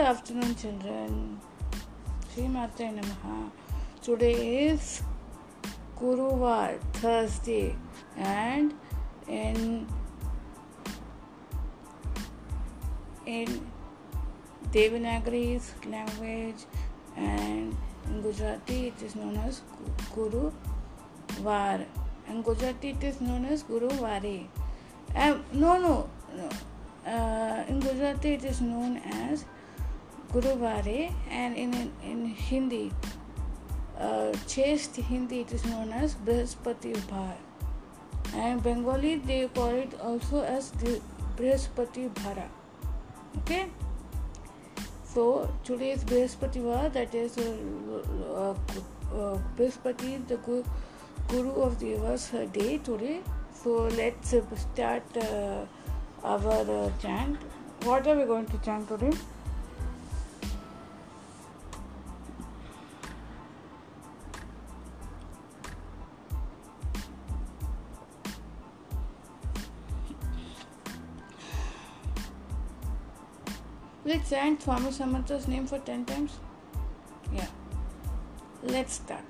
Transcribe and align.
Good 0.00 0.16
afternoon, 0.16 0.54
children. 0.54 1.40
Sri 2.32 2.48
Mata 2.48 2.84
Namaha. 2.84 3.50
Today 4.00 4.68
is 4.68 5.02
Guruvar, 5.94 6.80
Thursday, 6.94 7.76
and 8.16 8.72
in 9.28 9.86
in 13.26 13.60
Devanagari 14.72 15.60
language 15.84 16.64
and 17.18 17.76
in 18.06 18.22
Gujarati 18.22 18.86
it 18.86 19.02
is 19.02 19.14
known 19.14 19.36
as 19.36 19.60
Guru 20.14 20.50
Var. 21.42 21.84
In 22.26 22.40
Gujarati 22.40 22.96
it 22.96 23.04
is 23.04 23.20
known 23.20 23.44
as 23.44 23.62
Guru 23.64 23.90
Vari. 23.90 24.48
Um, 25.14 25.44
no, 25.52 25.78
no, 25.78 26.08
no. 26.34 26.48
Uh, 27.06 27.64
in 27.68 27.80
Gujarati 27.80 28.32
it 28.32 28.44
is 28.44 28.62
known 28.62 28.96
as 28.96 29.44
Guru 30.32 30.56
Vare 30.56 31.10
and 31.28 31.56
in, 31.56 31.74
in, 31.74 31.92
in 32.04 32.26
Hindi, 32.26 32.92
uh, 33.98 34.32
chaste 34.46 34.96
Hindi 34.96 35.40
it 35.40 35.52
is 35.52 35.64
known 35.64 35.92
as 35.92 36.14
Brihaspati 36.14 36.94
Bhar. 37.08 37.34
And 38.34 38.62
Bengali 38.62 39.16
they 39.16 39.48
call 39.48 39.70
it 39.70 39.98
also 40.00 40.42
as 40.42 40.70
Brihaspati 41.36 42.08
Bhara. 42.14 42.48
Okay? 43.38 43.66
So 45.02 45.52
today 45.64 45.90
is 45.90 46.04
Brihaspativar, 46.04 46.92
that 46.92 47.12
is 47.12 47.36
uh, 47.36 47.56
uh, 48.32 48.54
uh, 49.12 49.38
Brihaspati, 49.56 50.26
the 50.28 50.36
Guru 50.36 50.62
Guru 51.28 51.50
of 51.62 51.78
the 51.80 51.86
Universe 51.86 52.30
day 52.52 52.78
today. 52.78 53.20
So 53.52 53.88
let's 53.96 54.32
uh, 54.34 54.42
start 54.56 55.02
uh, 55.16 55.66
our 56.24 56.48
uh, 56.48 56.90
chant. 57.02 57.36
What 57.82 58.06
are 58.06 58.16
we 58.16 58.24
going 58.24 58.46
to 58.46 58.58
chant 58.58 58.88
today? 58.88 59.12
chant 74.29 74.61
Swami 74.61 74.91
Samartha's 74.91 75.47
name 75.47 75.65
for 75.65 75.79
10 75.79 76.05
times. 76.05 76.39
Yeah. 77.33 77.47
Let's 78.63 78.93
start. 78.93 79.25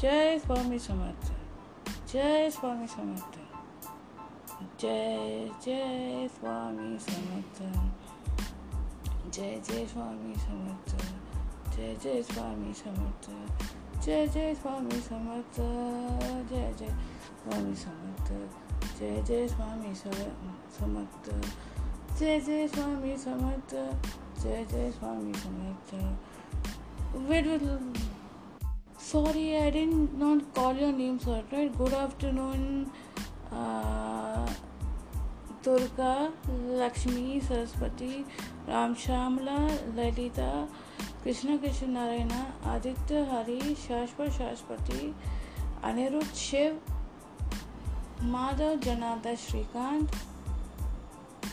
जय 0.00 0.38
स्वामी 0.38 0.78
समर्थ 0.78 1.26
जय 2.12 2.50
स्वामी 2.50 2.86
समर्थ 2.88 3.36
जय 4.80 5.50
जय 5.64 6.28
स्वामी 6.28 6.98
समर्थ 6.98 7.60
जय 9.34 9.60
जय 9.68 9.86
स्वामी 9.86 10.34
समर्थ 10.34 10.96
जय 11.76 11.94
जय 12.04 12.22
स्वामी 12.22 12.72
समर्थ 12.74 13.30
जय 14.04 14.26
जय 14.26 14.54
स्वामी 14.54 15.00
समर्थ 15.00 15.60
जय 16.50 16.72
जय 16.78 16.96
स्वामी 17.42 17.74
समर्थ 17.76 18.63
जय 18.85 19.21
जय 19.27 19.47
स्वामी 19.47 19.93
समर्थ 19.95 21.29
जय 22.19 22.39
जय 22.39 22.67
स्वामी 22.67 23.17
समर्थ 23.17 23.73
जय 24.43 24.65
जय 24.71 24.91
Swami 24.91 25.33
Samarth 25.33 25.95
wait, 27.29 27.45
sorry 28.97 29.57
i 29.57 29.69
did 29.69 29.91
not 30.19 30.41
call 30.53 30.73
your 30.75 30.91
names 30.91 31.27
out 31.27 31.51
right 31.51 31.77
good 31.77 31.93
afternoon 31.93 32.91
uh, 33.51 34.47
durga 35.63 36.31
lakshmi 36.81 37.41
saraswati 37.49 38.25
ram 38.67 38.95
shamla 39.05 39.59
lalita 39.99 40.49
krishna 41.23 41.57
krishna 41.57 41.87
narayana 41.99 42.41
aditya 42.73 43.23
hari 43.31 43.61
shashwat 43.85 44.35
shashwati 44.41 45.13
anirudh 45.91 46.35
shiv 46.47 46.94
Madhav, 48.25 48.75
Janardan 48.75 49.35
Shrikant 49.37 50.07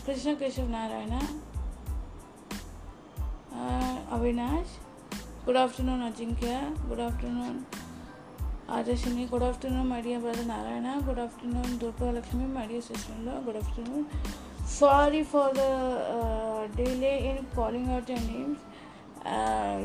Krishna 0.06 0.34
Keshav 0.34 0.68
Narayan 0.68 1.10
Avinash 4.10 4.78
good 5.46 5.56
afternoon 5.56 6.02
Ajinkya 6.02 6.60
good 6.88 7.00
afternoon 7.00 7.58
Adarshini 8.68 9.24
good 9.24 9.42
afternoon 9.42 9.86
Madiya 9.86 10.18
brother 10.18 10.44
Narayan 10.44 10.86
good 11.06 11.18
afternoon 11.18 11.76
Durgalakshmi 11.76 12.44
Madiya 12.44 12.80
sister 12.80 13.42
good 13.44 13.56
afternoon 13.56 14.04
sorry 14.66 15.22
for 15.22 15.52
the 15.56 15.60
delay 16.76 17.16
in 17.18 17.36
calling 17.56 17.88
out 17.88 18.10
your 18.10 18.20
names 18.20 18.58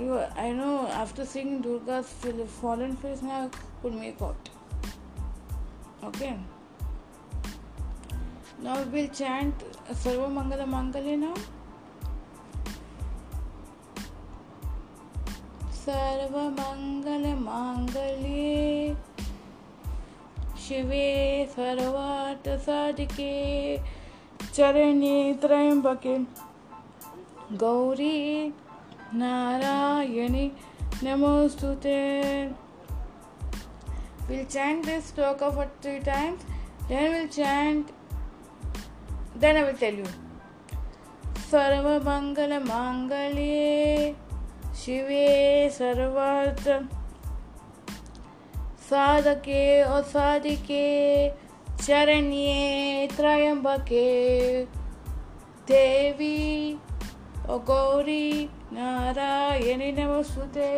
you 0.04 0.42
I 0.42 0.52
know 0.52 0.78
after 0.78 1.24
seeing 1.24 1.62
Durga 1.62 2.02
fallen 2.62 2.96
face 2.96 3.24
ना 3.24 3.48
could 3.82 3.92
make 3.92 4.24
out 4.24 4.36
okay. 6.06 6.57
Now 8.64 8.82
we'll 8.92 9.08
chant 9.10 9.64
Sarva 9.92 10.28
Mangala 10.40 10.66
Mangalya 10.66 11.20
now. 11.20 11.36
सर्वमङ्गलमाङ्गल्ये 15.88 18.56
शिवे 20.64 21.06
सर्वार्थसाधिके 21.54 23.30
चरणे 24.56 25.20
त्र्यम्बके 25.44 26.16
गौरी 27.64 28.18
नारायणि 29.22 30.46
नमोऽस्तु 31.04 31.72
ते 31.88 31.98
We'll 34.30 34.46
chant 34.54 34.84
this 34.84 35.12
sloka 35.12 35.54
for 35.54 35.70
three 35.82 36.02
times, 36.02 36.42
then 36.90 37.14
we'll 37.14 37.30
chant, 37.30 37.92
then 39.40 39.58
I 39.58 39.64
will 39.64 39.74
tell 39.74 39.94
you. 39.94 40.06
सर्वमङ्गलमाङ्गल्ये 41.52 44.16
शिवे 44.80 45.30
सर्वार्थ 45.78 46.68
साधके 48.90 49.62
और 49.84 50.04
साधिके 50.12 50.84
चरण्ये 51.86 53.08
त्रयंबके 53.16 54.04
देवी 55.72 56.44
और 57.50 57.58
गौरी 57.72 58.30
नारायणी 58.74 59.90
नमस्ते 60.00 60.72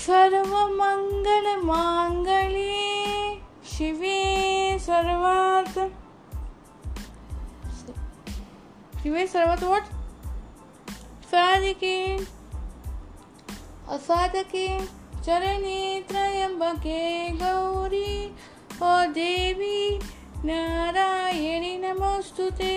सर्वमङ्गलमाङ्गल्ये 0.00 2.90
शिवे 3.76 4.18
सर्वार्थ 4.88 5.76
किंवा 9.02 9.26
सर्वात 9.26 9.62
वाट 9.62 9.84
साधके 11.30 12.16
असाधके 13.88 14.86
चरणी 15.26 16.02
त्रयंबके 16.08 17.28
गौरी। 17.28 18.28
ओ 18.82 19.12
देवी 19.12 19.98
नारायणी, 20.44 21.78
नमस्तुते। 21.78 22.74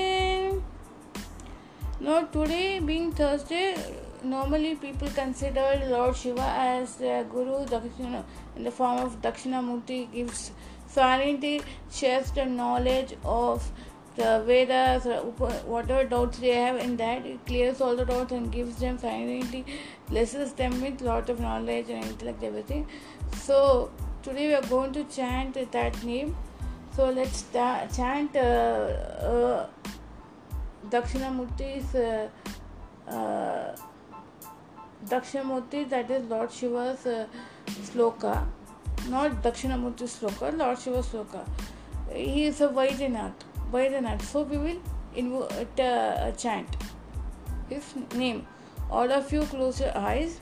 No 2.02 2.22
today 2.22 2.80
being 2.80 3.12
Thursday 3.14 3.76
normally 4.26 4.74
people 4.76 5.08
consider 5.08 5.90
lord 5.90 6.16
Shiva 6.16 6.46
as 6.46 6.88
guru 7.02 7.78
Dakshin 7.78 8.16
in 8.58 8.64
the 8.64 8.70
form 8.70 9.00
of 9.00 9.16
Dakshinamurthy 9.22 10.10
gives 10.16 10.52
clarity 10.96 11.60
chaste 11.94 12.40
knowledge 12.40 13.16
of 13.26 13.64
the 14.22 14.44
Vedas, 14.46 15.06
whatever 15.66 16.04
doubts 16.14 16.40
they 16.40 16.54
have 16.56 16.78
in 16.78 16.96
that, 16.98 17.26
it 17.26 17.46
clears 17.46 17.82
all 17.82 17.96
the 17.96 18.06
doubts 18.06 18.32
and 18.32 18.52
gives 18.52 18.78
them 18.78 18.98
silently, 18.98 19.66
blesses 20.10 20.54
them 20.54 20.80
with 20.82 21.02
lot 21.02 21.30
of 21.30 21.40
knowledge 21.40 21.90
and 21.90 22.04
intellect, 22.06 22.44
everything. 22.44 22.88
So 23.36 23.92
today 24.22 24.48
we 24.48 24.54
are 24.54 24.70
going 24.74 24.94
to 24.94 25.04
chant 25.06 25.60
that 25.72 26.04
name. 26.04 26.36
So 26.96 27.10
let's 27.10 27.38
start, 27.38 27.94
chant 27.94 28.36
uh, 28.36 28.40
uh, 28.40 29.68
Dakshinamurti's 30.90 31.96
uh, 31.96 32.30
uh, 33.08 33.76
Dakshinamurti, 35.06 35.90
that 35.90 36.12
is 36.12 36.26
Lord 36.26 36.52
Shiva's 36.52 37.06
uh, 37.06 37.28
sloka, 37.68 38.46
not 39.08 39.42
Dakshinamurti 39.42 40.10
sloka, 40.18 40.56
Lord 40.58 40.78
Shiva's 40.80 41.08
sloka. 41.08 41.48
He 42.14 42.46
is 42.48 42.60
a 42.60 42.68
Vaidyanath. 42.68 43.51
Vaidyanath. 43.72 44.22
So 44.22 44.44
we 44.44 44.58
will 44.58 44.80
invo- 45.16 45.80
uh, 45.80 46.32
chant 46.32 46.78
his 47.70 47.94
name. 48.16 48.46
All 48.90 49.12
of 49.12 49.32
you 49.32 49.42
close 49.44 49.80
your 49.80 49.98
eyes. 49.98 50.40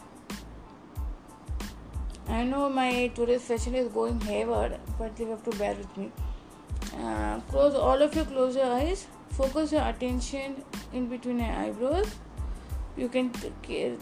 I 2.28 2.44
know 2.44 2.70
my 2.70 3.08
today's 3.16 3.44
session 3.44 3.76
is 3.76 3.88
going 3.90 4.20
hayward, 4.22 4.80
but 4.98 5.20
you 5.20 5.28
have 5.30 5.44
to 5.44 5.58
bear 5.58 5.76
with 5.76 5.98
me. 5.98 6.12
uh, 6.98 7.40
close 7.52 7.76
all 7.76 8.02
of 8.02 8.16
you 8.16 8.24
close 8.26 8.56
your 8.56 8.72
eyes 8.74 9.08
focus 9.38 9.72
your 9.72 9.84
attention 9.90 10.56
in 10.94 11.08
between 11.08 11.40
your 11.40 11.52
eyebrows 11.64 12.16
you 12.98 13.08
can 13.16 13.30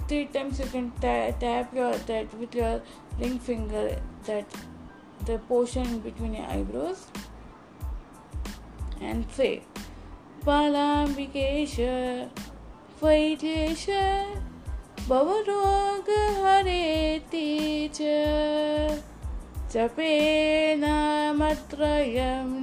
three 0.07 0.25
times 0.35 0.59
you 0.59 0.65
can 0.75 0.91
tap 1.01 1.73
your 1.79 1.91
that 2.11 2.33
with 2.39 2.55
your 2.55 2.81
ring 3.19 3.37
finger 3.47 3.83
that 4.25 4.45
the 5.25 5.37
portion 5.51 5.85
in 5.95 5.99
between 5.99 6.33
your 6.39 6.45
eyebrows 6.45 7.07
and 9.01 9.25
say 9.31 9.63
Palambikesha, 10.45 12.29
Vaitesha, 13.01 14.25
Bhavaroga 15.07 16.21
Hare 16.43 17.19
Teacher. 17.31 19.03
जपेनामत्रयं 19.71 21.07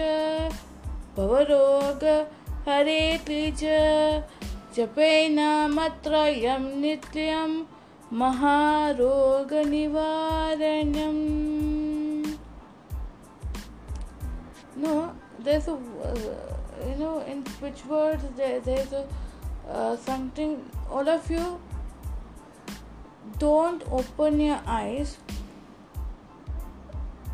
भवरोग 1.16 2.02
हरेति 2.68 3.42
च 3.60 3.62
जपेन 4.76 5.38
मत्रयं 5.70 6.64
नित्यं 6.80 7.50
महारोगनिवारणम्। 8.12 9.52
No 14.82 14.94
this 15.44 15.68
you 15.68 16.94
know 16.98 17.10
in 17.32 17.42
switch 17.48 17.82
words 17.86 18.24
this 18.38 18.90
something 20.06 20.56
all 20.90 21.08
of 21.08 21.32
you 21.32 21.44
don't 23.38 23.82
open 23.92 24.40
your 24.40 24.58
eyes 24.66 25.16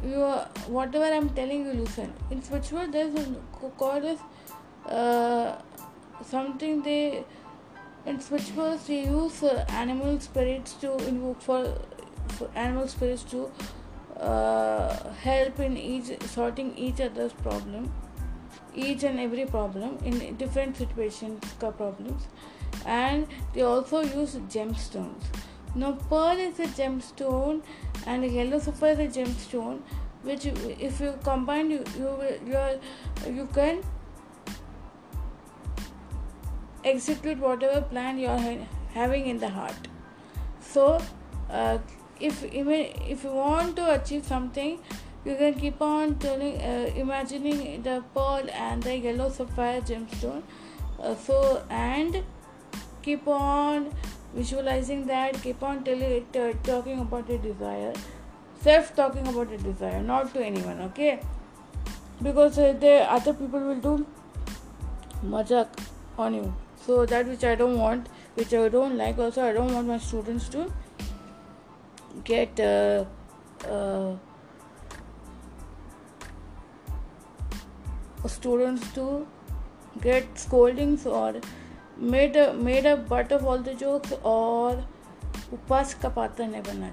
you 0.04 0.20
whatever 0.94 1.10
I 1.10 1.18
am 1.18 1.28
telling 1.34 1.66
you 1.66 1.72
listen 1.72 2.12
in 2.32 2.40
switch 2.40 2.72
word 2.72 2.90
this 2.90 3.26
call 3.78 4.04
is 4.04 4.18
something 6.24 6.82
they 6.82 7.24
in 8.06 8.18
switchwords 8.18 8.86
they 8.86 9.04
use 9.04 9.42
uh, 9.42 9.64
animal 9.68 10.18
spirits 10.20 10.72
to 10.74 10.96
invoke 11.06 11.40
for, 11.42 11.74
for 12.28 12.48
animal 12.54 12.88
spirits 12.88 13.22
to 13.24 13.50
uh, 14.18 15.12
help 15.14 15.60
in 15.60 15.76
each 15.76 16.22
sorting 16.22 16.76
each 16.76 17.00
other's 17.00 17.32
problem 17.32 17.92
each 18.74 19.02
and 19.04 19.18
every 19.18 19.46
problem 19.46 19.98
in 20.04 20.36
different 20.36 20.76
situations 20.76 21.42
problems. 21.58 22.26
And 22.86 23.26
they 23.52 23.62
also 23.62 24.00
use 24.00 24.36
gemstones. 24.48 25.22
Now 25.74 25.92
pearl 26.08 26.38
is 26.38 26.58
a 26.58 26.66
gemstone 26.66 27.62
and 28.06 28.24
yellow 28.24 28.58
sapphire 28.58 29.00
is 29.00 29.16
a 29.16 29.20
gemstone 29.20 29.80
which 30.22 30.46
if 30.46 31.00
you 31.00 31.14
combine 31.22 31.70
you 31.70 31.84
you 31.96 32.10
you, 32.46 33.32
you 33.32 33.48
can 33.54 33.82
execute 36.84 37.38
whatever 37.38 37.80
plan 37.82 38.18
you 38.18 38.28
are 38.28 38.56
having 38.94 39.26
in 39.26 39.38
the 39.38 39.48
heart 39.48 39.88
so 40.60 41.00
uh, 41.50 41.78
if 42.20 42.44
even 42.52 42.86
if 43.08 43.24
you 43.24 43.30
want 43.30 43.76
to 43.76 43.92
achieve 43.94 44.24
something 44.24 44.78
you 45.24 45.36
can 45.36 45.54
keep 45.54 45.80
on 45.82 46.14
telling, 46.14 46.56
uh, 46.60 46.90
imagining 46.96 47.82
the 47.82 48.02
pearl 48.14 48.46
and 48.54 48.82
the 48.82 48.96
yellow 48.96 49.28
sapphire 49.30 49.80
gemstone. 49.82 50.42
Uh, 50.98 51.14
so 51.14 51.62
and 51.68 52.22
keep 53.02 53.26
on 53.28 53.90
visualizing 54.34 55.06
that. 55.06 55.42
Keep 55.42 55.62
on 55.62 55.84
telling, 55.84 56.24
uh, 56.34 56.52
talking 56.62 57.00
about 57.00 57.28
your 57.28 57.38
desire. 57.38 57.92
Self 58.62 58.94
talking 58.94 59.26
about 59.26 59.50
your 59.50 59.58
desire, 59.58 60.02
not 60.02 60.32
to 60.34 60.44
anyone. 60.44 60.80
Okay, 60.88 61.20
because 62.22 62.58
uh, 62.58 62.72
the 62.72 63.10
other 63.10 63.34
people 63.34 63.60
will 63.60 63.80
do 63.80 64.06
majak 65.24 65.68
on 66.18 66.34
you. 66.34 66.54
So 66.90 67.06
that 67.06 67.28
which 67.28 67.44
I 67.44 67.54
don't 67.54 67.78
want, 67.78 68.08
which 68.34 68.52
I 68.52 68.68
don't 68.68 68.96
like. 68.96 69.18
Also, 69.24 69.42
I 69.48 69.52
don't 69.52 69.72
want 69.72 69.86
my 69.86 69.98
students 69.98 70.48
to 70.54 70.62
get. 72.24 72.58
Uh, 72.58 73.04
uh, 73.74 74.16
students 78.26 78.88
to 78.94 79.04
get 80.00 80.26
scoldings 80.34 81.06
or 81.06 81.40
made 81.96 82.34
a, 82.36 82.52
made 82.54 82.86
a 82.86 82.96
butt 82.96 83.32
of 83.32 83.46
all 83.46 83.58
the 83.58 83.74
jokes 83.74 84.12
or 84.22 84.84
upas 85.58 85.94
ka 86.02 86.10
patra 86.18 86.48
nahi 86.54 86.64
banna 86.70 86.90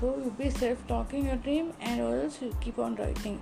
so 0.00 0.14
you 0.24 0.32
be 0.38 0.50
self 0.58 0.86
talking 0.92 1.26
your 1.30 1.38
dream 1.48 1.72
and 1.80 2.06
also 2.06 2.46
you 2.46 2.54
keep 2.66 2.78
on 2.86 2.96
writing 3.02 3.40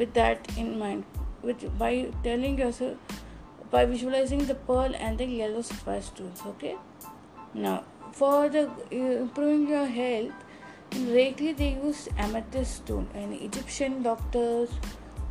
with 0.00 0.12
that 0.20 0.52
in 0.64 0.72
mind 0.84 1.22
with 1.50 1.66
by 1.84 1.92
telling 2.28 2.58
yourself 2.64 3.21
by 3.72 3.84
visualizing 3.86 4.46
the 4.46 4.54
pearl 4.54 4.94
and 4.94 5.18
the 5.18 5.24
yellow 5.24 5.62
sapphire 5.62 6.00
stones 6.00 6.42
okay? 6.46 6.76
Now 7.54 7.84
for 8.12 8.48
the 8.48 8.70
improving 8.90 9.68
your 9.68 9.86
health 9.86 10.32
Reiki 10.92 11.56
they 11.56 11.78
use 11.82 12.08
amethyst 12.18 12.76
stone. 12.76 13.08
And 13.14 13.32
Egyptian 13.32 14.02
doctors 14.02 14.68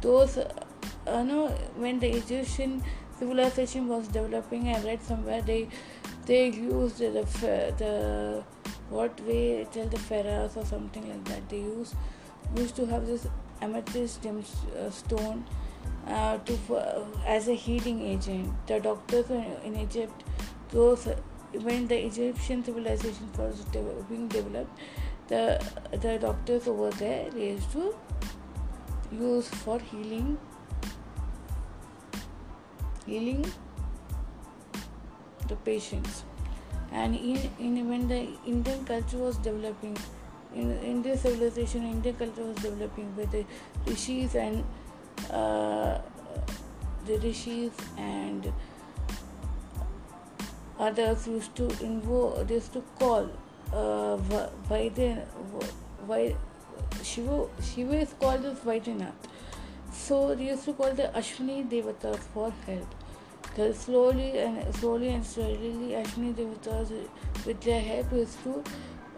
those 0.01 0.37
uh, 0.37 1.23
know 1.23 1.49
when 1.75 1.99
the 1.99 2.09
Egyptian 2.09 2.83
civilization 3.17 3.87
was 3.87 4.07
developing, 4.07 4.69
I 4.69 4.83
read 4.83 5.03
somewhere 5.03 5.41
they 5.41 5.67
they 6.25 6.49
used 6.49 6.97
the 6.97 7.11
the 7.77 8.43
what 8.89 9.19
way 9.21 9.67
tell 9.71 9.87
the 9.87 9.99
pharaohs 9.99 10.57
or 10.57 10.65
something 10.65 11.07
like 11.07 11.23
that. 11.25 11.47
They 11.49 11.59
used 11.59 11.95
used 12.55 12.75
to 12.77 12.85
have 12.87 13.05
this 13.05 13.27
amethyst 13.61 14.25
uh, 14.25 14.89
stone 14.89 15.45
uh, 16.11 16.37
to 16.37 16.75
uh, 16.75 17.05
as 17.25 17.47
a 17.47 17.53
healing 17.53 18.01
agent. 18.01 18.53
The 18.67 18.79
doctors 18.79 19.29
in 19.29 19.75
Egypt, 19.75 20.23
those 20.69 21.07
when 21.53 21.87
the 21.87 22.05
Egyptian 22.05 22.63
civilization 22.63 23.29
was 23.37 23.65
being 24.09 24.27
developed, 24.27 24.79
the 25.31 25.43
the 26.05 26.17
doctors 26.19 26.67
over 26.67 26.89
there 27.01 27.29
they 27.31 27.51
used 27.51 27.71
to 27.71 27.93
use 29.19 29.47
for 29.63 29.77
healing 29.91 30.37
healing 33.05 33.45
the 35.47 35.55
patients 35.67 36.23
and 36.91 37.15
in, 37.15 37.49
in 37.59 37.89
when 37.89 38.07
the 38.09 38.19
indian 38.45 38.83
culture 38.91 39.17
was 39.17 39.37
developing 39.37 39.97
in 40.53 40.71
indian 40.91 41.17
civilization 41.17 41.89
indian 41.93 42.15
culture 42.15 42.45
was 42.51 42.55
developing 42.67 43.15
with 43.15 43.31
the 43.31 43.45
rishis 43.87 44.35
and 44.35 44.63
uh, 45.29 45.99
the 47.05 47.17
rishis 47.17 47.71
and 47.97 48.51
others 50.79 51.27
used 51.27 51.55
to 51.55 51.67
invoke 51.83 52.49
used 52.49 52.73
to 52.73 52.81
call 52.97 53.29
uh, 53.73 54.17
Vaidya, 54.69 55.25
Shiva, 57.03 57.47
Shiva 57.61 57.99
is 57.99 58.13
called 58.19 58.45
as 58.45 58.59
Vaidyanath 58.59 59.13
so 59.91 60.33
they 60.35 60.45
used 60.45 60.63
to 60.65 60.73
call 60.73 60.91
the 60.93 61.11
Ashwini 61.15 61.69
Devatas 61.69 62.19
for 62.33 62.51
help. 62.65 62.95
Because 63.43 63.77
slowly 63.77 64.37
and 64.39 64.73
slowly 64.75 65.09
and 65.09 65.25
slowly 65.25 65.95
Ashwini 66.01 66.33
Devatas 66.33 66.91
with 67.45 67.61
their 67.61 67.81
help 67.81 68.11
used 68.13 68.41
to 68.43 68.63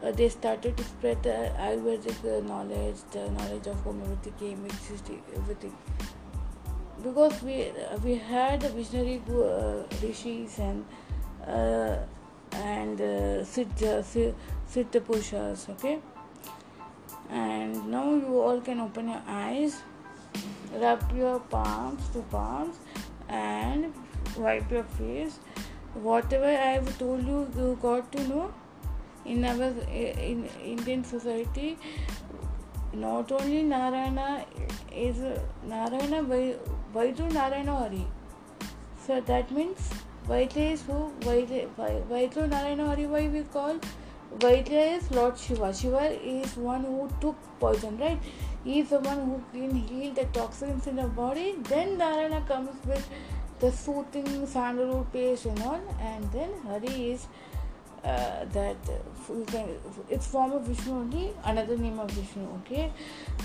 uh, 0.03 0.12
they 0.12 0.29
started 0.29 0.75
to 0.77 0.83
spread 0.83 1.24
the 1.24 1.51
Ayurvedic 1.57 2.19
uh, 2.25 2.45
knowledge, 2.48 2.98
the 3.12 3.29
knowledge 3.31 3.67
of 3.67 3.79
homeopathy, 3.81 4.33
chemistry, 4.39 5.22
everything. 5.36 5.75
Because 7.03 7.41
we 7.41 7.69
uh, 7.69 7.98
we 8.03 8.15
had 8.15 8.62
the 8.62 8.69
visionary 8.69 9.22
uh, 9.29 9.83
rishis 10.01 10.60
and 10.60 10.86
uh, 11.48 11.98
and 12.51 13.01
uh, 13.01 13.43
siddha, 13.53 14.03
siddha 14.03 15.01
purushas, 15.01 15.69
okay. 15.69 16.00
And 17.29 17.88
now 17.88 18.10
you 18.13 18.39
all 18.39 18.62
can 18.62 18.79
open 18.79 19.07
your 19.10 19.24
eyes 19.27 19.81
rub 20.81 21.15
your 21.15 21.39
palms 21.39 22.07
to 22.10 22.22
palms 22.33 22.77
and 23.29 23.93
wipe 24.38 24.72
your 24.72 24.83
face 25.00 25.39
whatever 25.93 26.45
i 26.45 26.72
have 26.77 26.98
told 26.98 27.27
you 27.27 27.48
you 27.57 27.77
got 27.81 28.12
to 28.12 28.27
know 28.27 28.51
in 29.25 29.46
our 29.46 29.70
in 30.32 30.46
indian 30.74 31.03
society 31.03 31.77
not 32.94 33.32
only 33.32 33.62
narayana 33.63 34.46
is 35.06 35.22
narayana 35.75 36.24
vaidu 36.96 37.30
narayana 37.39 37.75
hari 37.84 38.06
so 39.06 39.20
that 39.22 39.51
means 39.51 39.94
Vaidya 40.27 40.72
is 40.74 40.82
who 40.84 41.12
Vaidya 41.20 42.50
Narayana 42.50 42.86
Hari 42.88 43.08
why 43.08 43.27
we 43.27 43.42
call 43.44 43.80
Vaidya 44.39 44.98
is 44.98 45.12
Lord 45.12 45.38
Shiva. 45.38 45.74
Shiva 45.74 46.03
is 46.25 46.56
one 46.56 46.86
who 46.86 47.10
took 47.20 47.36
poison, 47.60 47.98
right? 47.98 48.20
He 48.63 48.80
is 48.80 48.89
the 48.89 49.00
one 49.00 49.20
who 49.25 49.42
can 49.51 49.75
heal 49.75 50.13
the 50.13 50.24
toxins 50.38 50.88
in 50.88 50.96
the 50.96 51.03
body. 51.03 51.56
Then 51.63 51.98
Narayana 51.98 52.42
comes 52.48 52.70
with 52.86 53.08
the 53.60 53.72
soothing 53.72 54.48
sandalwood 54.48 55.12
paste 55.12 55.46
and 55.46 55.62
all, 55.62 55.82
and 56.00 56.32
then 56.32 56.50
Hari 56.65 57.12
is 57.12 57.27
uh, 58.03 58.45
that 58.51 58.75
uh, 58.89 59.33
it's 60.10 60.27
form 60.27 60.51
of 60.51 60.63
Vishnu 60.63 60.93
only, 60.93 61.31
another 61.45 61.77
name 61.77 62.00
of 62.00 62.12
Vishnu. 62.12 62.45
Okay, 62.60 62.91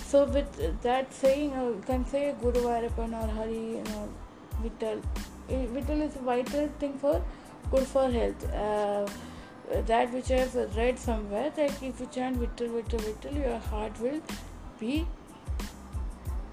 so 0.04 0.24
with 0.24 0.82
that 0.82 1.12
saying, 1.14 1.52
uh, 1.52 1.64
you 1.64 1.82
can 1.86 2.04
say 2.06 2.34
Guru 2.40 2.62
Varapan 2.62 3.12
or 3.12 3.28
Hari, 3.34 3.76
you 3.76 3.84
know, 3.84 4.08
Vittal. 4.62 5.02
Vittal 5.48 6.02
is 6.02 6.16
a 6.16 6.18
vital 6.18 6.68
thing 6.80 6.98
for 6.98 7.22
good 7.70 7.86
for 7.86 8.10
health. 8.10 8.52
Uh, 8.52 9.06
that 9.86 10.12
which 10.12 10.30
I 10.30 10.38
have 10.38 10.76
read 10.76 10.98
somewhere 10.98 11.50
that 11.54 11.82
if 11.82 12.00
you 12.00 12.08
chant 12.10 12.40
Vittal, 12.40 12.68
Vittal, 12.68 13.00
Vittal, 13.00 13.36
your 13.36 13.58
heart 13.58 14.00
will 14.00 14.20
be 14.80 15.06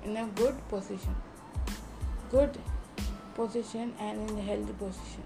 in 0.03 0.17
a 0.17 0.25
good 0.35 0.55
position, 0.69 1.15
good 2.29 2.57
position, 3.33 3.93
and 3.99 4.29
in 4.29 4.37
a 4.37 4.41
healthy 4.41 4.73
position. 4.73 5.23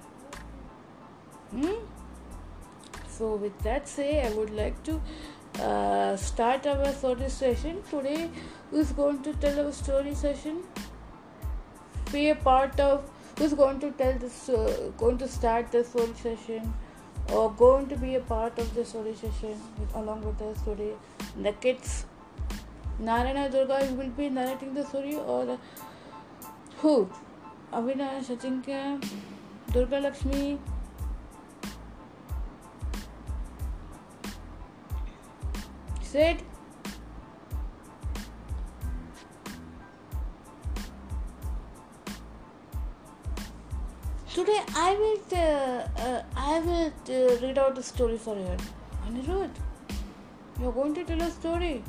Hmm? 1.52 1.99
So, 3.20 3.36
with 3.36 3.60
that 3.64 3.90
say, 3.90 4.26
I 4.26 4.30
would 4.34 4.52
like 4.58 4.82
to 4.84 5.02
uh, 5.62 6.16
start 6.16 6.66
our 6.66 6.92
story 6.94 7.28
session. 7.30 7.82
Today, 7.90 8.30
who's 8.72 8.94
going 8.94 9.22
to 9.24 9.34
tell 9.34 9.60
our 9.66 9.74
story 9.74 10.16
session? 10.16 10.62
Be 12.14 12.30
a 12.30 12.36
part 12.36 12.80
of 12.80 13.12
who's 13.38 13.54
going 13.54 13.82
to 13.82 13.92
tell 14.04 14.14
this, 14.20 14.48
uh, 14.48 14.92
going 14.98 15.18
to 15.18 15.28
start 15.28 15.70
the 15.74 15.84
story 15.84 16.14
session, 16.24 16.74
or 17.34 17.52
going 17.52 17.90
to 17.90 17.98
be 17.98 18.16
a 18.16 18.22
part 18.22 18.58
of 18.58 18.74
the 18.74 18.86
story 18.86 19.14
session 19.14 19.62
with, 19.78 19.94
along 19.96 20.22
with 20.22 20.42
us 20.42 20.62
today. 20.62 20.94
The 21.44 21.52
kids, 21.52 22.06
Narayana 23.00 23.50
Durga, 23.50 23.86
will 23.98 24.16
be 24.24 24.30
narrating 24.30 24.74
the 24.74 24.86
story, 24.86 25.16
or 25.18 25.60
who? 26.78 27.10
Avinash, 27.74 28.36
Ajinkya, 28.38 28.84
Durga 29.74 30.00
Lakshmi. 30.00 30.58
Said 36.12 36.42
Today 44.34 44.60
I 44.76 44.96
will 45.00 45.20
uh, 45.38 45.88
uh, 46.04 46.24
I 46.36 46.60
will 46.66 46.92
uh, 47.16 47.36
read 47.42 47.58
out 47.58 47.78
a 47.78 47.84
story 47.84 48.18
for 48.18 48.36
you. 48.36 48.56
Anirudh, 49.08 49.50
you're 50.62 50.72
going 50.72 50.94
to 50.96 51.04
tell 51.04 51.22
a 51.22 51.30
story. 51.30 51.84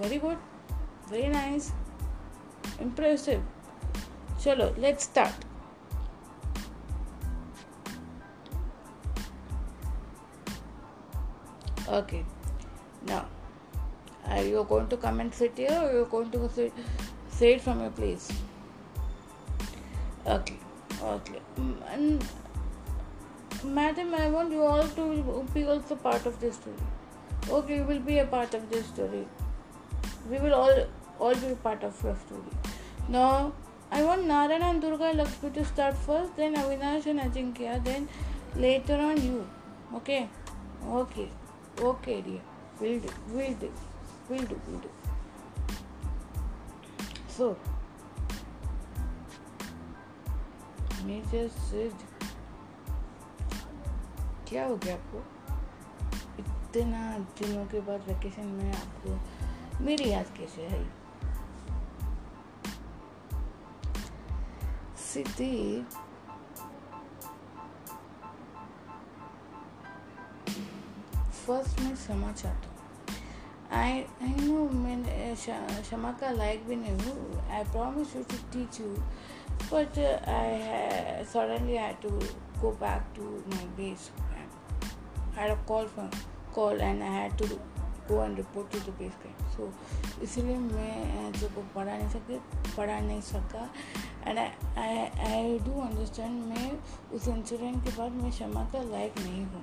Very 0.00 0.18
good, 0.18 0.38
very 1.10 1.28
nice, 1.28 1.70
impressive. 2.80 3.42
Chalo, 4.38 4.72
let's 4.86 5.04
start. 5.04 5.34
Okay, 12.00 12.24
now 13.06 13.26
are 14.28 14.42
you 14.42 14.64
going 14.68 14.88
to 14.88 14.96
come 14.96 15.20
and 15.20 15.34
sit 15.34 15.56
here 15.56 15.78
or 15.82 15.92
you're 15.92 16.06
going 16.06 16.30
to 16.30 16.48
sit, 16.48 16.72
say 17.28 17.54
it 17.54 17.60
from 17.60 17.80
your 17.80 17.90
place? 17.90 18.30
Okay, 20.26 20.58
okay. 21.02 21.40
Mm, 21.58 21.76
and 21.92 22.24
madam, 23.64 24.14
I 24.14 24.28
want 24.28 24.52
you 24.52 24.62
all 24.62 24.86
to 24.86 25.46
be 25.52 25.64
also 25.64 25.96
part 25.96 26.26
of 26.26 26.38
this 26.40 26.56
story. 26.56 26.76
Okay, 27.50 27.76
you 27.76 27.84
will 27.84 28.00
be 28.00 28.18
a 28.18 28.26
part 28.26 28.54
of 28.54 28.70
this 28.70 28.86
story. 28.86 29.26
We 30.30 30.38
will 30.38 30.54
all 30.54 30.86
all 31.18 31.34
be 31.34 31.54
part 31.62 31.82
of 31.82 32.02
your 32.02 32.16
story. 32.16 32.52
Now, 33.08 33.52
I 33.90 34.02
want 34.04 34.26
Narayana 34.26 34.66
and 34.66 34.80
Durga 34.80 35.12
Lakshmi 35.12 35.50
to 35.50 35.64
start 35.64 35.96
first, 35.96 36.36
then 36.36 36.54
Avinash 36.54 37.06
and 37.06 37.20
Ajinkya, 37.20 37.84
then 37.84 38.08
later 38.56 38.94
on 38.94 39.22
you. 39.22 39.46
Okay? 39.96 40.28
Okay. 40.86 41.28
Okay, 41.78 42.20
dear. 42.22 42.40
We'll 42.80 43.00
do. 43.00 43.08
We'll 43.30 43.54
do. 43.54 43.72
We'll 44.32 44.44
do. 44.44 44.58
We'll 44.66 44.78
do. 44.78 44.90
So, 47.28 47.46
major 51.06 51.48
Sid 51.48 52.04
क्या 54.48 54.64
हो 54.66 54.76
गया 54.76 54.94
आपको 54.94 55.22
इतना 56.38 57.02
दिनों 57.38 57.66
के 57.66 57.80
बाद 57.80 58.08
vacation 58.08 58.46
में 58.54 58.72
आपको 58.72 59.84
मेरी 59.84 60.10
याद 60.10 60.34
कैसे 60.38 60.66
है 60.66 60.82
सिद्धि 65.04 65.54
फ़र्स्ट 71.46 71.80
मैं 71.80 71.94
क्षमा 71.94 72.32
चाहता 72.32 72.66
हूँ 72.66 72.71
आई 73.72 73.92
आई 74.22 74.34
नो 74.40 74.68
मैंने 74.68 75.34
क्षमा 75.36 76.12
का 76.12 76.30
लाइक 76.30 76.66
भी 76.66 76.76
नहीं 76.76 76.98
हूँ 76.98 77.50
I 77.50 77.64
promise 77.64 78.16
you 78.16 78.22
to 78.22 78.36
teach 78.52 78.80
you 78.80 78.86
but 79.72 79.98
I 80.28 80.60
had 80.62 81.24
suddenly 81.24 81.76
I 81.76 81.92
to 81.92 82.10
go 82.60 82.70
back 82.70 83.12
to 83.16 83.22
my 83.54 83.66
base 83.76 84.10
I 85.38 85.54
call 85.68 85.86
from 85.86 86.10
call 86.54 86.80
and 86.80 87.02
I 87.02 87.08
had 87.08 87.36
to 87.36 87.46
go 88.08 88.24
and 88.24 88.36
report 88.36 88.72
to 88.72 88.78
the 88.78 88.94
base 88.98 89.12
camp 89.22 89.50
so 89.50 89.72
इसलिए 90.22 90.56
मैं 90.56 91.32
जो 91.32 91.48
को 91.48 91.62
पढ़ा 91.74 91.96
नहीं 91.96 92.08
सके, 92.08 92.38
पढ़ा 92.76 93.00
नहीं 93.00 93.20
सका। 93.20 93.68
And 94.26 94.38
I 94.38 94.96
I 95.32 95.58
do 95.58 95.80
understand 95.80 96.44
मैं, 96.46 96.70
उस 97.12 97.28
इंसिडेंट 97.28 97.84
के 97.84 97.90
बाद 97.90 98.12
मैं 98.12 98.30
क्षमा 98.30 98.64
का 98.64 98.82
लाइक 98.82 99.18
नहीं 99.18 99.44
हूँ। 99.46 99.62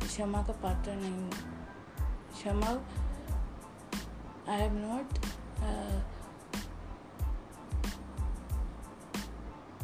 क्षमा 0.00 0.42
का 0.42 0.52
पात्र 0.52 0.92
नहीं 0.92 1.12
हूँ। 1.12 1.30
क्षमा 2.32 2.72
I 4.46 4.58
am 4.58 4.80
not. 4.82 5.04
Uh, 5.60 6.00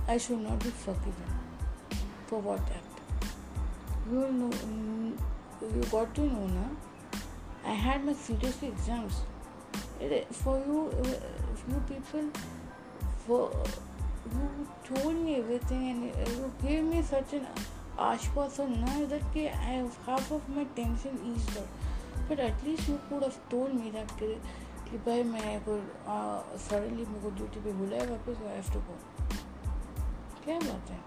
I 0.07 0.19
should 0.19 0.41
not 0.41 0.59
be 0.61 0.71
forgiven 0.71 1.31
for 2.27 2.41
what 2.41 2.61
happened. 2.61 2.83
You 4.11 4.21
know, 4.33 4.51
mm, 4.51 5.19
you 5.63 5.83
got 5.91 6.15
to 6.15 6.21
know, 6.21 6.47
na. 6.47 6.67
I 7.65 7.75
had 7.75 8.05
my 8.05 8.13
seriously 8.13 8.69
exams. 8.69 9.23
For 10.33 10.59
you, 10.59 10.91
uh, 11.03 11.09
you 11.69 11.83
people, 11.89 12.31
for 13.27 13.51
you 14.33 14.67
told 14.85 15.15
me 15.17 15.37
everything 15.37 15.91
and 15.91 16.29
you 16.29 16.53
gave 16.63 16.85
me 16.85 17.03
such 17.03 17.33
an 17.35 17.47
ashwasan 17.99 18.81
now 18.81 19.07
that 19.07 19.23
I 19.35 19.73
have 19.77 19.97
half 20.07 20.31
of 20.33 20.49
my 20.49 20.65
tension 20.77 21.19
eased 21.35 21.57
up. 21.57 21.67
But 22.31 22.41
at least 22.41 22.89
you 22.89 22.97
could 23.11 23.25
of 23.25 23.39
told 23.51 23.73
me 23.73 23.91
that 23.91 24.19
कि 24.91 24.99
भाई 25.07 25.23
मैं 25.23 25.61
को 25.69 25.77
suddenly 26.59 27.05
मेरे 27.05 27.21
को 27.21 27.31
duty 27.31 27.61
पे 27.61 27.73
बुलाया 27.73 28.05
वापस 28.11 28.43
I 28.43 28.55
have 28.55 28.73
to 28.73 28.81
go 28.81 28.99
क्या 30.45 30.59
बात 30.59 30.91
है 30.91 31.01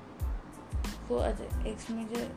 so 1.08 1.24
ex 1.70 1.90
major 1.92 2.32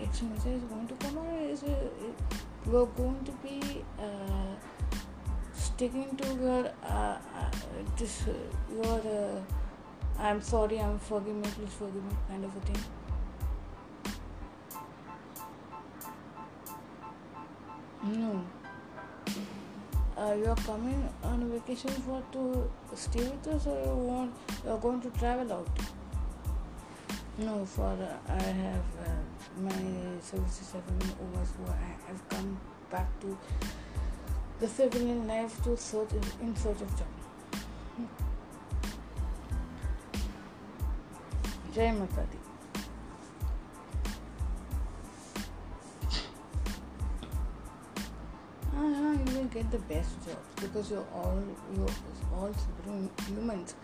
ex 0.00 0.22
major 0.22 0.50
is 0.50 0.64
going 0.64 0.88
to 0.88 0.94
come 1.04 1.18
और 1.18 1.34
is 1.42 1.64
you 1.64 2.78
are 2.78 2.92
going 3.00 3.26
to 3.26 3.32
be 3.44 3.60
sticking 5.80 6.14
to 6.14 6.26
your 6.34 6.64
uh, 6.84 7.16
uh, 7.34 7.50
this 7.96 8.28
uh, 8.28 8.32
your 8.70 9.00
uh, 9.10 9.40
I'm 10.18 10.40
sorry, 10.42 10.78
I'm 10.78 10.98
me 11.08 11.32
please 11.32 11.54
please 11.54 11.74
forgive 11.74 12.04
me 12.04 12.16
kind 12.28 12.44
of 12.44 12.56
a 12.56 12.60
thing. 12.60 12.82
No 18.04 18.44
uh, 20.16 20.34
you 20.34 20.46
are 20.46 20.56
coming 20.56 21.08
on 21.22 21.50
vacation 21.50 21.90
for 21.90 22.22
to 22.32 22.70
stay 22.94 23.22
with 23.22 23.46
us 23.48 23.66
or 23.66 23.80
you 23.84 23.94
want 23.94 24.32
you 24.64 24.70
are 24.70 24.78
going 24.78 25.00
to 25.00 25.10
travel 25.10 25.52
out 25.52 25.68
no, 27.38 27.66
uh, 27.78 27.96
I 28.28 28.42
have 28.42 28.84
uh, 29.06 29.62
my 29.62 29.70
services 30.20 30.72
have 30.72 30.86
been 30.98 31.10
over, 31.22 31.72
I 31.72 32.08
have 32.08 32.28
come 32.28 32.60
back 32.90 33.08
to 33.20 33.38
the 34.58 34.68
civilian 34.68 35.26
life 35.26 35.62
to 35.64 35.74
search 35.74 36.10
in 36.42 36.54
search 36.54 36.82
of 36.82 36.98
job. 36.98 37.06
Jai 41.72 41.92
Mata 41.92 42.26
Di. 42.30 42.39
Uh-huh, 48.80 49.12
you 49.26 49.38
will 49.38 49.50
get 49.52 49.70
the 49.70 49.78
best 49.80 50.12
jobs 50.24 50.48
because 50.60 50.90
you're 50.90 51.06
all 51.14 51.42
you're 51.74 51.96
all 52.34 52.50
humans 53.28 53.74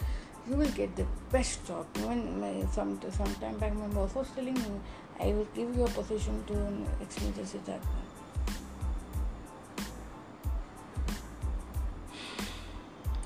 you 0.49 0.57
will 0.57 0.71
get 0.71 0.95
the 0.97 1.07
best 1.33 1.67
job. 1.67 1.87
Even 1.99 2.41
my, 2.41 2.65
some 2.71 2.99
some 3.11 3.35
time 3.37 3.59
back, 3.59 3.75
my 3.75 3.87
boss 3.89 4.15
was 4.15 4.29
telling 4.35 4.55
me, 4.55 4.81
I 5.19 5.27
will 5.27 5.49
give 5.55 5.75
you 5.77 5.85
a 5.85 5.89
position 5.89 6.43
to 6.47 7.03
experience 7.03 7.57
that. 7.67 7.81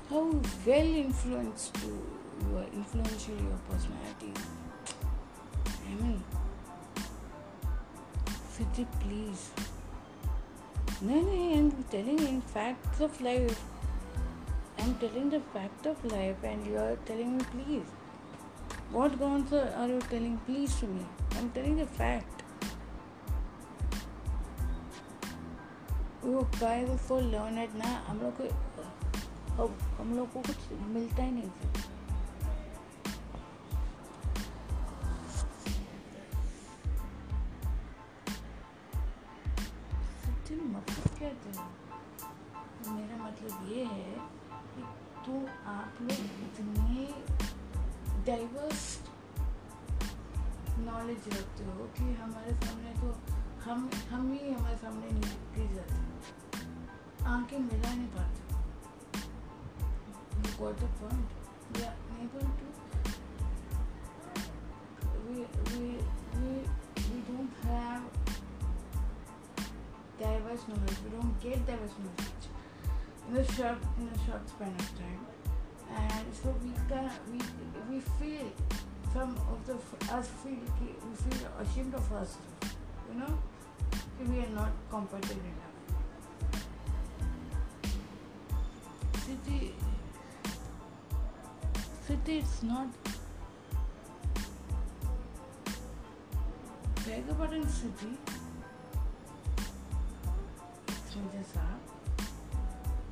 How 0.09 0.23
well 0.65 0.95
influenced 1.03 1.77
you, 1.83 2.01
you 2.41 2.57
are 2.57 2.69
influential 2.73 3.35
your 3.35 3.59
personality. 3.69 4.33
I 5.67 6.03
mean, 6.03 6.23
Siti, 8.51 8.85
please. 8.99 9.51
नहीं 11.03 11.23
नहीं 11.23 11.53
I 11.53 11.59
am 11.59 11.71
telling 11.91 12.21
in 12.21 12.41
facts 12.41 13.01
of 13.01 13.23
life 13.23 13.61
I 14.81 14.87
am 14.87 14.93
telling 14.93 15.31
the 15.31 15.39
fact 15.39 15.87
of 15.87 16.07
life 16.07 16.43
and 16.43 16.67
you 16.67 16.79
are 16.79 16.95
telling 16.95 17.31
me 17.31 17.43
please 17.43 17.83
What 18.93 19.09
grounds 19.09 19.53
are 19.53 19.87
you 19.87 19.99
telling 20.03 20.33
please 20.47 20.73
to 20.79 20.87
me? 20.87 21.03
I'm 21.31 21.45
telling 21.57 21.77
the 21.79 21.85
fact. 21.99 22.41
वो 26.23 26.41
guy 26.41 26.97
for 26.97 27.21
learn 27.21 27.57
eight 27.57 27.75
ना, 27.75 28.05
हम 28.07 28.19
लोग 28.21 28.33
को 28.41 29.67
हम 30.03 30.13
लोग 30.15 30.33
को 30.33 30.41
कुछ 30.41 30.57
मिलता 30.73 31.23
ही 31.23 31.31
नहीं 31.31 31.49
मतलब 41.51 42.93
मेरा 42.93 43.17
मतलब 43.17 43.69
ये 43.71 43.85
है 43.85 44.11
कि 44.51 44.81
तो 45.25 45.47
आप 45.69 45.93
लोग 46.01 46.11
इतने 46.11 47.23
डाइवर्स 48.25 49.01
नॉलेज 50.79 51.27
रखते 51.27 51.63
हो 51.63 51.89
कि 51.97 52.13
हमारे 52.13 52.51
सामने 52.51 52.93
तो 52.93 53.19
हम 53.69 53.89
हम 54.09 54.31
ही 54.31 54.53
हमारे 54.53 54.77
सामने 54.77 55.07
निकल 55.11 55.75
जाते। 55.75 55.93
हैं 55.93 56.11
आँखें 57.27 57.59
मिला 57.59 57.93
नहीं 57.93 58.07
पाते। 58.07 58.41
The 60.61 60.67
point. 60.67 61.29
We 61.73 61.81
are 61.81 61.95
able 62.23 62.49
to 62.59 62.67
we 65.25 65.35
we 65.67 65.83
we, 66.37 66.51
we 66.97 67.17
don't 67.27 67.53
have 67.63 68.20
diverse 70.21 70.67
knowledge 70.67 70.99
we 71.03 71.09
don't 71.17 71.35
get 71.41 71.65
diverse 71.65 71.95
knowledge 72.03 72.45
in 73.29 73.37
a 73.37 73.45
short 73.53 73.77
in 73.99 74.07
a 74.07 74.17
short 74.25 74.49
span 74.49 74.73
of 74.79 74.89
time. 74.99 75.25
And 75.95 76.25
so 76.41 76.55
we 76.63 76.71
can 76.89 77.09
we 77.31 77.39
we 77.89 77.99
feel 78.19 78.47
some 79.13 79.35
of 79.53 79.65
the 79.67 79.75
us 80.17 80.27
feel 80.43 80.59
we 80.81 81.15
feel 81.23 81.47
ashamed 81.63 81.95
of 81.95 82.11
us 82.13 82.37
you 83.11 83.19
know? 83.19 83.37
We 84.29 84.39
are 84.39 84.49
not 84.49 84.71
competent 84.89 85.31
enough. 85.31 85.75
City 89.25 89.73
city 92.07 92.37
it's 92.39 92.63
not 92.63 92.87
beg 97.05 97.29
about 97.29 97.53
in 97.53 97.67
city 97.67 98.17
it's 101.39 101.53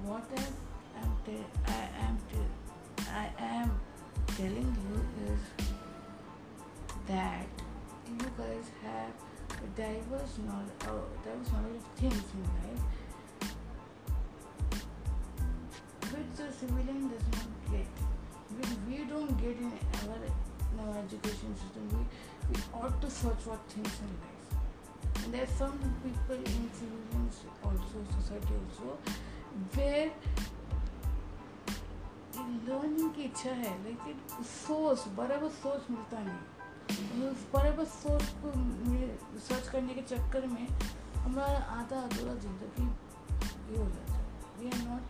what 0.04 0.24
I 0.36 1.02
am, 1.02 1.12
te- 1.26 1.52
I 1.68 1.90
am, 2.06 2.18
te- 2.30 2.56
I 3.12 3.30
am 3.40 3.80
telling 4.36 4.78
you 4.86 4.96
is 5.32 5.42
that 7.08 7.48
you 8.08 8.26
guys 8.38 8.68
have 8.84 9.14
a 9.64 9.68
diverse 9.76 10.38
knowledge, 10.46 10.80
uh, 10.88 10.92
diverse 11.24 11.52
knowledge 11.54 11.76
of 11.76 11.84
things 11.98 12.24
in 12.34 12.44
life, 12.60 12.84
which 16.12 16.32
the 16.38 16.48
civilian 16.52 17.10
does 17.10 17.28
not 17.34 17.50
get, 17.72 17.92
which 18.58 18.74
we 18.88 18.98
don't 19.06 19.38
get 19.42 19.58
in 19.58 19.72
our, 20.10 20.18
in 20.18 20.80
our 20.88 20.98
education 21.04 21.52
system. 21.56 21.84
We, 21.92 22.56
we 22.56 22.62
ought 22.74 23.02
to 23.02 23.10
search 23.12 23.40
for 23.40 23.60
things 23.70 23.94
in 24.00 24.12
life. 24.24 24.39
And 25.20 25.34
there 25.34 25.44
are 25.44 25.54
some 25.58 25.78
people 26.04 26.40
in 26.52 26.70
civilians 26.78 27.38
also, 27.64 27.98
society 28.18 28.54
also, 28.60 28.88
where 29.76 30.10
learning 32.68 33.12
की 33.16 33.24
इच्छा 33.24 33.54
है 33.62 33.72
लेकिन 33.84 34.16
सोच 34.52 35.08
बराबर 35.18 35.50
सोच 35.56 35.90
मिलता 35.92 36.20
नहीं। 36.28 37.32
बराबर 37.54 37.86
सोच 37.96 38.26
को 38.44 38.52
सर्च 39.48 39.68
करने 39.70 39.94
के 39.94 40.02
चक्कर 40.16 40.48
में 40.48 40.68
हमारा 41.26 41.60
आधा 41.78 41.98
अधूरा 42.02 42.34
ज़िंदगी 42.46 42.88
ये 43.72 43.78
हो 43.78 43.88
जाता 43.90 44.14
है। 44.14 44.24
We 44.60 44.66
are 44.70 44.80
not 44.88 45.04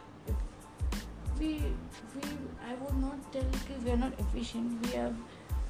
we 1.39 1.51
we 2.15 2.23
I 2.67 2.73
would 2.81 2.95
not 3.01 3.31
tell 3.33 3.47
कि 3.67 3.73
we 3.83 3.91
are 3.91 3.97
not 3.97 4.13
efficient 4.21 4.85
we 4.85 4.91
are 4.99 5.11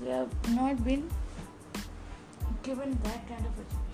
we 0.02 0.12
are 0.20 0.26
not 0.50 0.76
been 0.90 1.02
given 2.64 2.92
that 3.04 3.22
kind 3.28 3.46
of 3.50 3.60
education 3.64 3.89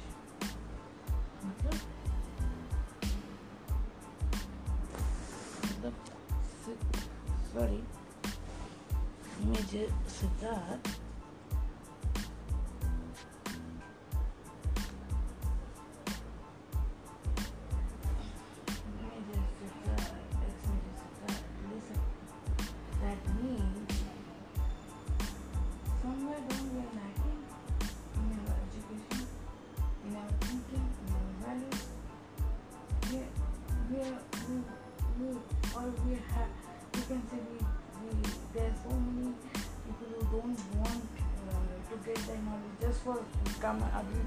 Sorry. 7.53 7.81
Let 9.39 9.47
me 9.47 9.55
just 9.55 10.19
sit 10.19 10.41
that. 10.41 11.04
Come 43.65 43.83
अभी 43.83 44.19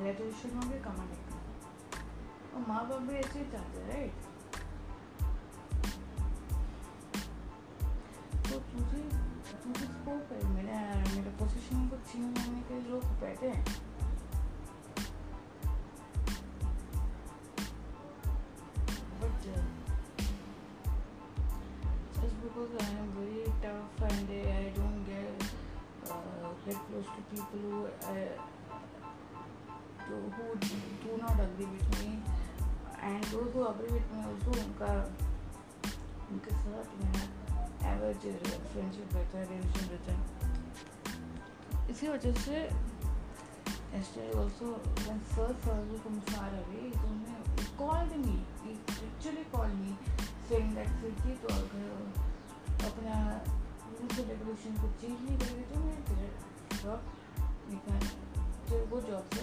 graduation 0.00 0.56
हो 0.56 0.70
गया 0.70 0.80
कमाने 0.82 1.16
का 1.16 1.36
और 2.54 2.66
माँ 2.68 2.88
बाप 2.88 3.02
भी 3.02 3.14
ऐसे 3.14 3.38
ही 3.38 3.44
चाहते 3.50 3.86
राइट 3.88 4.12
तो 8.44 8.58
तुझे 8.58 9.02
तुझे 9.62 9.86
स्कोप 9.86 10.32
है। 10.32 10.48
मेरे 10.48 10.76
मेरे 11.16 11.30
पोजीशन 11.30 11.88
को 11.88 11.96
छीन 11.96 12.22
लेने 12.22 12.62
के 12.62 12.90
लोग 12.90 13.04
बैठे 13.20 13.48
हैं। 13.48 13.89
Who 30.36 30.46
do 31.04 31.16
not 31.22 31.40
agree 31.46 31.70
with 31.74 31.88
me 32.00 32.10
and 33.02 33.24
those 33.24 33.52
who 33.52 33.66
agree 33.68 33.92
with 33.96 34.08
me 34.12 34.20
also 34.30 34.50
उनका 34.64 34.92
उनके 36.32 36.54
साथ 36.62 36.94
मेरा 37.00 37.22
एवरेज 37.92 38.22
फ्रेंडशिप 38.72 39.14
रहता 39.14 39.38
है 39.38 39.44
रिलेशन 39.50 39.88
रहता 39.92 40.12
है 40.12 41.88
इसी 41.90 42.08
वजह 42.08 42.40
से 42.46 42.68
yesterday 43.92 44.34
also 44.40 44.66
when 45.04 45.20
Sir 45.30 45.46
Fazul 45.62 46.00
from 46.02 46.18
Saravi 46.26 46.82
he 47.56 47.64
called 47.78 48.12
me 48.24 48.36
he 48.64 48.74
literally 48.98 49.46
called 49.54 49.74
me 49.78 49.96
saying 50.50 50.76
that 50.76 50.92
Sirki 51.00 51.34
तो 51.42 51.54
अगर 51.54 52.28
अपना 52.88 53.16
एंड 54.00 54.12
रेगुलेशन 54.28 54.76
को 54.82 54.88
चेंज 55.00 55.16
नहीं 55.24 55.38
करेगी 55.38 55.64
तो 55.72 55.80
मैं 55.80 55.96
तेरा 56.10 56.78
जॉब 56.82 57.10
निकाल 57.70 58.06
तो 58.68 58.78
वो 58.92 59.00
जॉब 59.08 59.34
से 59.34 59.42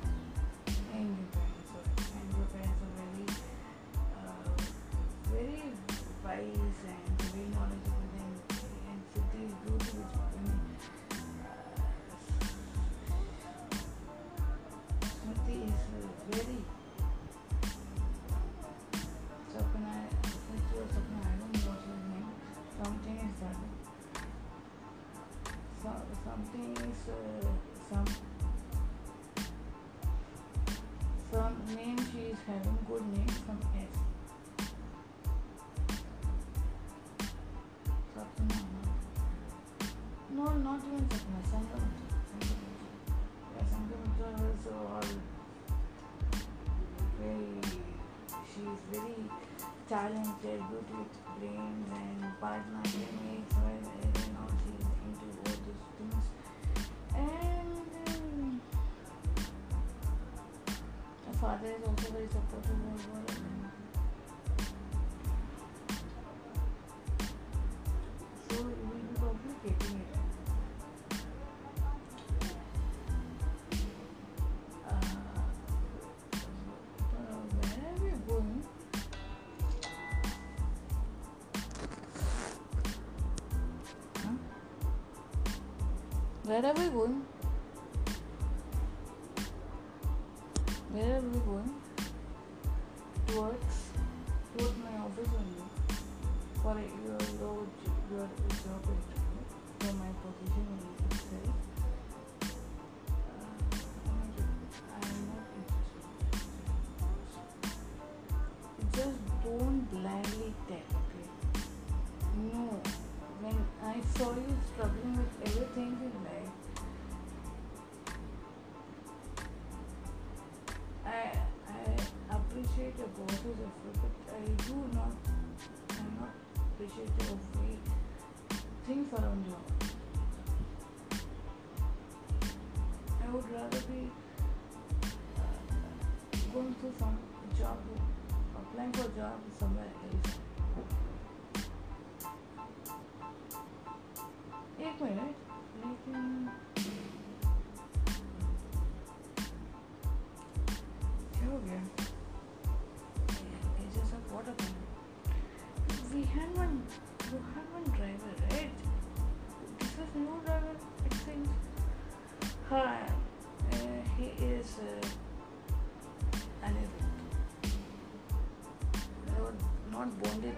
where 86.51 86.65
are 86.65 86.73
we 86.73 86.89
going? 86.89 87.20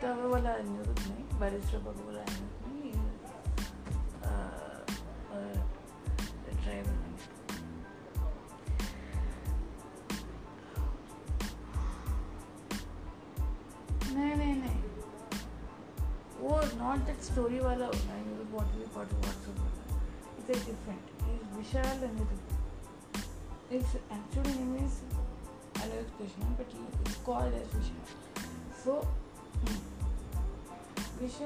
त्यावेळेला 0.03 0.49
आणणारच 0.49 1.07
नाही 1.07 1.23
बरेचदा 1.39 1.79
बघायला 1.79 2.19
आणणार 2.19 2.67
नाही 2.67 2.91
ड्रायव्हर 6.63 6.93
नहीं। 6.93 7.13
नहीं 14.15 14.57
नहीं 14.61 14.81
वो 16.39 16.59
नॉट 16.77 16.97
दैट 16.97 17.21
स्टोरी 17.21 17.59
वाला 17.59 17.85
होना 17.85 18.13
है 18.13 18.23
मतलब 18.23 18.53
what 18.53 18.75
we 18.75 18.83
what 18.95 19.13
what 19.13 19.49
it's 20.37 20.49
a 20.49 20.71
different 20.71 21.23
is 21.23 21.57
Vishal 21.57 22.03
and 22.03 22.19
it's 23.71 23.95
actually 23.95 24.53
name 24.53 24.75
is 24.75 25.03
अलग 25.81 26.17
Krishna 26.17 26.49
but 26.49 26.75
is 27.65 27.83
so 28.83 29.12
We 31.23 31.29
have 31.29 31.39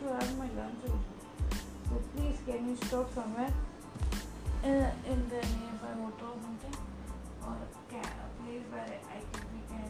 to 0.00 0.06
have 0.12 0.38
my 0.38 0.48
lunch. 0.58 0.82
So 0.82 0.90
please 2.16 2.38
can 2.44 2.68
you 2.68 2.74
stop 2.74 3.14
somewhere 3.14 3.52
in, 4.64 4.72
in 4.72 5.28
the 5.28 5.36
nearby 5.36 5.92
hotel 5.94 6.34
or 6.34 6.40
something? 6.42 6.74
Or 7.46 7.54
a 7.54 7.56
place 8.42 8.64
where 8.72 8.82
I 8.82 8.84
can, 9.32 9.44
we 9.54 9.60
can 9.68 9.88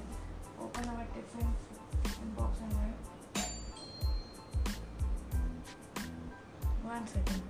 open 0.61 0.85
our 0.90 1.06
tiffin 1.14 1.48
box 2.37 2.61
and 2.61 2.72
write. 2.74 2.98
One 6.82 7.06
second. 7.06 7.42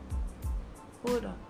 Hold 1.04 1.24
on. 1.24 1.45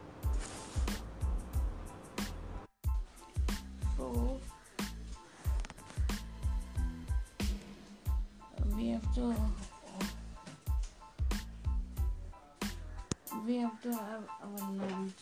Have 13.97 14.25
our 14.43 14.71
lunch. 14.73 15.13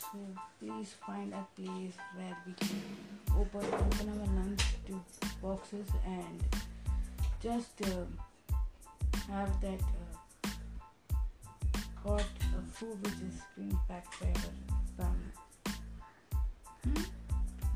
Please 0.58 0.94
find 1.06 1.32
a 1.32 1.46
place 1.56 1.96
where 2.16 2.36
we 2.46 2.52
can 2.54 2.82
open 3.38 3.64
open 3.72 4.08
our 4.08 4.26
lunch 4.36 4.62
to 4.86 5.00
boxes 5.42 5.88
and 6.06 6.42
just 7.42 7.80
uh, 7.82 8.04
have 9.30 9.60
that 9.60 9.80
uh, 9.82 10.48
hot 12.02 12.20
uh, 12.20 12.62
food 12.72 12.96
which 13.04 13.20
is 13.28 13.40
being 13.56 13.78
packed 13.88 14.20
by 14.20 14.26
our 14.26 14.54
family. 14.98 15.32
Hmm? 16.84 17.04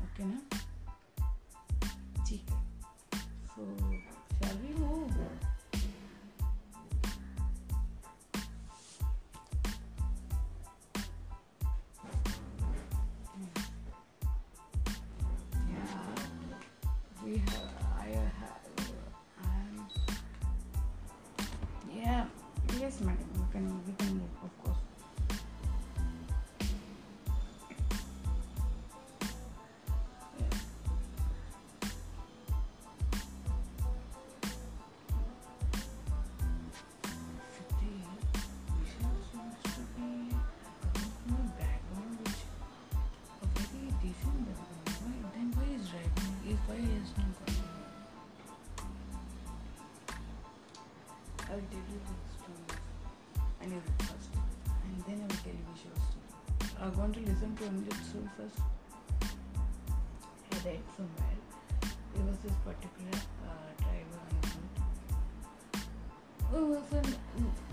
okay 0.05 0.25
na 0.27 0.68
I'll 51.49 51.57
tell 51.57 51.85
you. 51.89 51.99
I 53.61 53.65
knew 53.65 53.77
it 53.77 54.03
first, 54.03 54.29
and 54.65 55.03
then 55.05 55.17
I 55.17 55.27
will 55.27 55.41
tell 55.43 55.53
you 55.53 55.65
Vishal 55.73 55.97
story. 55.97 56.29
I'm 56.79 56.93
going 56.95 57.13
to 57.13 57.19
listen 57.19 57.55
to 57.57 57.63
Anjit 57.63 57.99
story 58.07 58.29
first. 58.37 58.59
I 60.51 60.55
read 60.65 60.83
somewhere 60.95 61.39
there 62.15 62.25
was 62.25 62.37
this 62.39 62.57
particular 62.65 63.17
uh, 63.45 63.71
driver 63.79 64.19
Anirudh, 64.29 64.69
who 66.51 66.59
was 66.67 66.87
a 66.93 67.01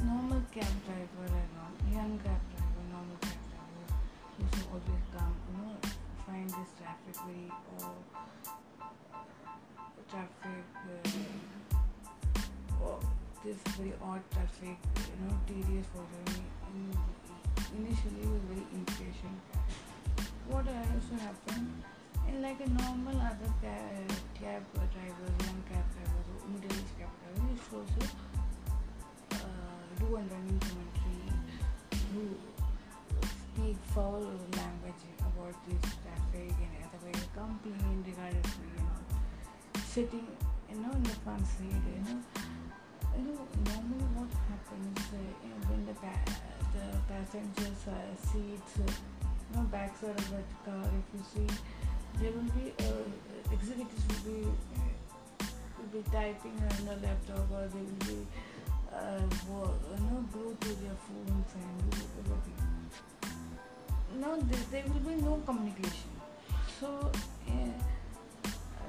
normal 0.04 0.42
cab 0.54 0.72
driver 0.86 1.26
and 1.26 1.52
all, 1.60 1.74
young 1.92 2.18
cab 2.24 2.40
driver, 2.52 2.82
normal 2.92 3.18
cab 3.20 3.42
driver. 3.50 3.86
Used 4.38 4.52
to 4.54 4.60
always 4.70 5.06
come, 5.16 5.34
you 5.48 5.54
know, 5.60 5.74
find 6.26 6.48
this 6.50 6.70
traffic 6.78 7.16
very 7.26 7.48
or 7.80 7.92
traffic 10.10 10.45
this 13.46 13.56
very 13.78 13.94
odd 14.02 14.22
traffic, 14.32 14.76
you 15.06 15.16
know, 15.22 15.32
tedious 15.46 15.86
for. 15.94 16.02
In- 16.74 17.16
Initially, 17.78 18.20
he 18.22 18.28
was 18.28 18.42
very 18.48 18.66
impatient. 18.74 19.38
What 20.48 20.66
used 20.66 21.08
to 21.10 21.16
happen 21.22 21.82
in 22.28 22.42
like 22.42 22.60
a 22.60 22.68
normal 22.68 23.16
other 23.16 23.52
cab, 23.60 24.10
cab 24.38 24.62
drivers, 24.74 25.34
young 25.46 25.62
cab 25.70 25.86
drivers, 25.94 26.28
middle 26.52 26.72
age 26.72 26.92
cab 26.98 27.10
drivers, 27.20 27.50
used 27.50 27.66
to 27.70 27.76
also 27.76 28.02
uh, 29.32 29.80
do 29.98 30.06
a 30.14 30.22
learning 30.30 30.60
commentary, 30.62 31.32
do 32.12 32.22
speak 33.56 33.76
foul 33.94 34.20
language 34.56 35.04
about 35.20 35.56
this 35.66 35.82
traffic 36.02 36.54
and 36.60 36.72
other 36.84 37.00
way 37.04 37.16
complain 37.34 38.04
regarding 38.06 38.44
you 38.62 38.82
know 38.84 39.82
sitting 39.84 40.26
you 40.70 40.76
know 40.80 40.92
in 40.92 41.02
the 41.02 41.16
front 41.24 41.44
seat 41.46 41.72
you 41.72 42.02
know 42.04 42.20
you 43.16 43.22
know 43.24 43.40
normally 43.64 44.08
what 44.16 44.30
happens 44.50 45.00
uh, 45.12 45.20
when 45.68 45.80
the 45.86 45.94
pa- 45.94 46.32
the 46.74 46.84
passengers 47.08 47.82
uh, 47.88 48.12
seats 48.20 48.72
uh, 48.78 48.86
you 48.86 49.56
know 49.56 49.64
backside 49.72 50.18
of 50.18 50.30
the 50.30 50.42
car 50.64 50.84
if 51.00 51.06
you 51.14 51.22
see 51.32 51.48
there 52.20 52.32
will 52.32 52.50
be 52.56 52.72
uh, 52.84 53.52
executives 53.52 54.04
will 54.08 54.24
be 54.28 54.40
will 55.78 55.90
be 55.92 56.02
typing 56.10 56.56
on 56.70 56.78
the 56.88 56.96
laptop 57.06 57.46
or 57.52 57.64
they 57.72 57.84
will 57.88 58.04
be 58.10 58.20
uh, 58.92 59.20
you 59.20 60.04
know 60.04 60.24
glued 60.32 60.60
to 60.60 60.72
their 60.84 60.98
phones 61.04 61.50
and 61.56 61.90
do 61.90 62.00
everything. 62.20 62.60
No 64.20 64.36
there, 64.40 64.64
there 64.70 64.84
will 64.92 65.04
be 65.08 65.16
no 65.22 65.40
communication. 65.44 66.12
So 66.80 67.10
uh, 67.48 67.52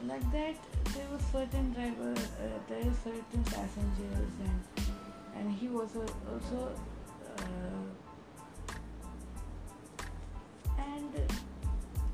like 0.06 0.32
that 0.32 0.56
there 0.94 1.08
was 1.12 1.22
certain 1.32 1.74
driver 1.74 2.14
uh, 2.14 2.60
there 2.70 2.80
is 2.80 2.96
certain 3.04 3.44
passengers 3.44 4.34
and 4.46 4.60
and 5.36 5.52
he 5.52 5.68
was 5.68 5.90
also 5.96 6.72
uh, 7.40 7.84
and 10.78 11.14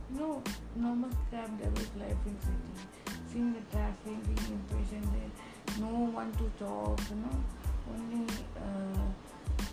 no 0.10 0.42
normal 0.76 1.10
cab 1.32 1.50
drivers 1.60 1.90
life 2.00 2.24
in 2.26 2.38
city. 2.42 2.72
Seeing 3.32 3.54
the 3.54 3.62
traffic 3.72 4.18
being 4.28 4.60
impatient 4.60 5.08
there 5.14 5.32
no 5.80 5.94
one 6.20 6.32
to 6.34 6.46
talk 6.64 7.00
you 7.10 7.16
know 7.16 7.38
only 7.94 8.28
uh, 8.58 9.06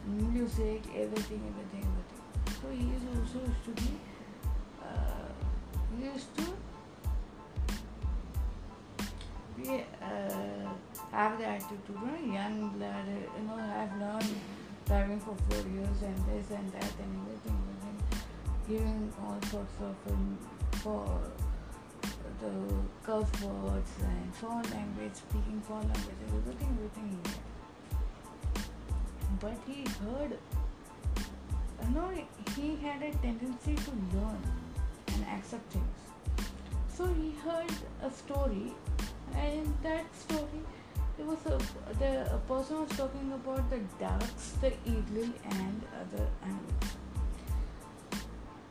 music 0.06 0.82
everything 0.96 1.42
everything 1.50 1.86
everything. 1.90 2.18
So 2.60 2.68
he 2.70 2.86
is 2.96 3.02
also 3.14 3.46
used 3.46 3.64
to 3.64 3.72
be 3.82 3.92
uh, 4.82 5.28
used 6.00 6.36
to 6.38 6.44
be 9.62 9.84
uh, 10.02 10.68
have 11.12 11.38
the 11.38 11.46
attitude 11.46 11.80
you 11.88 12.06
know 12.06 12.34
young 12.34 12.78
lad 12.80 13.06
you 13.08 13.44
know 13.46 13.58
I've 13.80 13.94
learned 14.00 14.34
driving 14.86 15.20
for 15.20 15.34
four 15.48 15.62
years 15.70 15.98
and 16.02 16.18
this 16.28 16.50
and 16.50 16.70
that 16.72 16.92
and 17.04 17.12
everything 17.20 17.58
everything 17.68 17.90
giving 18.68 19.12
all 19.22 19.38
sorts 19.50 19.76
of 19.80 20.12
um, 20.12 20.38
for 20.82 21.20
the 22.40 22.52
curse 23.04 23.42
words 23.42 23.90
and 24.00 24.34
foreign 24.34 24.70
language, 24.70 25.14
speaking 25.14 25.60
foreign 25.66 25.88
language, 25.88 26.20
everything, 26.28 26.78
everything. 26.78 27.20
But 29.40 29.56
he 29.66 29.84
heard, 30.04 30.38
you 31.82 31.94
know, 31.94 32.10
he 32.56 32.76
had 32.76 33.02
a 33.02 33.12
tendency 33.18 33.74
to 33.74 33.90
learn 34.16 34.42
and 35.08 35.24
accept 35.36 35.72
things. 35.72 36.00
So 36.94 37.06
he 37.06 37.32
heard 37.44 37.72
a 38.02 38.10
story, 38.10 38.72
and 39.36 39.60
in 39.60 39.74
that 39.82 40.04
story, 40.14 40.60
there 41.16 41.26
was 41.26 41.38
a 41.46 41.58
the 41.98 42.34
a 42.34 42.38
person 42.48 42.80
was 42.80 42.90
talking 42.96 43.32
about 43.32 43.68
the 43.70 43.78
ducks, 43.98 44.54
the 44.60 44.72
eagle, 44.84 45.30
and 45.44 45.82
other 46.00 46.26
animals. 46.42 46.96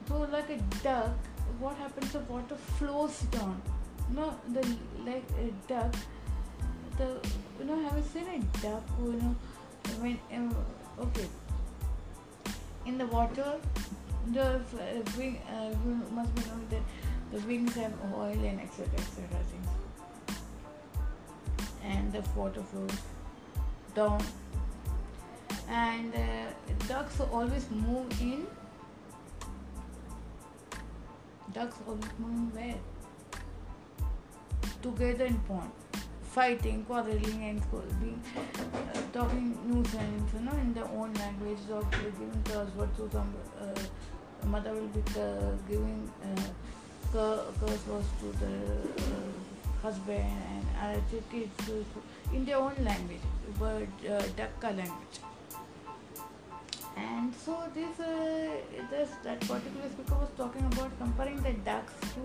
So 0.08 0.22
like 0.32 0.50
a 0.50 0.58
duck, 0.84 1.12
what 1.60 1.76
happens? 1.78 2.12
The 2.12 2.20
water 2.22 2.56
flows 2.56 3.20
down. 3.32 3.62
No, 4.12 4.34
the 4.52 4.66
like 5.06 5.26
a 5.40 5.52
duck. 5.68 5.94
The 6.98 7.10
you 7.60 7.66
know, 7.66 7.80
have 7.84 7.98
you 7.98 8.04
seen 8.14 8.28
a 8.28 8.40
duck? 8.62 8.84
You 9.00 9.14
know, 9.14 9.36
when 10.00 10.20
uh, 10.32 11.04
okay, 11.04 11.28
in 12.86 12.98
the 12.98 13.06
water, 13.08 13.54
the 14.34 14.56
uh, 14.56 14.60
wing 15.18 15.40
uh, 15.48 15.74
must 16.14 16.34
be 16.36 16.42
knowing 16.48 16.68
that 16.70 16.82
the 17.32 17.48
wings 17.48 17.76
have 17.76 17.94
oil 18.14 18.46
and 18.52 18.60
etc. 18.60 18.88
etc. 18.98 19.28
things, 19.52 19.68
and 21.84 22.12
the 22.12 22.22
water 22.36 22.62
flows 22.64 22.98
down. 23.96 24.22
And 25.70 26.14
uh, 26.16 26.48
ducks 26.88 27.20
always 27.20 27.70
move 27.72 28.22
in 28.22 28.48
ducks 31.54 31.76
always 31.88 32.14
move 32.20 32.56
where? 32.56 32.76
Together 34.82 35.26
in 35.26 35.40
pond, 35.40 35.72
fighting, 36.22 36.86
quarreling, 36.86 37.44
and 37.44 37.62
being 38.00 38.22
uh, 38.36 39.02
talking 39.12 39.58
nuisance, 39.68 40.34
you 40.34 40.42
know, 40.42 40.52
in 40.54 40.74
their 40.74 40.86
own 40.86 41.14
language, 41.16 41.60
or 41.72 41.84
giving 41.92 42.44
curse 42.46 42.70
words 42.76 42.96
to 42.98 43.10
some 43.12 43.34
uh, 43.60 44.48
mother 44.48 44.74
will 44.74 44.88
be 44.88 45.04
uh, 45.20 45.52
giving 45.68 46.10
uh, 46.24 46.42
cur- 47.12 47.44
curse 47.60 47.88
words 47.88 48.08
to 48.22 48.32
the 48.40 48.54
uh, 49.04 49.49
husband 49.82 50.26
and 50.54 50.66
other 50.82 51.22
kids 51.32 51.70
in 52.34 52.46
their 52.46 52.58
own 52.58 52.76
language, 52.84 53.22
but 53.60 53.84
uh, 54.08 54.22
Dakka 54.38 54.76
language. 54.76 55.20
And 56.98 57.34
so 57.34 57.58
this 57.74 58.00
uh, 58.00 58.52
this 58.90 59.10
that 59.24 59.40
particular 59.42 59.90
speaker 59.90 60.16
was 60.16 60.30
talking 60.38 60.66
about 60.74 60.92
comparing 61.00 61.42
the 61.42 61.54
ducks 61.70 61.94
to 62.16 62.22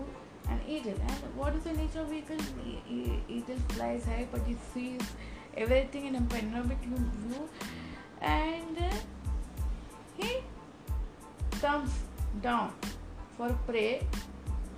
an 0.51 0.59
eagle. 0.67 0.99
And 1.07 1.35
what 1.35 1.55
is 1.55 1.63
the 1.63 1.73
nature 1.73 2.01
of 2.01 2.11
eagle? 2.11 2.37
E- 2.65 3.21
eagle 3.29 3.61
flies 3.69 4.05
high 4.05 4.27
but 4.31 4.41
it 4.47 4.57
sees 4.73 5.01
everything 5.55 6.07
in 6.07 6.15
a 6.15 6.21
panoramic 6.21 6.79
view. 6.79 7.49
And 8.21 8.77
uh, 8.77 8.91
he 10.17 10.37
comes 11.61 11.91
down 12.41 12.73
for 13.37 13.49
prey 13.67 14.05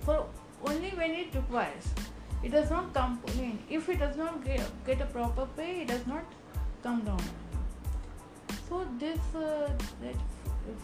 for 0.02 0.26
only 0.64 0.90
when 0.90 1.10
it 1.12 1.34
requires 1.34 1.88
it 2.42 2.50
does 2.52 2.70
not 2.70 2.94
come 2.94 3.20
I 3.28 3.52
if 3.68 3.88
it 3.88 3.98
does 3.98 4.16
not 4.16 4.44
get, 4.44 4.60
get 4.86 5.00
a 5.00 5.06
proper 5.06 5.46
pay 5.56 5.82
it 5.82 5.88
does 5.88 6.06
not 6.06 6.24
come 6.82 7.00
down 7.00 7.22
so 8.68 8.86
this 8.98 9.18
uh, 9.34 9.70
that 10.02 10.14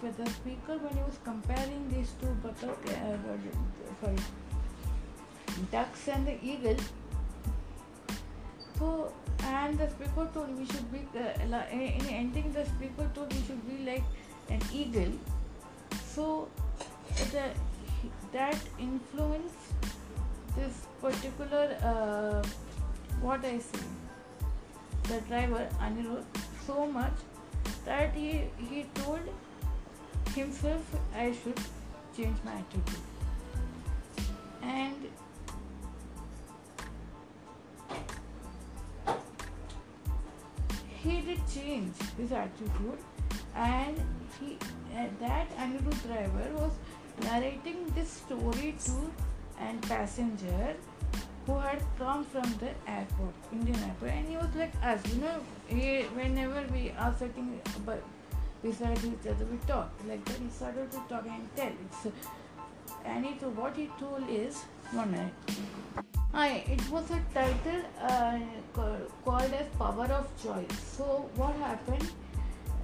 f- 0.03 0.17
the 0.17 0.31
speaker 0.31 0.77
when 0.79 0.97
he 0.97 1.03
was 1.03 1.19
comparing 1.25 1.89
these 1.91 2.13
two 2.21 2.33
buttock, 2.43 2.79
uh, 2.89 3.17
sorry, 4.01 4.17
ducks 5.71 6.09
and 6.09 6.27
the 6.27 6.39
eagle. 6.43 6.77
So 8.79 9.13
and 9.43 9.79
the 9.79 9.89
speaker 9.91 10.29
told 10.33 10.59
we 10.59 10.67
should 10.67 10.91
be 10.91 11.07
uh, 11.19 11.63
in 11.71 12.07
ending 12.09 12.53
the 12.53 12.65
speaker 12.65 13.11
told 13.15 13.33
we 13.33 13.43
should 13.43 13.69
be 13.69 13.85
like 13.91 14.05
an 14.49 14.61
eagle. 14.73 15.13
So 16.15 16.49
the 17.33 17.51
that 18.33 18.59
influence 18.79 19.64
this 20.57 20.87
particular 21.01 21.77
uh, 21.83 22.43
what 23.21 23.45
I 23.45 23.59
see 23.59 23.87
the 25.09 25.21
driver 25.29 25.69
Anirudh 25.81 26.25
so 26.67 26.87
much 26.87 27.13
that 27.85 28.15
he, 28.15 28.43
he 28.71 28.85
told 28.95 29.21
himself 30.35 30.83
I 31.15 31.33
should 31.33 31.61
change 32.17 32.39
my 32.45 32.53
attitude. 32.53 33.01
And 34.63 34.97
he 41.03 41.21
did 41.21 41.41
change 41.53 41.95
his 42.17 42.33
attitude 42.33 42.99
and 43.55 44.01
he 44.41 44.57
uh, 44.97 45.07
that 45.21 45.57
Anirudh 45.59 46.03
driver 46.07 46.49
was 46.55 46.73
narrating 47.23 47.85
this 47.95 48.09
story 48.09 48.75
to 48.87 49.13
an 49.69 49.79
passenger 49.81 50.75
who 51.47 51.59
had 51.59 51.83
come 51.99 52.25
from 52.25 52.55
the 52.61 52.71
airport, 52.91 53.35
Indian 53.53 53.79
airport, 53.89 54.13
and 54.13 54.29
he 54.29 54.37
was 54.37 54.55
like 54.57 54.73
us, 54.83 55.01
you 55.13 55.21
know. 55.21 55.37
He, 55.67 56.03
whenever 56.19 56.65
we 56.73 56.93
are 56.99 57.15
sitting 57.19 57.61
but 57.85 58.03
beside 58.63 58.99
each 58.99 59.27
other, 59.31 59.47
we 59.51 59.59
talk 59.67 59.91
like 60.09 60.25
that. 60.25 60.39
He 60.39 60.51
started 60.51 60.91
to 60.93 61.03
talk 61.09 61.27
and 61.27 61.49
tell. 61.57 61.73
It's 61.87 62.15
and 63.05 63.41
told, 63.41 63.57
what 63.57 63.77
he 63.77 63.91
told 64.01 64.29
is 64.29 64.63
one 64.93 65.11
minute. 65.11 65.33
I, 66.33 66.65
it 66.67 66.91
was 66.91 67.11
a 67.11 67.21
title 67.33 67.83
uh, 68.01 68.39
called 69.25 69.53
as 69.53 69.67
Power 69.79 70.07
of 70.07 70.27
Choice. 70.43 70.81
So 70.97 71.31
what 71.37 71.55
happened? 71.57 72.09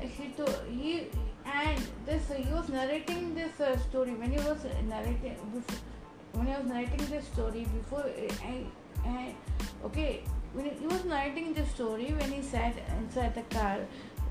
He 0.01 0.29
to, 0.37 0.47
he 0.69 1.09
and 1.45 1.83
this 2.07 2.23
he 2.37 2.53
was 2.53 2.69
narrating 2.69 3.35
this 3.35 3.61
uh, 3.61 3.77
story 3.79 4.13
when 4.13 4.31
he 4.31 4.39
was 4.39 4.65
narrating 4.89 5.37
before, 5.53 5.79
when 6.33 6.47
he 6.47 6.53
was 6.53 6.67
narrating 6.67 7.07
this 7.07 7.27
story 7.27 7.67
before 7.75 8.01
uh, 8.01 8.35
I, 8.45 8.67
I, 9.05 9.35
okay 9.85 10.23
when 10.53 10.65
he, 10.67 10.87
was 10.87 11.05
narrating 11.05 11.53
this 11.55 11.71
story 11.71 12.13
when 12.19 12.33
he 12.33 12.43
sat 12.43 12.75
inside 12.99 13.35
the 13.35 13.43
car 13.55 13.79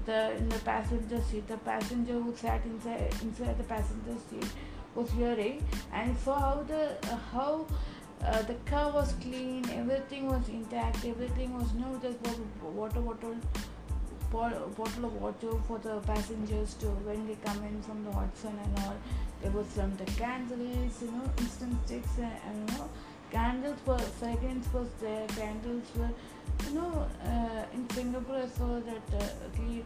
the 0.06 0.36
in 0.38 0.50
the 0.50 0.60
passenger 0.60 1.22
seat 1.30 1.48
the 1.48 1.58
passenger 1.58 2.14
who 2.14 2.36
sat 2.36 2.66
inside 2.66 3.14
inside 3.22 3.58
the 3.58 3.64
passenger 3.64 4.16
seat 4.30 4.46
was 4.96 5.10
hearing 5.12 5.64
and 5.94 6.18
saw 6.18 6.40
how 6.40 6.64
the 6.68 6.84
uh, 7.12 7.18
how 7.32 7.66
uh, 8.22 8.42
the 8.44 8.56
car 8.66 8.92
was 8.92 9.14
clean, 9.22 9.64
everything 9.70 10.28
was 10.28 10.50
intact, 10.50 11.06
everything 11.06 11.58
was 11.58 11.74
no 11.74 11.98
there 11.98 12.12
was 12.24 12.40
water 12.62 13.00
bottle 13.00 13.36
bottle 14.32 15.06
of 15.06 15.22
water 15.22 15.52
for 15.68 15.80
the 15.80 16.00
passengers 16.02 16.74
to 16.76 16.88
when 17.08 17.26
they 17.28 17.36
come 17.46 17.64
in 17.64 17.82
from 17.82 18.04
the 18.04 18.12
hot 18.12 18.38
sun 18.38 18.60
and 18.64 18.80
all. 18.80 18.96
There 19.42 19.52
was 19.52 19.68
some 19.68 19.96
the 19.98 20.06
candles, 20.06 21.02
you 21.02 21.12
know, 21.12 21.32
instant 21.38 21.76
sticks 21.86 22.18
and, 22.18 22.70
you 22.70 22.78
know 22.78 22.90
candles 23.32 23.78
were 23.86 23.98
fragrance 23.98 24.68
was 24.74 24.88
there, 25.00 25.28
candles 25.28 25.86
were 25.96 26.10
you 26.68 26.76
know 26.76 27.08
uh, 27.24 27.64
in 27.74 27.90
Singapore 27.92 28.38
I 28.38 28.48
saw 28.48 28.80
that 28.80 29.22
uh, 29.22 29.48
okay, 29.48 29.84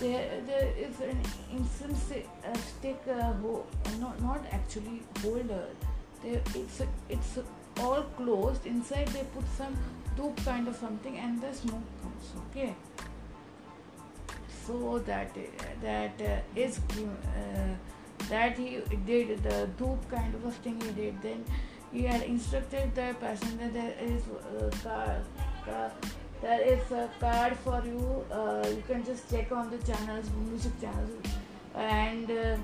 there 0.00 0.40
there 0.46 0.72
is 0.76 1.00
an 1.00 1.20
instant 1.52 1.96
uh, 2.44 2.58
stick 2.58 3.00
uh, 3.08 3.34
not 4.00 4.20
not 4.22 4.44
actually 4.50 5.02
holder. 5.20 5.66
There 6.22 6.40
it's 6.54 6.82
it's 7.08 7.38
all 7.78 8.02
closed. 8.16 8.66
Inside 8.66 9.08
they 9.08 9.24
put 9.34 9.44
some 9.56 9.76
dhoop 10.16 10.44
kind 10.44 10.68
of 10.68 10.76
something 10.76 11.18
and 11.18 11.40
the 11.40 11.52
smoke 11.52 11.82
comes. 12.02 12.32
Okay 12.50 12.74
so 14.66 14.98
that 15.06 15.36
that 15.82 16.20
uh, 16.20 16.60
is 16.60 16.78
uh, 16.78 17.74
that 18.28 18.58
he 18.58 18.80
did 19.06 19.42
the 19.42 19.68
dhoop 19.78 20.08
kind 20.10 20.34
of 20.34 20.44
a 20.44 20.50
thing 20.50 20.80
he 20.80 20.90
did 21.00 21.22
then 21.22 21.44
he 21.92 22.02
had 22.02 22.22
instructed 22.22 22.94
the 22.94 23.14
passenger 23.20 23.68
there 23.68 23.94
is 24.00 24.22
a 24.28 24.66
uh, 24.66 24.70
car, 24.82 25.22
car 25.64 25.92
there 26.40 26.60
is 26.60 26.90
a 26.90 27.08
card 27.20 27.56
for 27.64 27.82
you 27.84 28.24
uh, 28.32 28.66
you 28.68 28.82
can 28.86 29.04
just 29.04 29.30
check 29.30 29.52
on 29.52 29.70
the 29.70 29.78
channels 29.78 30.30
music 30.44 30.80
channels 30.80 31.26
and 31.74 32.30
uh, 32.30 32.56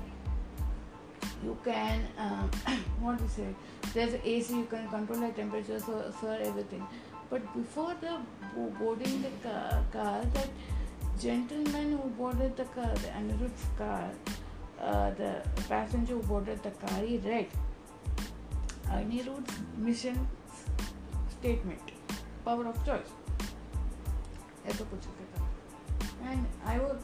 you 1.43 1.57
can 1.63 2.07
um, 2.17 2.49
what 2.99 3.17
do 3.17 3.23
you 3.23 3.29
say 3.29 3.47
there's 3.93 4.13
AC 4.23 4.55
you 4.55 4.65
can 4.65 4.87
control 4.89 5.19
the 5.19 5.29
temperature 5.29 5.79
so, 5.79 6.13
so 6.21 6.27
everything. 6.27 6.85
But 7.29 7.41
before 7.55 7.95
the 8.01 8.17
boarding 8.79 9.21
the 9.21 9.29
car, 9.47 9.83
car 9.91 10.21
that 10.33 10.49
gentleman 11.19 11.97
who 11.97 12.09
boarded 12.09 12.55
the 12.55 12.65
car, 12.65 12.91
the 12.93 13.09
Anirudh's 13.09 13.65
car, 13.77 14.09
uh, 14.81 15.11
the 15.11 15.41
passenger 15.67 16.13
who 16.13 16.23
boarded 16.23 16.63
the 16.63 16.71
Kari 16.71 17.17
read 17.17 17.47
Anirudh's 18.87 19.59
mission 19.77 20.27
statement, 21.39 21.91
power 22.45 22.67
of 22.67 22.85
choice. 22.85 23.13
and 26.25 26.45
I 26.65 26.77
होता 26.77 26.99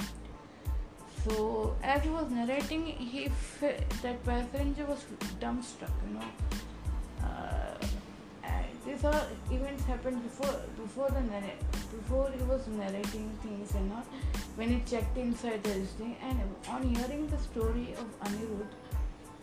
So 1.25 1.77
as 1.83 2.03
he 2.03 2.11
was 2.11 2.31
narrating, 2.31 2.85
he 2.87 3.31
that 3.61 4.25
passenger 4.25 4.87
was 4.87 5.05
dumbstruck. 5.41 5.93
You 6.07 6.15
know, 6.15 6.27
uh, 7.23 7.77
these 8.85 9.05
all 9.05 9.27
events 9.51 9.85
happened 9.85 10.23
before 10.25 10.55
before 10.77 11.11
the 11.11 11.21
narrate 11.21 11.61
before 11.93 12.31
he 12.37 12.43
was 12.43 12.67
narrating 12.67 13.31
things 13.43 13.75
and 13.75 13.93
all. 13.93 14.05
When 14.57 14.71
he 14.71 14.81
checked 14.81 15.17
inside 15.17 15.63
the 15.63 15.75
thing, 15.99 16.17
and 16.23 16.41
on 16.69 16.83
hearing 16.83 17.29
the 17.29 17.39
story 17.39 17.95
of 17.99 18.09
Anirudh, 18.27 18.67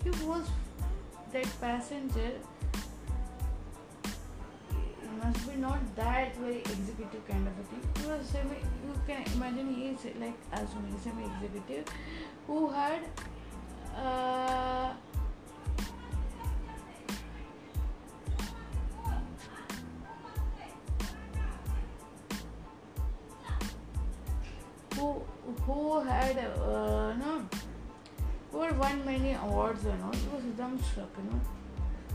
he 0.03 0.09
was 0.25 0.49
that 1.31 1.47
passenger 1.61 2.31
must 5.23 5.47
be 5.49 5.55
not 5.55 5.95
that 5.95 6.36
very 6.38 6.60
executive 6.60 7.27
kind 7.27 7.47
of 7.47 7.53
a 7.60 7.63
thing. 7.69 7.84
He 8.01 8.10
was 8.10 8.27
semi. 8.27 8.55
You 8.55 8.93
can 9.08 9.23
imagine 9.34 9.73
he 9.73 9.88
is 9.89 10.05
like 10.19 10.38
assuming 10.53 10.99
semi-executive 10.99 11.86
who 12.47 12.69
had. 12.69 13.01
Uh, 13.95 14.93
who 24.95 25.21
who 25.65 25.99
had 26.01 26.38
uh, 26.38 27.13
no 27.15 27.47
who 28.51 28.62
had 28.62 28.77
won 28.77 29.05
many 29.05 29.34
awards 29.34 29.86
and 29.86 30.03
all. 30.03 30.13
He 30.13 30.27
was 30.36 30.43
dumbstruck, 30.60 31.12
you 31.17 31.25
know. 31.29 31.41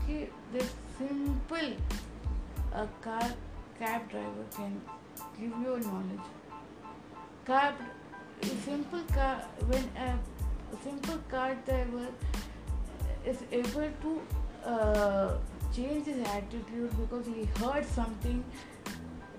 He 0.07 0.27
this 0.53 0.71
simple 0.97 1.73
a 2.83 2.87
car 3.01 3.27
cab 3.79 4.09
driver 4.11 4.45
can 4.55 4.81
give 5.39 5.51
you 5.65 5.79
knowledge. 5.87 6.27
Cab, 7.45 7.75
simple 8.63 9.03
car 9.13 9.35
when 9.67 9.83
a, 10.05 10.17
simple 10.83 11.19
car 11.29 11.55
driver 11.65 12.07
is 13.25 13.43
able 13.51 13.89
to 14.05 14.21
uh, 14.69 15.37
change 15.75 16.05
his 16.05 16.27
attitude 16.27 16.97
because 17.01 17.25
he 17.25 17.45
heard 17.59 17.85
something, 17.85 18.43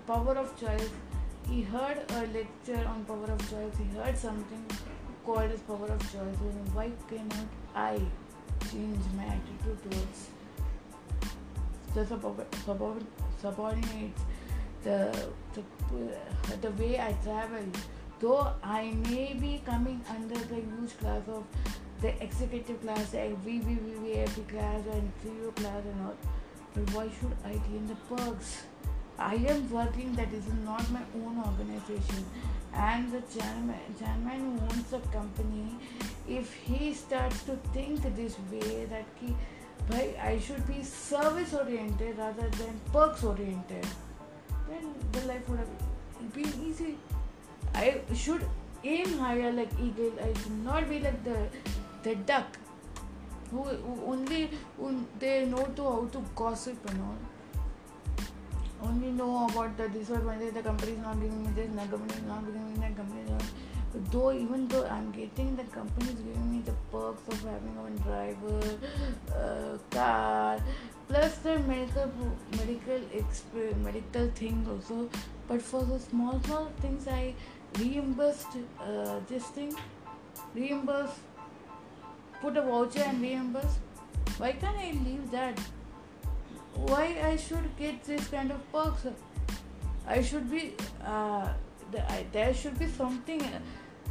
power 0.07 0.37
of 0.37 0.59
choice. 0.59 0.89
He 1.49 1.61
heard 1.61 1.99
a 2.09 2.21
lecture 2.37 2.85
on 2.87 3.05
power 3.05 3.31
of 3.35 3.49
choice. 3.49 3.77
He 3.77 3.97
heard 3.97 4.17
something 4.17 4.65
called 5.25 5.51
as 5.51 5.61
power 5.61 5.91
of 5.97 6.01
choice. 6.11 6.37
Why 6.73 6.91
cannot 7.07 7.47
I 7.75 8.01
change 8.71 9.05
my 9.15 9.25
attitude 9.25 9.79
towards 9.83 10.29
the 11.93 12.05
suburban 12.05 13.07
subordinates 13.41 14.21
the, 14.83 15.29
the, 15.53 15.61
uh, 15.61 16.55
the 16.61 16.71
way 16.71 16.99
I 16.99 17.13
travel. 17.23 17.65
Though 18.19 18.47
I 18.63 18.93
may 19.09 19.33
be 19.33 19.61
coming 19.65 20.01
under 20.09 20.35
the 20.35 20.55
huge 20.55 20.97
class 20.99 21.21
of 21.27 21.43
the 22.01 22.23
executive 22.23 22.81
class, 22.81 23.11
the 23.11 23.35
VVVVIP 23.45 24.49
class 24.49 24.81
and 24.91 25.11
CEO 25.23 25.55
class 25.55 25.83
and 25.83 26.07
all, 26.07 26.17
but 26.73 26.93
why 26.93 27.09
should 27.19 27.35
I 27.45 27.53
gain 27.69 27.87
the 27.87 27.95
perks? 28.15 28.63
I 29.19 29.35
am 29.35 29.69
working 29.71 30.13
that 30.13 30.31
is 30.31 30.45
not 30.63 30.89
my 30.91 31.01
own 31.15 31.41
organization 31.43 32.23
and 32.73 33.11
the 33.11 33.21
chairman, 33.21 33.79
chairman 33.99 34.39
who 34.39 34.65
owns 34.65 34.89
the 34.91 34.99
company 34.99 35.75
if 36.27 36.53
he 36.53 36.93
starts 36.93 37.41
to 37.43 37.55
think 37.73 38.01
this 38.15 38.37
way 38.51 38.85
that 38.85 39.05
he 39.19 39.35
भाई 39.89 40.13
I 40.21 40.39
should 40.39 40.57
be 40.57 40.83
service 40.83 41.53
oriented 41.53 42.19
rather 42.19 42.49
than 42.49 42.79
perks 42.93 43.23
oriented 43.23 43.85
then 44.69 44.93
the 45.11 45.23
life 45.25 45.49
would 45.49 45.59
have 45.59 46.39
easy 46.69 46.97
I 47.75 48.15
should 48.15 48.43
aim 48.85 49.19
higher 49.19 49.53
like 49.53 49.69
eagle 49.79 50.19
I 50.23 50.33
should 50.33 50.53
not 50.53 50.87
be 50.87 50.99
like 50.99 51.23
the 51.23 51.49
the 52.07 52.15
duck 52.31 52.57
who 53.53 53.63
only 54.11 54.43
they 55.19 55.45
know 55.45 55.65
to 55.77 55.83
how 55.83 56.05
to 56.05 56.19
gossip 56.37 56.89
and 56.89 57.01
all 57.01 57.17
only 58.87 59.11
know 59.11 59.33
about 59.45 59.77
the 59.77 59.89
this 59.91 60.09
world 60.09 60.23
when 60.23 60.51
the 60.51 60.63
company 60.65 60.91
is 60.91 60.99
not 60.99 61.15
giving 61.15 61.45
me 61.45 61.53
this 61.53 61.69
not 61.69 61.89
giving 62.45 62.65
me 62.65 62.77
that 62.77 62.97
company 62.97 63.76
though 64.11 64.31
even 64.31 64.67
though 64.67 64.85
I'm 64.85 65.11
getting 65.11 65.55
the 65.55 65.63
company 65.63 66.11
is 66.11 66.19
giving 66.19 66.51
me 66.51 66.61
the 66.65 66.73
perks 66.91 67.27
of 67.27 67.41
having 67.43 67.77
a 67.77 67.89
driver, 68.03 68.77
uh, 69.35 69.77
car, 69.91 70.61
plus 71.07 71.37
the 71.37 71.59
medical 71.59 72.11
medical 72.51 72.99
exp- 73.21 73.77
medical 73.83 74.27
thing 74.29 74.65
also. 74.69 75.09
But 75.47 75.61
for 75.61 75.83
the 75.83 75.99
small 75.99 76.41
small 76.43 76.71
things, 76.81 77.07
I 77.07 77.33
reimbursed 77.79 78.57
uh, 78.79 79.19
this 79.27 79.43
thing, 79.45 79.75
reimburse, 80.53 81.11
put 82.41 82.57
a 82.57 82.61
voucher 82.61 83.01
and 83.01 83.21
reimburse. 83.21 83.79
Why 84.37 84.51
can't 84.51 84.77
I 84.77 84.91
leave 84.91 85.31
that? 85.31 85.59
Why 86.75 87.17
I 87.23 87.37
should 87.37 87.75
get 87.77 88.03
this 88.03 88.27
kind 88.27 88.51
of 88.51 88.71
perks? 88.71 89.07
I 90.05 90.21
should 90.21 90.49
be. 90.51 90.75
Uh, 91.03 91.53
there 92.31 92.53
should 92.53 92.77
be 92.79 92.87
something 92.87 93.41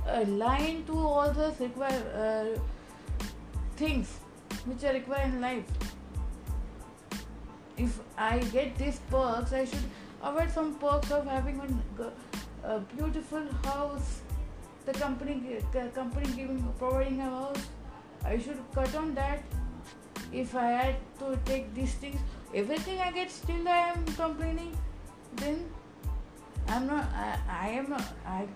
a 0.09 0.25
line 0.25 0.85
to 0.87 0.99
all 0.99 1.31
the 1.33 1.53
require 1.59 2.03
uh, 2.15 2.59
things 3.77 4.19
which 4.65 4.85
are 4.85 4.93
required 4.93 5.35
in 5.35 5.41
life. 5.41 5.65
If 7.77 7.99
I 8.17 8.39
get 8.39 8.77
these 8.77 9.01
perks, 9.11 9.53
I 9.53 9.65
should 9.65 9.85
avoid 10.23 10.51
some 10.51 10.75
perks 10.77 11.11
of 11.11 11.27
having 11.27 11.61
a, 11.61 12.73
a 12.75 12.81
beautiful 12.81 13.43
house. 13.65 14.21
The 14.87 14.93
company 14.93 15.61
company 15.95 16.27
giving 16.37 16.63
providing 16.79 17.21
a 17.21 17.25
house. 17.25 17.67
I 18.25 18.39
should 18.39 18.59
cut 18.75 18.95
on 18.95 19.15
that. 19.15 19.43
If 20.33 20.55
I 20.55 20.71
had 20.71 20.97
to 21.19 21.39
take 21.45 21.75
these 21.75 21.95
things, 21.95 22.21
everything 22.55 23.01
I 23.01 23.11
get 23.13 23.31
still 23.31 23.69
I 23.69 23.79
am 23.91 24.05
complaining. 24.05 24.77
Then 25.35 25.69
I'm 26.69 26.87
not. 26.87 27.05
I, 27.15 27.39
I 27.49 27.69
am 27.71 27.91
not. 27.91 28.05
I 28.27 28.47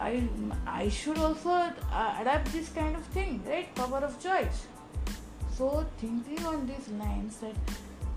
I 0.00 0.28
I 0.66 0.88
should 0.88 1.18
also 1.18 1.50
uh, 1.50 2.16
adapt 2.20 2.52
this 2.52 2.68
kind 2.70 2.96
of 2.96 3.04
thing, 3.06 3.42
right? 3.46 3.74
Power 3.74 3.98
of 3.98 4.20
choice. 4.22 4.66
So 5.56 5.86
thinking 5.98 6.44
on 6.46 6.66
these 6.66 6.88
lines 6.88 7.38
that 7.38 7.54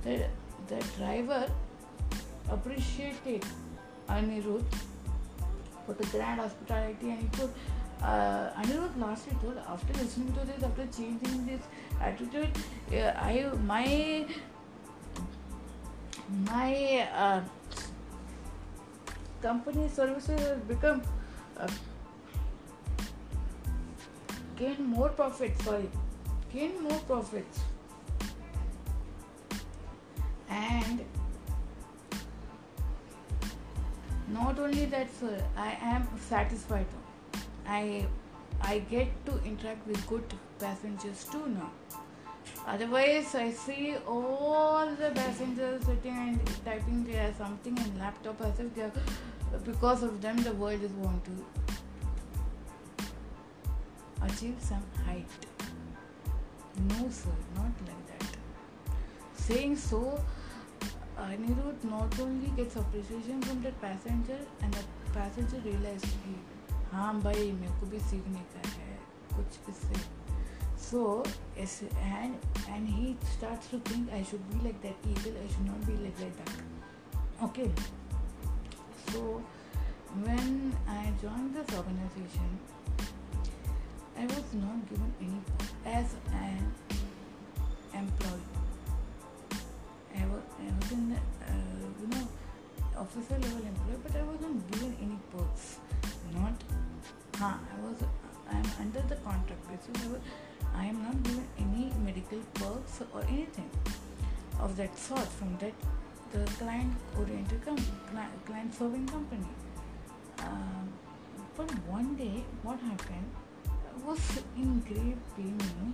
the 0.03 0.25
the 0.67 0.83
driver 0.97 1.47
appreciated 2.49 3.45
Anirudh 4.09 4.63
for 5.85 5.93
the 5.93 6.05
grand 6.07 6.39
hospitality 6.39 7.09
and 7.11 7.21
he 7.21 7.27
could 7.37 7.51
uh, 8.01 8.49
Anirudh 8.61 8.99
lastly 9.01 9.35
told 9.41 9.57
after 9.57 9.93
listening 9.93 10.33
to 10.33 10.45
this, 10.45 10.63
after 10.63 10.85
changing 10.87 11.45
this 11.45 11.61
attitude, 12.01 12.49
uh, 12.93 13.13
I 13.17 13.49
my 13.63 14.25
my 16.49 17.07
uh, 17.13 17.41
company 19.41 19.87
services 19.89 20.39
has 20.39 20.59
become 20.61 21.01
uh, 21.57 21.67
gain 24.55 24.83
more 24.85 25.09
profits. 25.09 25.63
Sorry, 25.63 25.89
gain 26.53 26.81
more 26.83 26.99
profits, 27.07 27.59
and 30.49 31.03
not 34.27 34.59
only 34.59 34.85
that, 34.85 35.07
sir, 35.19 35.41
I 35.55 35.77
am 35.81 36.07
satisfied. 36.19 36.87
I 37.67 38.05
I 38.61 38.79
get 38.79 39.25
to 39.25 39.39
interact 39.43 39.85
with 39.87 40.05
good 40.07 40.23
passengers 40.59 41.25
too 41.31 41.47
now. 41.47 41.71
Otherwise, 42.67 43.35
I 43.35 43.51
see 43.51 43.95
all 44.07 44.87
the 44.99 45.11
passengers 45.11 45.85
sitting 45.85 46.17
and 46.17 46.39
typing 46.65 47.03
there 47.03 47.33
something 47.37 47.77
in 47.77 47.99
laptop 47.99 48.41
as 48.41 48.59
if 48.59 48.73
they 48.73 48.81
are, 48.81 48.91
because 49.63 50.01
of 50.01 50.19
them 50.21 50.37
the 50.37 50.53
world 50.53 50.81
is 50.81 50.91
going 50.93 51.21
to 51.27 51.31
achieve 54.25 54.55
some 54.59 54.83
height. 55.05 55.27
No, 56.89 57.09
sir, 57.09 57.29
not 57.55 57.71
like 57.85 58.05
that. 58.07 58.37
Saying 59.35 59.75
so, 59.75 60.19
Anirudh 61.19 61.83
not 61.83 62.19
only 62.19 62.47
gets 62.57 62.75
appreciation 62.75 63.41
from 63.43 63.61
that 63.61 63.79
passenger 63.79 64.39
and 64.61 64.73
the 64.73 64.83
passenger 65.13 65.57
realizes, 65.63 66.13
hey, 66.25 66.39
हाँ 66.91 67.13
भाई 67.21 67.51
मेरे 67.51 67.79
को 67.79 67.85
भी 67.91 67.99
सीखने 68.09 68.41
का 68.53 68.69
है 68.69 68.97
कुछ 69.35 69.69
इससे 69.69 70.24
so 70.77 71.23
yes 71.57 71.83
and 72.03 72.37
and 72.69 72.87
he 72.87 73.15
starts 73.37 73.67
to 73.67 73.79
think 73.79 74.11
I 74.11 74.23
should 74.23 74.43
be 74.51 74.67
like 74.67 74.81
that 74.81 74.95
eagle 75.09 75.33
I 75.43 75.47
should 75.51 75.65
not 75.65 75.85
be 75.85 75.93
like 75.93 76.17
that. 76.17 76.45
Duck 76.45 77.49
okay. 77.49 77.71
So 79.11 79.41
when 80.23 80.75
I 80.87 81.11
joined 81.21 81.55
this 81.55 81.75
organization 81.75 82.59
I 84.17 84.25
was 84.25 84.47
not 84.53 84.89
given 84.89 85.13
any 85.21 85.41
as 85.85 86.15
an 86.31 86.71
employee. 87.93 88.51
I 90.17 90.25
was, 90.27 90.41
I 90.59 90.71
was 90.79 90.91
in 90.91 91.09
the, 91.09 91.15
uh, 91.15 91.85
you 92.01 92.07
know 92.07 92.27
officer 92.97 93.33
level 93.33 93.59
employee 93.59 93.99
but 94.03 94.15
I 94.15 94.23
wasn't 94.23 94.71
given 94.71 94.95
any 95.01 95.19
perks. 95.31 95.79
Not 96.33 96.53
huh, 97.35 97.57
I 97.73 97.85
was 97.85 97.97
I 98.49 98.57
am 98.57 98.65
under 98.79 99.01
the 99.01 99.15
contract 99.15 99.67
basis. 99.67 100.05
I, 100.05 100.07
was, 100.11 100.21
I 100.74 100.84
am 100.86 101.02
not 101.02 101.22
given 101.22 101.46
any 101.58 101.92
medical 102.04 102.38
perks 102.54 103.02
or 103.12 103.22
anything 103.22 103.70
of 104.60 104.76
that 104.76 104.96
sort 104.98 105.28
from 105.38 105.56
that 105.58 105.72
the 106.32 106.44
client 106.58 106.92
oriented 107.18 107.64
com- 107.64 107.76
client 108.46 108.74
serving 108.74 109.06
company 109.06 109.48
um, 110.38 110.88
but 111.56 111.70
one 111.88 112.14
day 112.14 112.44
what 112.62 112.78
happened 112.80 113.30
I 113.68 114.08
was 114.08 114.20
in 114.56 114.80
grave 114.88 115.18
pain 115.36 115.58
you 115.66 115.74
know 115.78 115.92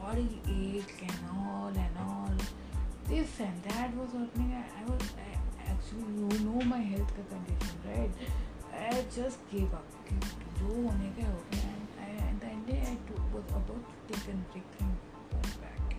body 0.00 0.40
ache 0.46 1.02
and 1.02 1.18
all 1.32 1.68
and 1.68 1.98
all 2.06 2.32
this 3.08 3.40
and 3.40 3.62
that 3.64 3.94
was 3.96 4.10
happening 4.12 4.52
I, 4.54 4.82
I 4.82 4.84
was 4.90 5.02
I, 5.26 5.70
actually 5.70 6.12
you 6.22 6.44
know 6.46 6.60
my 6.64 6.78
health 6.78 7.12
condition 7.14 7.76
right 7.86 8.10
I 8.72 9.04
just 9.14 9.38
gave 9.50 9.72
up. 9.74 9.84
जो 10.58 10.66
होने 10.66 11.08
का 11.16 11.26
हो 11.30 11.42
गया 11.50 11.71
and 12.63 12.67
the 12.67 12.73
day 12.73 12.87
I 12.87 13.35
was 13.35 13.43
about 13.49 13.67
to 14.07 14.13
take 14.13 14.23
a 14.23 14.37
break 14.51 14.63
and 14.79 14.97
go 15.31 15.37
back. 15.61 15.95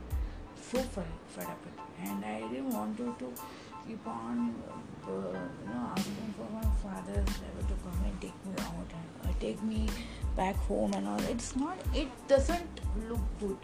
So 0.61 0.79
fed, 0.79 1.05
fed 1.29 1.47
up. 1.47 1.59
And 2.03 2.25
I 2.25 2.41
didn't 2.49 2.71
want 2.71 2.97
to, 2.97 3.15
to 3.19 3.33
keep 3.87 4.07
on 4.07 4.55
uh, 5.05 5.11
you 5.11 5.69
know 5.69 5.91
asking 5.97 6.35
for 6.37 6.49
my 6.53 6.63
father's 6.83 7.29
level 7.43 7.63
to 7.69 7.75
come 7.83 8.05
and 8.05 8.21
take 8.21 8.47
me 8.47 8.53
out 8.61 8.91
and 8.99 9.31
uh, 9.31 9.33
take 9.41 9.63
me 9.63 9.89
back 10.37 10.57
home 10.57 10.93
and 10.95 11.09
all. 11.09 11.21
It's 11.23 11.57
not. 11.57 11.79
It 11.95 12.09
doesn't 12.29 12.81
look 13.09 13.21
good. 13.41 13.59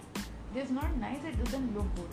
It 0.55 0.65
is 0.65 0.71
not 0.71 0.97
nice. 0.97 1.19
It 1.25 1.43
doesn't 1.45 1.75
look 1.77 1.95
good. 1.95 2.09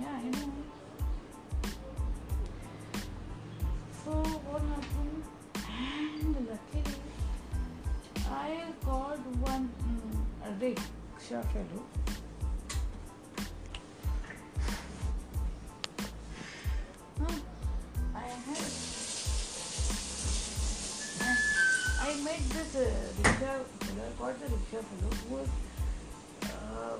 Yeah, 0.00 0.08
I 0.08 0.22
know. 0.22 0.52
So 4.04 4.10
what 4.10 4.62
happened? 4.62 5.24
And 5.68 6.48
luckily, 6.48 6.95
I 8.30 8.64
got 8.84 9.18
one 9.40 9.70
um, 10.44 10.58
rickshaw 10.60 11.42
fellow. 11.42 11.82
Huh. 17.20 17.34
I 18.14 18.28
had 18.46 18.64
I 22.00 22.20
met 22.22 22.40
this 22.50 22.74
uh, 22.74 22.80
rickshaw 23.18 23.58
fellow. 23.80 24.06
I 24.06 24.18
got 24.18 24.40
the 24.40 24.46
rickshaw 24.46 24.82
fellow 24.82 25.12
who 25.14 25.34
was 25.34 25.48
uh, 26.44 26.96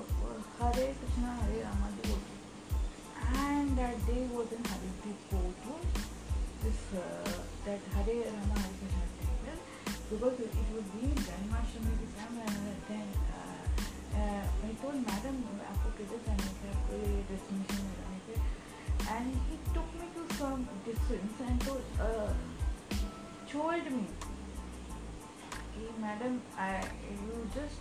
Hare 0.59 0.93
Krishna 0.95 1.31
Hare 1.41 1.63
Rama 1.63 1.89
and 3.35 3.77
that 3.77 4.07
day 4.07 4.23
was 4.31 4.51
in 4.51 4.63
Hariti 4.63 5.13
Kotu 5.29 5.75
this 6.63 6.81
uh, 6.95 7.31
that 7.65 7.79
Hare 7.93 8.15
Rama 8.15 8.59
Hare 8.59 8.73
Krishna 8.79 9.06
because 10.10 10.40
it 10.40 10.52
would 10.72 10.88
be 10.94 11.08
Janmashtami 11.26 11.94
time 12.16 12.36
and 12.46 12.56
then 12.88 13.08
uh, 13.32 14.18
uh, 14.18 14.44
I 14.68 14.72
told 14.82 14.98
madam 15.08 15.36
आपको 15.70 15.88
किधर 15.98 16.20
जाने 16.26 16.50
का 16.60 16.72
कोई 16.88 17.12
destination 17.30 17.80
में 17.86 17.94
जाने 18.00 18.18
का 18.26 18.34
and 19.14 19.26
he 19.48 19.56
took 19.76 19.88
me 20.00 20.06
to 20.16 20.22
some 20.40 20.66
distance 20.88 21.40
and 21.46 21.64
told 21.66 21.82
uh, 22.08 22.32
told 23.54 23.90
me 23.96 24.04
hey 25.78 25.90
madam 26.04 26.38
I 26.58 26.70
you 27.08 27.40
just 27.56 27.80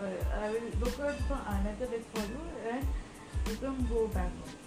uh, 0.00 0.42
I 0.42 0.50
will 0.56 0.68
look 0.84 1.00
out 1.08 1.24
for 1.30 1.40
another 1.54 1.90
day 1.94 2.02
for 2.12 2.28
you 2.34 2.44
and 2.72 2.86
you 3.48 3.56
can 3.64 3.86
go 3.94 4.06
back 4.18 4.32
home 4.42 4.60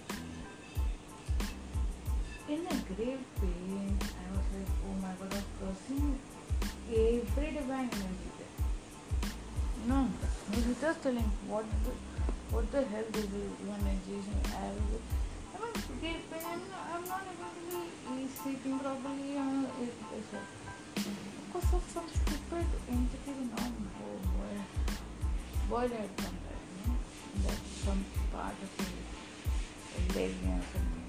in 2.50 2.66
a 2.66 2.76
grave 2.88 3.20
pain, 3.42 3.98
I 4.00 4.32
was 4.32 4.46
like, 4.56 4.72
oh 4.88 4.96
my 5.02 5.12
god, 5.20 5.34
I 5.34 5.36
was 5.36 5.44
cursing 5.60 6.18
every 6.91 7.51
divine 7.53 7.91
energy 7.91 8.29
there. 8.39 8.55
No, 9.89 10.09
I 10.53 10.57
was 10.57 10.81
just 10.81 11.03
telling 11.03 11.31
what 11.49 11.65
the, 11.85 11.93
what 12.55 12.71
the 12.73 12.83
hell 12.83 13.05
is 13.15 13.27
this 13.27 13.53
energy? 13.63 14.17
I 14.47 14.71
was 14.71 15.23
I'm 16.03 16.61
I'm 16.95 17.05
not, 17.09 17.23
able 17.23 17.53
to 17.71 18.17
be 18.17 18.27
sleeping 18.43 18.79
properly. 18.79 19.37
Uh, 19.37 19.41
I'm 19.41 19.67
because 21.53 21.75
of 21.75 21.83
some 21.93 22.09
stupid 22.09 22.67
entity 22.91 23.31
in 23.31 23.51
our 23.59 23.71
oh 24.03 24.19
boy. 24.33 24.57
Come 25.71 25.89
there, 25.89 26.09
you 26.77 26.89
know? 26.89 26.97
That's 27.47 27.71
some 27.85 28.05
part 28.33 28.55
of 28.63 28.71
the 28.79 30.19
leg 30.19 30.35
or 30.45 30.61
something. 30.73 31.02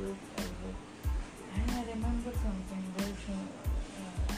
And 0.00 1.70
I 1.72 1.82
remember 1.90 2.30
something. 2.30 2.84
There's, 2.96 3.24
uh, 3.30 3.46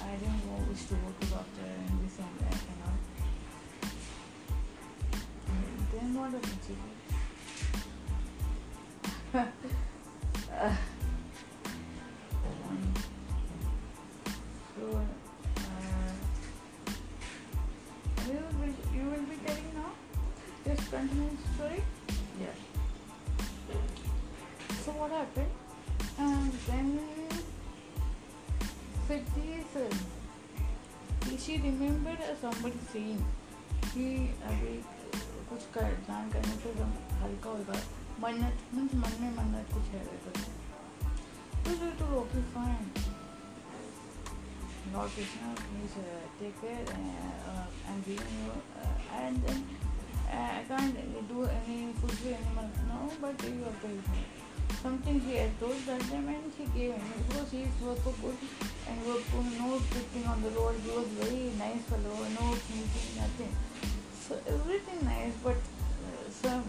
I 0.07 0.17
didn't 0.17 0.69
wish 0.71 0.85
to 0.87 0.95
go 0.95 1.13
to 1.21 1.27
doctor 1.27 1.69
and 1.87 2.01
this 2.03 2.17
and 2.19 2.35
that 2.41 2.61
and 2.71 2.81
all. 2.87 2.99
And 5.49 5.87
then 5.93 6.15
what 6.15 6.31
happened 6.31 6.63
to 6.67 6.73
uh, 9.39 10.77
so, 14.77 14.83
uh, 15.57 16.13
you 18.27 18.33
will, 18.33 18.55
be, 18.65 18.73
you 18.97 19.05
will 19.05 19.27
be 19.29 19.37
telling 19.47 19.71
now? 19.75 19.93
Just 20.65 20.91
continue 20.91 21.31
the 21.31 21.37
story? 21.55 21.81
Yes. 22.41 22.57
So 24.85 24.91
what 24.93 25.11
happened? 25.11 25.50
Uh, 26.69 26.77
she 31.39 31.57
remembered 31.57 32.21
somebody 32.41 32.81
saying 32.93 33.21
कि 33.93 34.07
अभी 34.49 34.75
कुछ 35.51 35.63
कर 35.75 35.95
दान 36.09 36.31
करने 36.33 36.57
से 36.63 36.73
हम 36.81 36.91
हल्का 37.23 37.51
होगा 37.51 37.79
मन्नत 38.25 38.57
मीन्स 38.75 38.95
मन 39.03 39.15
में 39.21 39.31
मन्नत 39.37 39.73
कुछ 39.75 39.87
है 39.95 40.03
वैसा 40.09 40.33
तो 41.65 41.71
ये 41.85 41.91
तो 42.01 42.07
okay 42.21 42.43
fine 42.53 42.85
uh, 44.91 45.01
uh, 45.01 45.15
uh, 47.51 47.67
I'm 47.89 48.01
giving 48.03 48.37
you 48.43 48.53
uh, 48.83 49.23
and 49.23 49.37
then 49.45 49.59
uh, 50.29 50.59
I 50.59 50.63
can't 50.69 50.97
do 51.29 51.39
any 51.45 51.81
fulfill 52.01 52.35
animal 52.35 52.69
now 52.89 53.05
but 53.21 53.49
you 53.49 53.65
have 53.65 53.81
to 53.83 53.89
help 53.89 54.09
me. 54.15 54.40
Something 54.83 55.21
he 55.21 55.35
had 55.37 55.59
told 55.61 55.77
time 55.87 56.29
and 56.29 56.53
he 56.57 56.65
gave 56.79 56.95
him 56.95 57.13
because 57.29 57.51
he 57.51 57.67
was 57.83 57.99
so 58.03 58.15
good 58.23 58.37
and 58.89 59.07
was 59.07 59.23
no 59.59 59.79
sitting 59.93 60.27
on 60.27 60.43
the 60.43 60.51
road. 60.51 60.75
He 60.85 60.91
was 60.91 61.07
very 61.21 61.53
nice 61.59 61.83
fellow, 61.83 62.17
no 62.39 62.55
sneaking, 62.55 63.17
nothing. 63.17 63.55
So 64.27 64.39
everything 64.47 65.05
nice, 65.05 65.35
but 65.45 65.57
uh, 65.57 66.31
some 66.31 66.65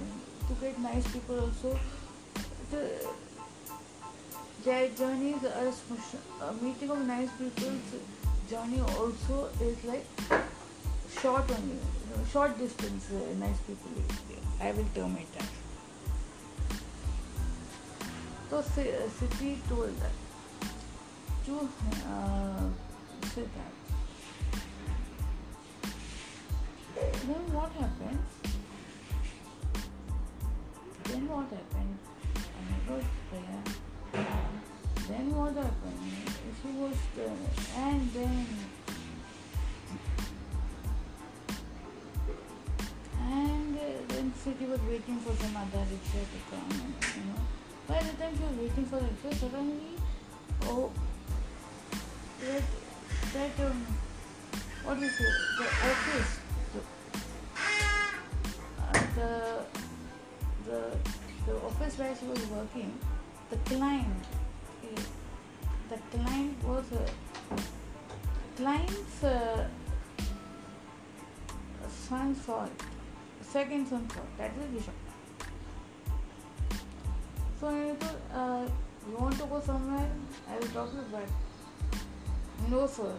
to 0.47 0.53
get 0.59 0.79
nice 0.79 1.07
people 1.11 1.39
also. 1.39 1.79
The, 2.71 3.07
their 4.65 4.89
journeys 4.89 5.43
are 5.45 5.71
a 6.49 6.53
meeting 6.61 6.89
of 6.89 6.99
nice 7.07 7.29
people's 7.37 7.95
journey 8.49 8.81
also 8.81 9.49
is 9.61 9.83
like 9.85 10.05
short 11.21 11.49
only, 11.49 11.79
short 12.31 12.57
distance. 12.57 13.09
Uh, 13.11 13.39
nice 13.39 13.59
people, 13.59 13.91
I 14.59 14.71
will 14.71 14.85
term 14.93 15.15
it 15.17 15.33
that. 15.37 15.60
So 18.51 18.59
Siti 18.59 19.55
told 19.69 19.95
that 20.01 20.11
to 21.45 21.69
uh, 22.05 22.67
say 23.33 23.45
that. 23.55 23.73
Then 27.27 27.43
what 27.53 27.71
happened? 27.71 28.19
Then 31.05 31.23
what 31.29 31.47
happened? 31.47 31.97
There. 33.31 33.63
Then 35.07 35.25
what 35.37 35.53
happened? 35.55 36.01
She 36.61 36.69
was 36.75 36.97
there, 37.15 37.31
and 37.77 38.11
then 38.11 38.47
and 43.17 43.77
uh, 43.77 43.81
then 44.09 44.33
Siti 44.43 44.67
was 44.69 44.81
waiting 44.81 45.19
for 45.19 45.33
some 45.41 45.55
other 45.55 45.85
rickshaw 45.89 46.19
to 46.19 46.39
come, 46.51 46.93
you 47.15 47.23
know. 47.31 47.41
By 47.91 47.99
the 47.99 48.13
time 48.13 48.33
she 48.37 48.43
was 48.43 48.55
waiting 48.57 48.85
for 48.85 48.95
the 48.95 49.07
rickshaw, 49.21 49.49
suddenly, 49.49 49.97
oh, 50.63 50.89
that, 52.39 52.63
that 53.33 53.65
um, 53.65 53.85
what 54.85 54.97
is 55.03 55.11
it? 55.11 55.33
The 55.57 55.65
office, 55.89 56.39
the, 56.73 56.79
uh, 58.81 58.99
the, 59.17 59.31
the, 60.65 60.81
the 61.45 61.55
office 61.65 61.97
where 61.97 62.15
she 62.15 62.27
was 62.27 62.45
working, 62.47 62.97
the 63.49 63.57
client, 63.57 64.23
the 65.89 65.97
client 66.17 66.63
was, 66.63 66.85
uh, 66.93 67.57
client's 68.55 69.23
uh, 69.25 69.67
son's 72.07 72.39
fault, 72.39 72.71
second 73.41 73.85
son's 73.85 74.13
fault, 74.13 74.27
that 74.37 74.51
is 74.57 74.77
Bishop. 74.77 75.00
So 77.61 77.67
I 77.67 77.93
thought, 77.93 78.21
uh, 78.33 78.65
you 79.07 79.17
want 79.17 79.37
to 79.37 79.45
go 79.45 79.61
somewhere? 79.63 80.09
I 80.49 80.57
will 80.57 80.67
talk 80.69 80.89
to 80.89 80.95
you, 80.97 81.03
but 81.11 81.27
no, 82.71 82.87
sir. 82.87 83.13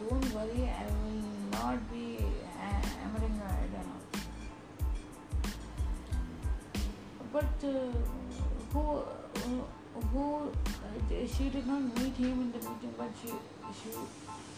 Don't 0.00 0.34
worry, 0.34 0.68
I 0.68 0.86
will 0.90 1.22
not 1.52 1.92
be 1.92 2.18
hammering 2.58 3.36
your 3.36 3.46
head 3.46 3.70
and 3.78 3.86
all. 3.92 4.02
But 7.32 7.68
uh, 7.68 7.72
who, 8.72 8.82
uh, 8.98 9.62
who, 10.12 10.24
uh, 10.50 11.26
she 11.32 11.50
did 11.50 11.68
not 11.68 11.82
meet 12.00 12.16
him 12.16 12.36
in 12.42 12.50
the 12.50 12.58
meeting, 12.58 12.94
but 12.98 13.10
she, 13.22 13.28
she, 13.78 13.90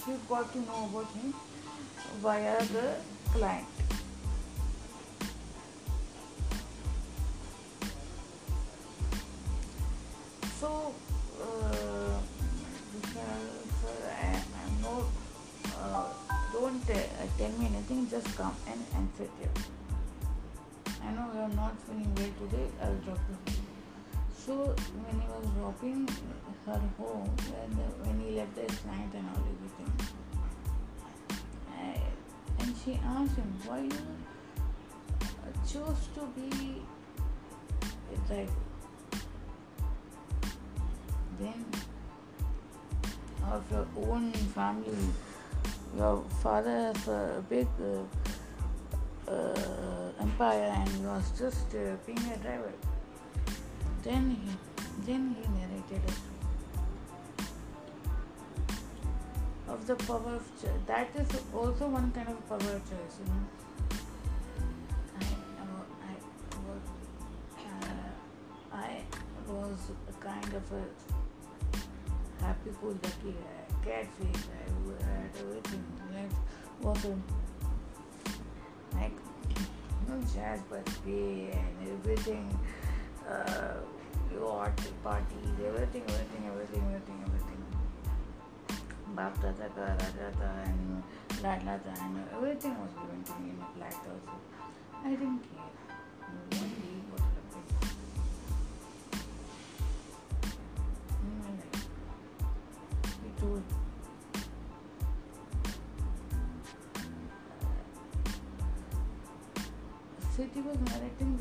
she 0.02 0.12
got 0.26 0.50
to 0.50 0.58
know 0.60 0.88
about 0.90 1.12
him 1.12 1.34
via 2.22 2.58
the 2.68 2.94
client. 3.34 3.81
I 21.04 21.10
know 21.12 21.30
you're 21.34 21.56
not 21.56 21.78
feeling 21.82 22.12
well 22.16 22.48
today, 22.48 22.68
I'll 22.82 22.94
drop 23.04 23.18
you. 23.28 23.54
So, 24.36 24.74
when 25.04 25.20
he 25.20 25.26
was 25.28 25.46
dropping 25.56 26.08
her 26.66 26.80
home, 26.98 27.30
when, 27.52 27.70
when 28.02 28.20
he 28.20 28.36
left 28.36 28.54
the 28.54 28.62
client 28.62 29.14
and 29.14 29.28
all 29.28 29.44
everything, 29.52 29.92
I, 31.70 32.00
and 32.60 32.74
she 32.84 32.92
asked 33.04 33.36
him, 33.36 33.52
why 33.66 33.80
you 33.82 33.90
chose 35.66 36.08
to 36.14 36.26
be 36.36 36.82
driver? 38.26 38.52
Then, 41.38 41.64
of 43.50 43.70
your 43.70 43.86
own 44.08 44.32
family, 44.32 44.96
your 45.96 46.24
father 46.42 46.92
has 46.94 47.08
a 47.08 47.44
big 47.48 47.66
uh, 47.80 48.02
empire 50.20 50.72
and 50.76 50.88
you 51.00 51.06
was 51.06 51.30
just 51.38 51.74
uh, 51.74 51.96
being 52.06 52.24
a 52.32 52.36
driver. 52.38 52.72
Then 54.02 54.36
he, 54.42 54.50
then 55.06 55.36
he 55.38 55.42
narrated 55.58 56.02
a 56.08 56.12
story 56.12 56.32
of 59.68 59.86
the 59.86 59.96
power 60.06 60.34
of 60.36 60.44
choice. 60.60 60.82
That 60.86 61.08
is 61.16 61.28
also 61.54 61.88
one 61.88 62.10
kind 62.12 62.28
of 62.28 62.48
power 62.48 62.76
of 62.76 62.82
choice, 62.90 63.18
you 63.20 63.26
know. 63.32 63.42
Was, 69.48 69.90
uh, 69.90 70.08
a 70.08 70.24
kind 70.24 70.54
of 70.54 70.72
a 70.72 70.82
happy, 72.42 72.70
cool, 72.80 72.96
lucky, 73.02 73.34
uh, 73.36 73.84
carefree. 73.84 74.26
I 74.26 75.14
had 75.20 75.30
everything. 75.38 75.84
Life 76.14 76.36
was 76.80 77.04
a, 77.04 77.06
like 78.94 79.16
no 80.08 80.20
jazz, 80.34 80.60
but 80.68 80.86
and 81.06 81.88
everything. 81.88 82.58
Uh, 83.28 83.74
yacht 84.34 84.80
parties, 85.04 85.50
everything, 85.66 86.02
everything, 86.08 86.42
everything, 86.50 86.82
everything, 86.88 87.18
everything. 87.26 87.60
Bap 89.14 89.34
Tata 89.40 89.68
ka, 89.74 89.82
Raja 89.82 90.50
and 90.64 91.02
Ladla 91.42 91.78
tha, 91.84 91.92
and 92.02 92.18
everything 92.34 92.74
was 92.80 92.92
given 93.00 93.22
to 93.24 93.32
me 93.40 93.50
in 93.50 93.58
a 93.60 93.68
platter. 93.76 94.16
So 94.24 94.32
I 95.04 95.10
didn't 95.10 95.40
care. 95.48 96.81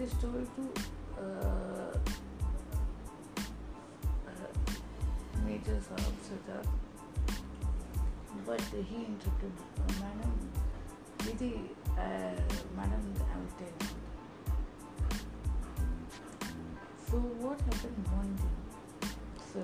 This 0.01 0.13
story 0.13 0.45
to 0.55 0.63
uh, 1.21 1.93
uh, 4.27 4.51
Major 5.45 5.77
Saab 5.87 6.15
Siddharth, 6.27 6.71
but 8.47 8.61
he 8.89 8.97
interrupted, 9.05 9.53
uh, 9.77 9.93
Madam, 10.01 10.33
Didi, 11.19 11.53
uh, 11.91 12.41
Madam, 12.75 13.03
I 13.19 13.35
will 13.37 13.53
tell 13.59 13.75
you. 13.81 13.91
So 17.11 17.15
what 17.45 17.61
happened 17.61 18.07
one 18.17 18.33
day? 18.41 18.53
So 19.53 19.61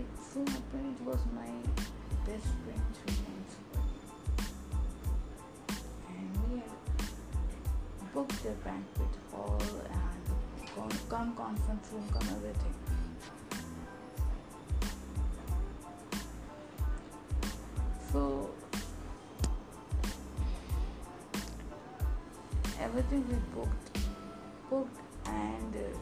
it 0.00 0.10
so 0.32 0.40
happened 0.54 0.88
it 0.96 1.04
was 1.04 1.20
my 1.34 1.52
best 2.24 2.48
friend 2.64 3.23
the 8.28 8.50
banquet 8.64 9.14
hall 9.32 9.60
and 9.90 10.92
come 11.08 11.34
conference 11.34 11.88
room, 11.92 12.08
come 12.12 12.28
everything. 12.36 12.74
So 18.12 18.50
everything 22.80 23.24
we 23.28 23.36
booked, 23.54 23.98
booked, 24.70 25.00
and 25.26 25.74
uh, 25.74 25.98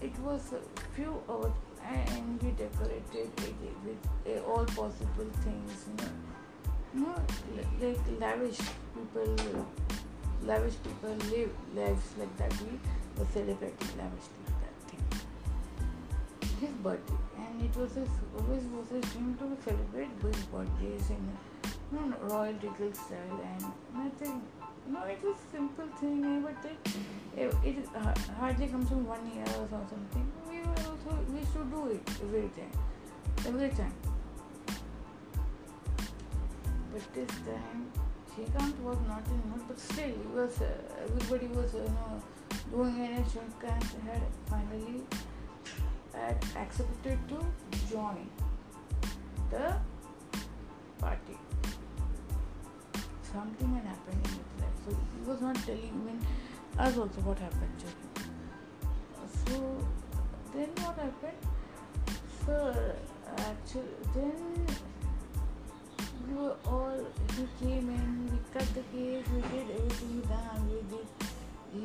it 0.00 0.18
was 0.20 0.52
a 0.52 0.60
few 0.94 1.22
hours, 1.28 1.52
and 1.86 2.42
we 2.42 2.50
decorated 2.50 3.30
it 3.38 3.54
with 3.84 4.02
uh, 4.26 4.40
all 4.48 4.64
possible 4.64 5.30
things, 5.42 5.86
you 5.88 5.96
know, 5.96 6.12
you 6.94 7.00
know, 7.00 7.16
like 7.80 8.20
lavish 8.20 8.60
people, 9.14 9.66
lavish 10.42 10.74
people 10.82 11.14
live 11.30 11.50
lives 11.74 12.06
like 12.18 12.36
that. 12.36 12.52
We 12.62 12.78
were 13.18 13.26
celebrating 13.32 13.92
lavishly 13.98 14.42
that 14.62 14.76
thing. 14.90 15.02
His 16.60 16.70
birthday, 16.82 17.14
and 17.38 17.62
it 17.62 17.76
was 17.76 17.94
his 17.94 18.08
always 18.38 18.64
was 18.64 18.88
his 18.88 19.12
dream 19.12 19.36
to 19.38 19.56
celebrate 19.62 20.10
his 20.22 20.44
birthdays 20.46 21.10
in 21.10 21.22
you 21.92 22.00
know, 22.00 22.16
royal 22.22 22.54
regal 22.54 22.92
style 22.92 23.40
and 23.52 23.64
nothing. 23.94 24.42
No, 24.86 25.02
it 25.04 25.22
was 25.22 25.36
a 25.36 25.56
simple 25.56 25.86
thing, 25.98 26.24
eh, 26.24 26.40
but 26.44 26.70
it, 26.70 27.54
it, 27.64 27.78
it 27.78 27.88
hardly 28.38 28.66
comes 28.66 28.88
from 28.88 29.06
one 29.06 29.24
year 29.32 29.44
or 29.46 29.68
something. 29.70 30.32
We 30.50 30.58
were 30.58 30.90
also 30.90 31.18
we 31.32 31.40
should 31.52 31.70
do 31.70 31.86
it 31.88 32.02
every 32.22 32.50
time, 32.56 32.72
every 33.46 33.68
time. 33.70 33.94
But 36.92 37.14
this 37.14 37.30
time, 37.46 37.90
Shrikant 38.34 38.80
was 38.80 38.98
not 39.06 39.24
in 39.28 39.50
mood, 39.50 39.62
but 39.68 39.78
still, 39.78 40.06
he 40.06 40.26
was, 40.34 40.60
uh, 40.60 40.66
everybody 41.04 41.46
was, 41.48 41.72
you 41.74 41.82
know, 41.82 42.22
doing 42.70 42.98
it, 42.98 43.10
and 43.18 43.26
Shrikant 43.26 43.84
had 44.06 44.22
finally 44.48 45.02
had 46.12 46.44
accepted 46.56 47.18
to 47.28 47.38
join 47.88 48.28
the 49.50 49.76
party. 50.98 51.38
Something 53.32 53.74
had 53.76 53.84
happened 53.84 54.20
in 54.24 54.30
his 54.30 54.38
life, 54.60 54.78
so 54.88 54.96
he 54.96 55.30
was 55.30 55.40
not 55.40 55.56
telling 55.66 55.94
even 56.02 56.26
us 56.78 56.96
also 56.96 57.20
what 57.20 57.38
happened 57.38 57.78
to 57.78 57.86
him. 57.86 58.34
So 59.46 59.54
then 60.52 60.68
what 60.82 60.96
happened? 60.98 61.40
So 62.46 62.56
actually, 63.38 63.82
then 64.14 64.66
were 66.34 66.56
all, 66.66 66.98
he 67.36 67.46
came 67.60 67.88
in, 67.88 68.30
we 68.30 68.38
cut 68.52 68.68
the 68.74 68.82
cake, 68.92 69.24
we 69.34 69.40
did 69.52 69.70
everything 69.76 70.20
done, 70.28 70.68
we 70.70 70.80
did. 70.90 71.06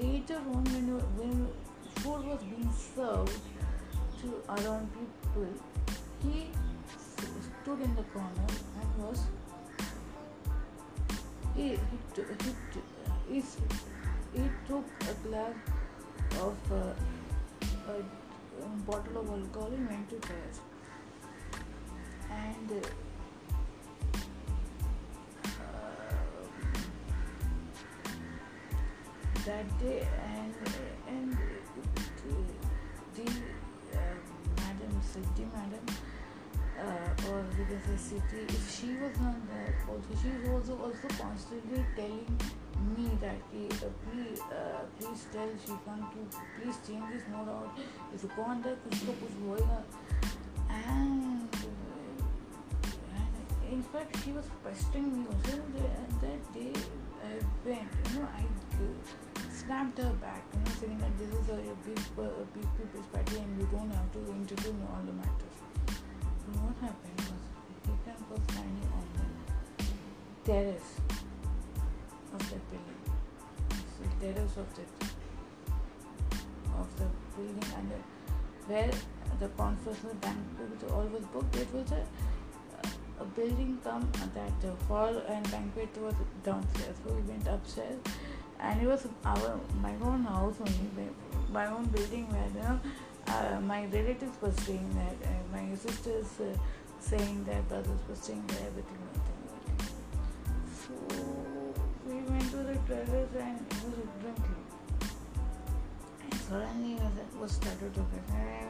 Later 0.04 0.38
on, 0.54 0.64
when, 0.66 0.88
when 1.18 1.48
food 1.96 2.26
was 2.26 2.42
being 2.44 2.72
served 2.96 3.40
to 4.22 4.42
around 4.50 4.90
people, 4.94 5.48
he 6.24 6.50
stood 7.18 7.82
in 7.82 7.96
the 7.96 8.04
corner 8.14 8.48
and 8.82 9.04
was, 9.04 9.24
he, 11.56 11.70
he, 11.70 11.78
he, 13.30 13.44
he, 14.34 14.50
took 14.68 14.86
a 15.02 15.28
glass 15.28 15.56
of 16.40 16.72
uh, 16.72 16.94
a, 17.90 18.64
a 18.64 18.70
bottle 18.86 19.18
of 19.22 19.30
alcohol 19.30 19.72
and 19.74 19.90
went 19.90 20.10
to 20.10 20.20
terrace. 20.20 20.62
And 22.30 22.72
uh, 22.72 22.88
that 29.49 29.67
day 29.81 30.07
and 30.33 30.55
and 31.09 31.37
the, 32.25 32.35
the 33.17 33.31
uh, 33.31 34.17
madam 34.57 35.01
Siddhi 35.13 35.45
madam 35.53 35.85
uh, 36.81 37.31
or 37.31 37.45
we 37.59 37.65
can 37.65 37.81
say 37.85 38.17
Siddhi 38.17 38.45
if 38.49 38.65
she 38.77 38.89
was 39.03 39.15
not 39.21 39.37
there 39.49 39.75
also 39.89 40.11
she 40.23 40.29
was 40.29 40.49
also 40.49 40.75
also 40.85 41.09
constantly 41.23 41.85
telling 41.97 42.27
me 42.97 43.11
that 43.21 43.37
uh, 43.37 43.89
please 44.05 44.41
uh, 44.41 44.83
please 44.99 45.27
tell 45.33 45.49
Shrikant 45.65 46.05
to 46.13 46.21
please 46.57 46.77
change 46.87 47.05
this 47.13 47.25
mode 47.33 47.49
out 47.49 47.79
इसको 48.15 48.43
अंदर 48.55 48.75
कुछ 48.85 49.05
तो 49.07 49.13
कुछ 49.21 49.33
होएगा 49.45 49.79
and 50.71 51.57
and 53.21 53.73
in 53.77 53.83
fact 53.93 54.19
she 54.25 54.33
was 54.33 54.51
pestering 54.65 55.09
me 55.17 55.27
also 55.33 55.57
that, 55.77 56.21
that 56.21 56.53
day 56.55 56.73
I 57.31 57.33
went 57.65 57.89
you 58.05 58.19
know 58.19 58.29
I 58.41 58.45
snapped 59.70 60.00
her 60.00 60.14
back, 60.14 60.42
you 60.52 60.60
know, 60.66 60.72
saying 60.82 60.98
that 60.98 61.14
this 61.20 61.30
is 61.30 61.48
a, 61.48 61.54
a 61.54 61.76
big, 61.86 62.00
a 62.18 62.46
big 62.58 62.68
people's 62.76 63.06
party 63.14 63.38
and 63.38 63.54
you 63.62 63.68
don't 63.72 63.92
have 63.92 64.12
to 64.14 64.20
intervene 64.34 64.82
all 64.90 64.98
the 65.06 65.14
matters. 65.14 65.58
So 66.42 66.48
what 66.58 66.74
happened 66.82 67.22
was 67.30 67.42
Vikrant 67.86 68.24
was 68.32 68.42
standing 68.50 68.90
on 68.98 69.06
the 69.14 69.86
terrace 70.44 70.92
of 72.34 72.42
the 72.50 72.58
building. 72.66 73.02
the 74.02 74.10
terrace 74.26 74.58
of 74.58 74.68
the 74.74 74.86
of 76.82 76.90
the 76.98 77.06
building 77.36 77.70
and 77.78 77.92
the, 77.92 78.00
where 78.74 78.92
the 79.40 79.50
conference 79.50 80.00
banquet 80.20 80.92
all 80.92 81.06
was 81.14 81.26
booked. 81.26 81.56
It 81.58 81.72
was 81.72 81.92
a 81.92 82.04
a 83.20 83.26
building 83.38 83.78
come 83.84 84.10
that 84.34 84.62
the 84.62 84.72
hall 84.88 85.16
and 85.28 85.52
banquet 85.52 85.96
was 86.02 86.16
downstairs. 86.44 86.96
So 87.06 87.14
we 87.14 87.22
went 87.22 87.48
upstairs 87.48 88.00
and 88.61 88.83
it 88.83 88.87
was 88.87 89.07
our 89.25 89.61
my 89.83 89.95
own 90.03 90.25
house 90.25 90.57
only, 90.61 91.09
my 91.53 91.67
own 91.67 91.85
building 91.87 92.27
where 92.31 92.49
you 92.55 92.63
know 92.63 92.81
uh, 93.29 93.61
my 93.61 93.87
relatives 93.87 94.37
were 94.41 94.53
staying 94.53 94.89
there, 94.95 95.31
uh, 95.31 95.57
my 95.57 95.75
sisters 95.75 96.27
uh, 96.41 96.57
saying 97.01 97.45
their 97.45 97.63
brothers 97.63 98.01
were 98.09 98.15
staying 98.15 98.45
there, 98.49 98.67
everything, 98.67 98.99
everything. 99.09 99.41
So 100.81 100.95
we 102.07 102.15
went 102.15 102.51
to 102.51 102.57
the 102.59 102.77
terrace 102.89 103.35
and 103.39 103.61
it 103.61 103.85
was 103.85 104.09
drinking. 104.21 104.65
And 106.23 106.35
suddenly 106.49 106.95
it 106.95 107.41
was 107.41 107.53
started 107.53 107.95
to 107.95 108.01
get, 108.01 108.31
hey, 108.31 108.65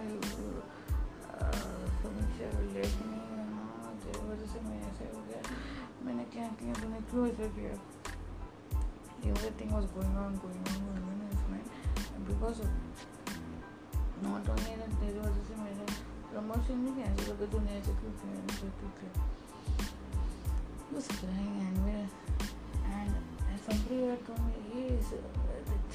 uh, 1.30 1.50
Samisha 2.02 2.46
will 2.54 2.70
let 2.74 2.92
me, 3.06 3.18
you 3.30 3.44
know, 3.50 3.90
there 4.02 4.22
was 4.22 4.40
a 4.42 4.58
मैंने 4.64 4.86
ऐसे 4.86 5.04
हो 5.14 5.20
गया 5.28 5.40
मैंने 6.06 6.24
क्या 6.32 6.46
किया 6.58 6.72
तूने 6.80 7.00
क्यों 7.10 7.26
ऐसे 7.28 7.48
किया 7.56 7.74
everything 9.26 9.72
was 9.72 9.86
going 9.86 10.16
on, 10.16 10.36
going 10.42 10.62
on, 10.70 10.78
going 10.86 11.04
on 11.10 11.16
in 11.22 11.28
his 11.30 11.44
mind. 11.50 11.68
And 12.14 12.26
because 12.26 12.60
of 12.60 12.68
not 14.22 14.48
only 14.48 14.74
that 14.80 14.92
there 15.00 15.22
was 15.22 15.34
this 15.36 15.58
मेरा 15.60 15.86
promotion 16.34 16.76
नहीं 16.84 16.94
किया 16.94 17.06
ऐसे 17.06 17.24
करके 17.26 17.46
तूने 17.52 17.72
ऐसे 17.78 17.92
क्यों 18.00 18.12
किया 18.20 18.34
ऐसे 18.50 18.68
क्यों 18.78 18.90
किया 18.98 19.10
was 20.94 21.08
crying 21.08 21.56
and 21.66 21.76
we 21.84 21.92
and, 22.96 23.14
and 23.50 23.58
somebody 23.66 23.96
had 24.06 24.20
told 24.26 24.40
me 24.46 24.52
he 24.72 24.82
is 24.94 25.06
uh, 25.12 25.20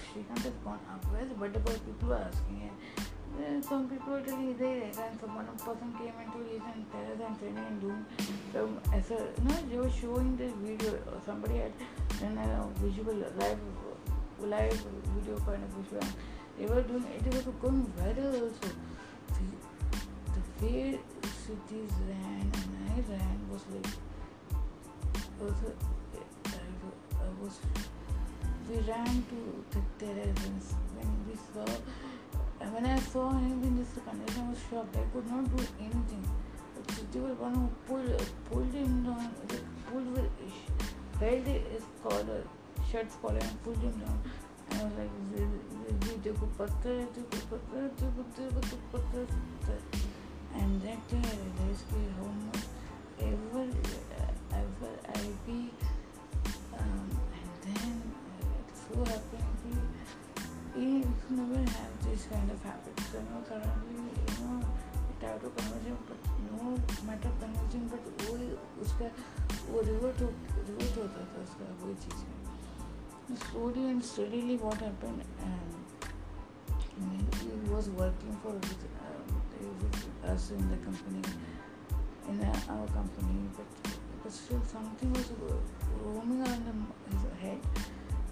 Shrikant 0.08 0.44
has 0.48 0.58
gone 0.64 0.80
up 0.94 1.06
where 1.12 1.26
the 1.26 1.36
birthday 1.36 1.60
boy 1.60 1.78
people 1.86 2.10
were 2.10 2.16
asking 2.16 2.62
and 2.70 2.76
then 2.98 3.13
Eh, 3.37 3.61
some 3.61 3.89
people 3.89 4.21
telling 4.25 4.57
there 4.57 4.85
and 4.85 5.21
some 5.21 5.35
one 5.35 5.47
person 5.59 5.91
came 5.99 6.15
into 6.23 6.39
his 6.49 6.63
and 6.73 6.85
terrace 6.93 7.21
and 7.27 7.39
training 7.41 7.65
and 7.67 7.81
doing 7.81 8.07
some 8.53 8.79
as 8.95 9.11
a 9.11 9.19
no 9.43 9.55
they 9.69 9.77
were 9.77 9.91
showing 9.91 10.37
this 10.37 10.53
video 10.63 10.97
somebody 11.27 11.57
had 11.59 11.73
done 12.21 12.39
a 12.39 12.69
visual 12.79 13.17
live 13.41 13.59
live 14.41 14.87
video 15.17 15.39
kind 15.41 15.63
of 15.65 15.71
visual. 15.79 16.07
They 16.59 16.67
were 16.67 16.83
doing 16.83 17.05
it 17.17 17.35
was 17.35 17.55
going 17.61 17.93
viral 17.99 18.35
also. 18.43 18.71
The, 19.35 19.47
the 20.35 20.67
way 20.67 20.99
cities 21.45 21.91
ran 22.09 22.53
and 22.61 22.71
I 22.87 23.01
ran 23.11 23.39
was 23.51 23.63
like 23.75 23.93
also 25.43 25.73
I 27.19 27.29
was 27.43 27.59
we 28.71 28.77
ran 28.89 29.25
to 29.31 29.65
the 29.73 29.83
terrace 29.99 30.45
and 30.47 30.63
when 30.95 31.11
we 31.29 31.35
saw 31.35 31.67
when 32.74 32.86
I 32.86 33.00
saw 33.00 33.32
him 33.32 33.64
in 33.64 33.78
this 33.78 33.94
condition 34.04 34.44
I 34.46 34.50
was 34.50 34.60
shocked. 34.70 34.96
I 34.96 35.04
could 35.14 35.30
not 35.30 35.56
do 35.56 35.64
anything. 35.80 36.24
But 36.76 37.12
they 37.12 37.20
were 37.20 37.34
one 37.36 37.56
who 37.56 37.68
pulled 37.88 38.32
pulled 38.50 38.74
him 38.74 39.04
down 39.04 39.32
pulled 39.92 40.12
with 40.14 40.30
held 41.20 41.46
his 41.46 41.84
collar, 42.04 42.44
shirt's 42.90 43.16
collar 43.22 43.40
and 43.40 43.64
pulled 43.64 43.78
him 43.78 44.00
down. 44.00 44.20
And 44.72 44.82
I 44.82 44.84
was 44.84 44.94
like, 44.98 45.10
देखो 46.24 46.46
पत्थर 46.60 46.96
है 47.00 47.06
देखो 47.16 47.38
पत्थर 47.52 47.78
है 47.82 47.90
देखो 48.00 48.24
देखो 48.38 48.62
तो 48.70 48.78
पत्थर 48.94 49.24
and 50.60 50.82
that 50.82 51.00
day 51.10 51.18
I 51.18 51.36
realized 51.42 51.86
कि 51.90 52.02
how 52.18 52.30
much 52.46 52.64
ever 53.28 53.66
ever 54.62 54.94
I 55.08 55.22
be 55.46 55.60
um, 56.80 57.08
and 57.40 57.52
then 57.66 57.96
it 58.42 58.68
so 58.82 58.94
happened 59.12 59.54
कि 59.64 59.74
he 60.76 60.90
never 61.30 61.60
have 61.60 61.63
this 62.24 62.26
kind 62.32 62.50
of 62.52 62.64
habits 62.64 63.08
you 63.14 63.24
know 63.30 63.40
suddenly 63.48 63.96
you 64.18 64.36
know 64.44 64.60
try 65.20 65.34
to 65.44 65.50
convince 65.58 65.86
him 65.86 65.98
but 66.08 66.22
no 66.50 66.78
matter 67.08 67.32
convincing 67.42 67.86
but 67.92 68.04
वो 68.26 68.36
उसका 68.82 69.08
वो 69.72 69.82
revert 69.92 70.22
हो 70.22 70.30
revert 70.70 70.98
होता 70.98 71.22
था 71.32 71.42
उसका 71.48 71.66
वही 71.82 71.96
चीज़ 72.04 72.22
में 72.28 72.40
slowly 73.38 73.84
and 73.92 74.04
steadily 74.04 74.56
what 74.58 74.82
happened 74.82 75.22
um, 75.48 75.80
he 77.40 77.72
was 77.74 77.90
working 77.90 78.34
for 78.44 78.54
um, 79.06 79.30
us 80.34 80.50
in 80.52 80.64
the 80.72 80.78
company 80.78 81.22
in 82.30 82.42
our 82.76 82.88
company 82.88 83.40
but, 83.58 83.94
but 84.24 84.32
still 84.32 84.62
something 84.72 85.14
was 85.14 85.32
roaming 86.04 86.42
around 86.42 86.88
his 87.12 87.24
head 87.42 87.60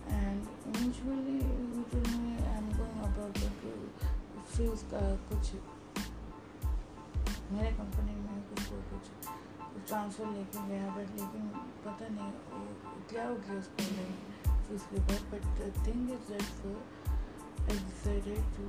and 0.09 0.47
eventually 0.73 1.39
he 1.75 1.83
told 1.91 2.11
me 2.25 2.37
Abroad 3.22 3.56
to 3.62 3.72
फिर 4.52 4.68
उसका 4.68 5.00
कुछ 5.00 5.52
मेरे 7.52 7.70
company 7.72 8.14
में 8.14 8.42
कुछ 8.48 8.64
कुछ 8.90 9.10
transfer 9.88 10.26
लेके 10.26 10.66
गया 10.68 10.90
but 10.90 11.10
लेकिन 11.20 11.48
पता 11.84 12.08
नहीं 12.08 12.32
क्या 13.10 13.28
हो 13.28 13.34
गया 13.34 13.58
उसको 13.58 13.82
लाइक 13.96 14.48
फिर 14.66 14.76
उसके 14.76 15.00
बाद 15.00 15.22
but 15.32 15.44
thing 15.86 16.10
is 16.10 16.32
that 16.32 16.46
I 17.70 17.76
decided 17.78 18.42
to 18.56 18.64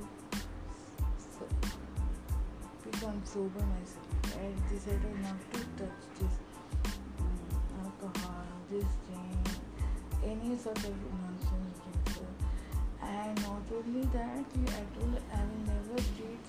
become 2.84 3.22
sober 3.24 3.60
myself. 3.60 4.04
To 4.24 5.58
touch 5.78 6.02
this 6.20 6.34
um, 7.20 7.38
alcohol, 7.82 8.44
this 8.70 8.84
thing, 9.06 9.44
any 10.22 10.56
sort 10.58 10.78
of 10.78 10.84
nonsense 10.84 10.92
drink. 10.94 11.20
So, 11.20 11.33
and 13.06 13.42
not 13.42 13.62
only 13.72 14.06
that, 14.12 14.44
I 14.68 14.82
told 14.94 15.16
I 15.32 15.40
will 15.40 15.62
never 15.66 15.98
treat 16.16 16.44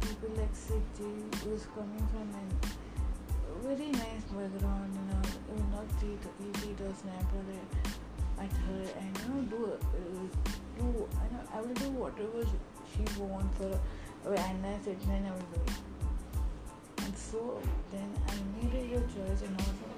people 0.00 0.30
like 0.36 0.54
Siti, 0.54 1.10
who 1.42 1.52
is 1.52 1.66
coming 1.74 2.06
from 2.12 2.28
a 2.34 3.66
very 3.66 3.90
nice 3.90 4.24
background, 4.30 4.94
you 4.94 5.04
know, 5.08 5.22
will 5.48 5.68
not 5.70 5.88
treat 5.98 6.20
treat 6.60 6.80
or 6.80 6.94
snap 6.94 7.30
her 7.32 8.44
at 8.44 8.52
her 8.52 8.82
and 9.00 9.18
you 9.18 9.28
know 9.28 9.40
do 9.50 9.72
uh, 9.72 9.78
do 10.78 11.08
I 11.18 11.26
know 11.32 11.42
I 11.54 11.60
will 11.60 11.74
do 11.74 11.90
whatever 11.90 12.46
she 12.92 13.20
wants 13.20 13.56
for 13.56 14.34
and 14.34 14.66
I 14.66 14.78
said 14.84 15.00
then 15.06 15.26
I 15.26 15.30
will 15.30 15.48
do 15.54 15.60
it. 15.66 17.04
And 17.04 17.16
so 17.16 17.60
then 17.90 18.10
I 18.28 18.34
made 18.56 18.92
a 18.92 19.00
choice 19.00 19.42
and 19.42 19.58
that 19.58 19.97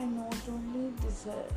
I 0.00 0.04
not 0.04 0.34
only 0.48 0.92
decided 1.02 1.52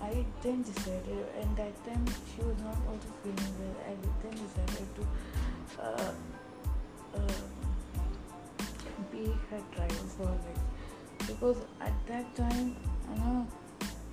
I 0.00 0.24
then 0.42 0.62
decided 0.62 1.26
and 1.38 1.56
that 1.58 1.84
time 1.84 2.06
she 2.30 2.40
was 2.42 2.56
not 2.60 2.78
also 2.88 3.08
feeling 3.22 3.52
well. 3.60 3.76
I 3.86 3.94
then 4.22 4.32
decided 4.32 4.88
to 4.96 5.02
uh, 5.82 6.12
uh, 7.14 7.42
be 9.12 9.26
her 9.50 9.60
driver 9.76 10.06
for 10.16 10.32
it 10.32 11.26
because 11.26 11.58
at 11.82 11.92
that 12.06 12.34
time 12.34 12.74
you 13.10 13.18
know 13.20 13.46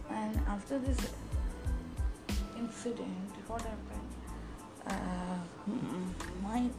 and 0.09 0.37
after 0.49 0.77
this 0.77 0.99
incident 2.57 3.31
what 3.47 3.61
happened? 3.61 4.11
Uh, 4.85 5.39
my 6.43 6.69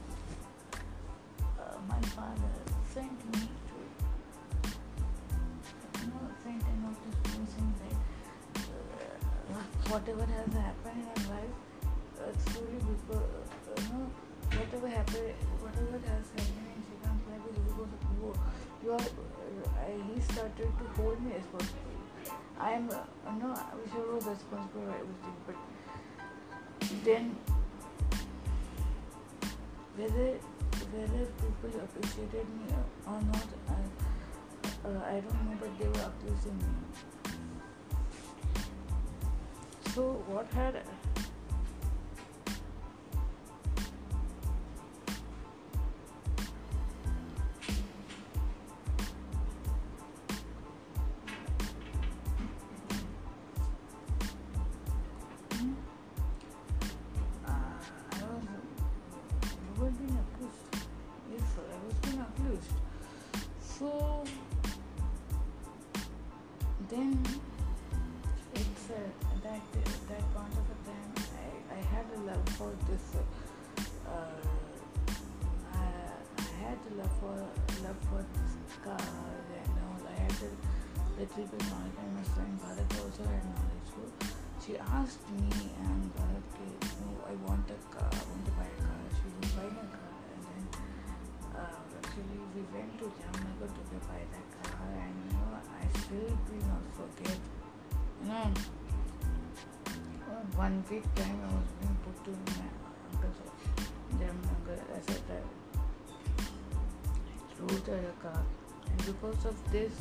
uh, 1.59 1.77
my 1.89 2.01
father 2.13 2.53
sent 2.93 3.35
me 3.35 3.49
whatever 9.91 10.25
has 10.25 10.53
happened 10.53 11.05
in 11.15 11.21
life 11.29 11.55
uh, 12.19 12.31
slowly 12.45 12.79
because 12.79 13.29
uh, 13.43 13.81
you 13.81 13.87
know 13.93 14.05
whatever 14.57 14.87
happened 14.87 15.33
whatever 15.59 15.97
has 16.07 16.25
happened 16.35 16.67
in 16.73 16.81
Chicago's 16.87 17.25
life 17.29 17.43
who 18.19 18.33
you 18.83 18.91
are, 18.91 18.99
uh, 18.99 19.93
he 20.13 20.19
started 20.21 20.71
to 20.79 21.01
hold 21.01 21.21
me 21.23 21.31
responsible. 21.33 21.79
I 22.59 22.71
am, 22.71 22.89
uh, 22.89 22.99
I 23.25 23.75
wish 23.75 23.93
I 23.95 24.13
was 24.13 24.25
responsible 24.25 24.67
for 24.73 24.89
everything, 24.89 25.37
but 25.47 25.55
then 27.03 27.35
whether 29.95 30.39
whether 30.93 31.25
people 31.39 31.81
appreciated 31.81 32.47
me 32.59 32.65
or 33.07 33.21
not, 33.21 33.47
I, 33.69 33.79
uh, 34.87 35.01
I 35.07 35.19
don't 35.21 35.39
know, 35.45 35.57
but 35.59 35.71
they 35.79 35.87
were 35.87 36.11
accusing 36.11 36.57
me. 36.57 37.12
So 39.93 40.23
what 40.25 40.47
had 40.53 40.81
week 100.93 101.15
time 101.15 101.39
I 101.41 101.53
was 101.57 101.69
being 101.79 101.97
put 102.05 102.17
to 102.25 102.31
my 102.53 102.67
uncle's 103.09 103.37
house. 103.41 103.87
Jamnagar 104.19 104.79
as 104.95 105.05
a 105.15 105.19
driver. 105.25 105.55
Drove 107.57 107.85
the 107.85 108.13
car, 108.21 108.43
and 108.89 108.99
because 109.07 109.45
of 109.45 109.55
this, 109.71 109.93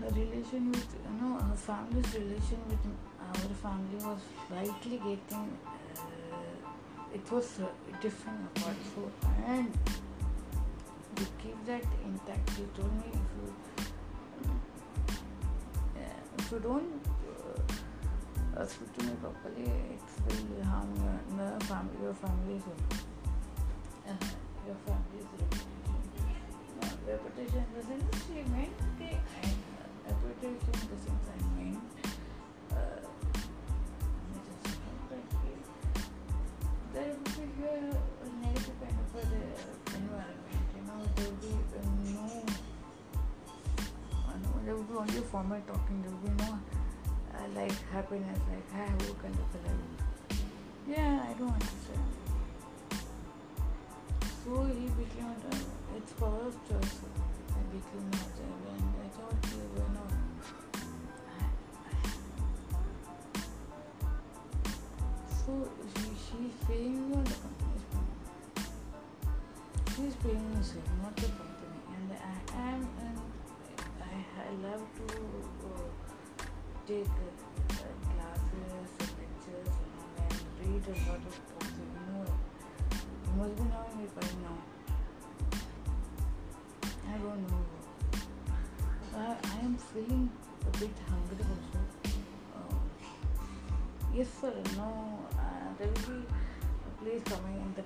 her 0.00 0.10
relation 0.10 0.70
with 0.72 0.90
you 1.06 1.14
know 1.20 1.38
her 1.38 1.56
family's 1.56 2.12
relation 2.14 2.60
with 2.68 2.84
our 3.28 3.54
family 3.64 3.98
was 4.04 4.20
slightly 4.46 4.98
getting. 4.98 5.48
Uh, 5.96 7.14
it 7.14 7.32
was 7.32 7.60
uh, 7.60 7.66
different 8.02 8.40
apart. 8.56 8.76
So 8.94 9.10
and 9.46 9.72
to 11.16 11.24
keep 11.42 11.58
that 11.64 11.84
intact, 12.04 12.50
he 12.50 12.64
told 12.76 12.92
me 13.00 13.08
if 13.20 13.28
you 13.38 13.48
if 16.38 16.52
you 16.52 16.58
don't 16.58 17.05
uh, 18.56 18.66
speak 18.66 18.92
to 18.96 19.04
me 19.04 19.12
properly, 19.20 19.64
it 19.64 20.00
will 20.48 20.64
harm 20.64 20.88
your, 20.96 21.20
the 21.36 21.64
family, 21.66 21.96
your 22.02 22.14
family's 22.14 22.62
uh, 24.08 24.16
your 24.66 24.76
family's 24.86 25.28
reputation. 25.36 25.76
No, 26.80 26.86
reputation 27.12 27.60
in 27.60 27.72
the 27.76 27.82
sense 27.86 28.24
she 28.26 28.40
meant 28.50 28.72
okay, 28.96 29.16
uh, 29.42 29.48
reputation 30.08 30.72
in 30.72 30.86
the 30.88 30.98
sense 31.04 31.26
I 31.28 31.38
mean. 31.58 31.76
Uh, 32.72 32.76
there 36.94 37.12
will 37.12 37.28
be 37.36 37.64
a 37.64 38.28
negative 38.40 38.76
kind 38.80 38.98
of 39.04 39.12
a 39.16 39.24
environment, 39.96 40.66
you 40.74 40.82
know, 40.86 40.98
there 41.14 41.28
will 41.28 41.40
be 41.44 41.52
no 42.14 42.24
there 44.66 44.74
will 44.74 44.82
be 44.82 44.94
only 44.94 45.20
formal 45.30 45.60
talking, 45.68 46.02
there 46.02 46.10
will 46.10 46.18
be 46.26 46.30
uh, 46.30 46.35
like 47.56 47.72
happiness, 47.90 48.38
like 48.52 48.68
I 48.74 48.84
who 49.02 49.14
kind 49.14 49.34
a 49.34 49.58
level. 49.64 49.88
Yeah, 50.86 51.24
I 51.26 51.32
don't 51.38 51.48
understand. 51.48 52.06
So 54.44 54.64
he 54.64 54.86
became 55.00 55.32
a, 55.32 55.56
it's 55.96 56.12
power 56.12 56.46
of 56.46 56.54
choice. 56.68 57.00
I 57.48 57.62
became 57.72 58.10
a 58.12 58.28
and 58.72 58.94
I 59.02 59.08
thought 59.16 59.36
he 59.46 59.56
were 59.72 59.90
not. 59.96 60.12
So 65.46 65.52
she, 65.96 66.08
she's 66.24 66.56
paying 66.68 67.04
on 67.14 67.24
the 67.24 67.36
company's 67.40 67.86
money. 67.94 68.14
She's 69.96 70.16
paying 70.16 70.44
me, 70.50 70.60
not 71.02 71.16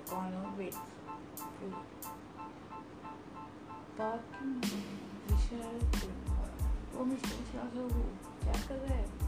the 0.00 0.10
corner. 0.10 0.44
Wait. 0.58 0.74
Parking. 3.96 4.60
Vishal. 5.28 5.80
वो 6.96 7.04
mister 7.04 7.40
क्या 7.50 7.62
कर 7.72 7.80
वो 7.92 8.04
क्या 8.42 8.52
कर 8.68 8.74
रहा 8.74 8.94
है 8.94 9.19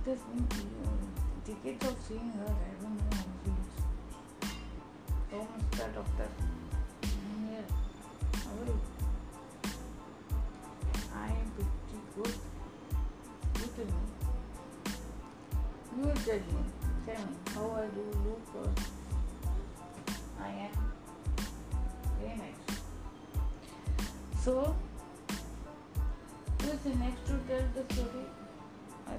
It 0.05 0.09
has 0.09 0.19
been 0.19 0.45
uh, 0.51 0.97
decades 1.45 1.85
of 1.87 1.95
seeing 2.07 2.31
her. 2.37 2.45
I 2.45 2.73
don't 2.81 2.97
know 2.97 3.09
how 3.11 3.23
she 3.43 3.51
is. 3.51 3.69
Oh, 5.33 5.47
Mr. 5.57 5.87
Doctor. 5.95 6.27
I'm 6.39 6.56
So, 24.47 24.73
who 26.61 26.69
is 26.71 26.79
the 26.79 26.95
next 26.95 27.25
to 27.25 27.33
tell 27.49 27.67
the 27.75 27.93
story? 27.93 28.27
I 29.05 29.17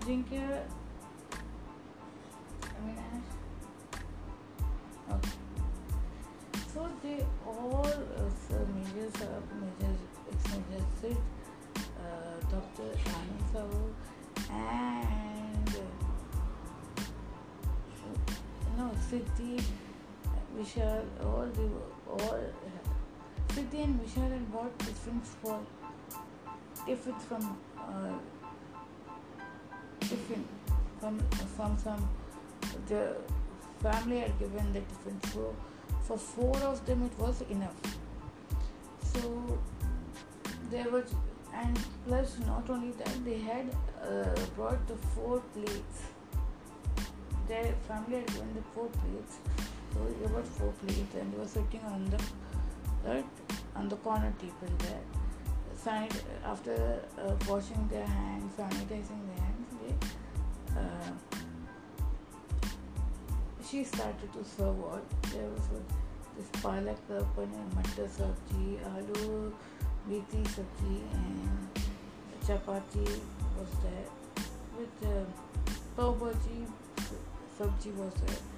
tiffins 25.08 25.36
for 25.42 25.60
from 27.28 27.58
uh, 27.78 28.18
from 31.00 31.18
from 31.56 31.78
some 31.78 32.08
the 32.88 33.16
family 33.82 34.18
had 34.18 34.38
given 34.38 34.72
the 34.72 34.80
tiffin 34.80 35.20
so 35.32 35.54
for 36.02 36.18
four 36.18 36.56
of 36.58 36.84
them 36.86 37.02
it 37.02 37.18
was 37.18 37.42
enough. 37.50 37.74
So 39.02 39.58
there 40.70 40.90
was 40.90 41.14
and 41.54 41.78
plus 42.06 42.38
not 42.46 42.70
only 42.70 42.92
that 42.92 43.24
they 43.24 43.38
had 43.38 43.74
uh, 44.02 44.34
brought 44.56 44.86
the 44.86 44.96
four 45.14 45.40
plates. 45.54 46.02
Their 47.48 47.72
family 47.88 48.16
had 48.16 48.26
given 48.26 48.54
the 48.54 48.62
four 48.74 48.86
plates. 48.86 49.38
So 49.94 50.06
there 50.20 50.32
were 50.34 50.42
four 50.42 50.72
plates 50.80 51.14
and 51.14 51.32
they 51.32 51.38
were 51.38 51.46
sitting 51.46 51.80
on 51.92 52.04
the 52.10 52.18
right 53.04 53.47
on 53.78 53.88
the 53.88 53.96
corner 53.96 54.32
table 54.40 54.74
there. 54.78 55.04
Sanit- 55.82 56.24
after 56.44 57.00
uh, 57.24 57.34
washing 57.48 57.86
their 57.90 58.04
hands 58.04 58.52
sanitizing 58.58 59.20
their 59.28 59.42
hands 59.44 59.70
they 59.80 59.94
uh, 60.80 61.12
she 63.68 63.84
started 63.84 64.32
to 64.32 64.42
serve 64.44 64.76
what 64.76 65.04
there 65.32 65.48
was 65.54 65.68
this 66.36 66.50
palak 66.62 66.98
paneer 67.36 67.68
matar 67.76 68.08
sabji 68.18 68.66
aloo 68.90 69.52
methi 70.10 70.42
sabji 70.56 70.94
and 71.20 71.82
chapati 72.48 73.06
was 73.56 73.72
there. 73.86 74.08
With 74.78 75.08
uh, 75.14 75.24
pav 75.96 76.12
bhaji 76.22 76.60
sabji 77.58 77.98
was 78.02 78.22
there 78.26 78.57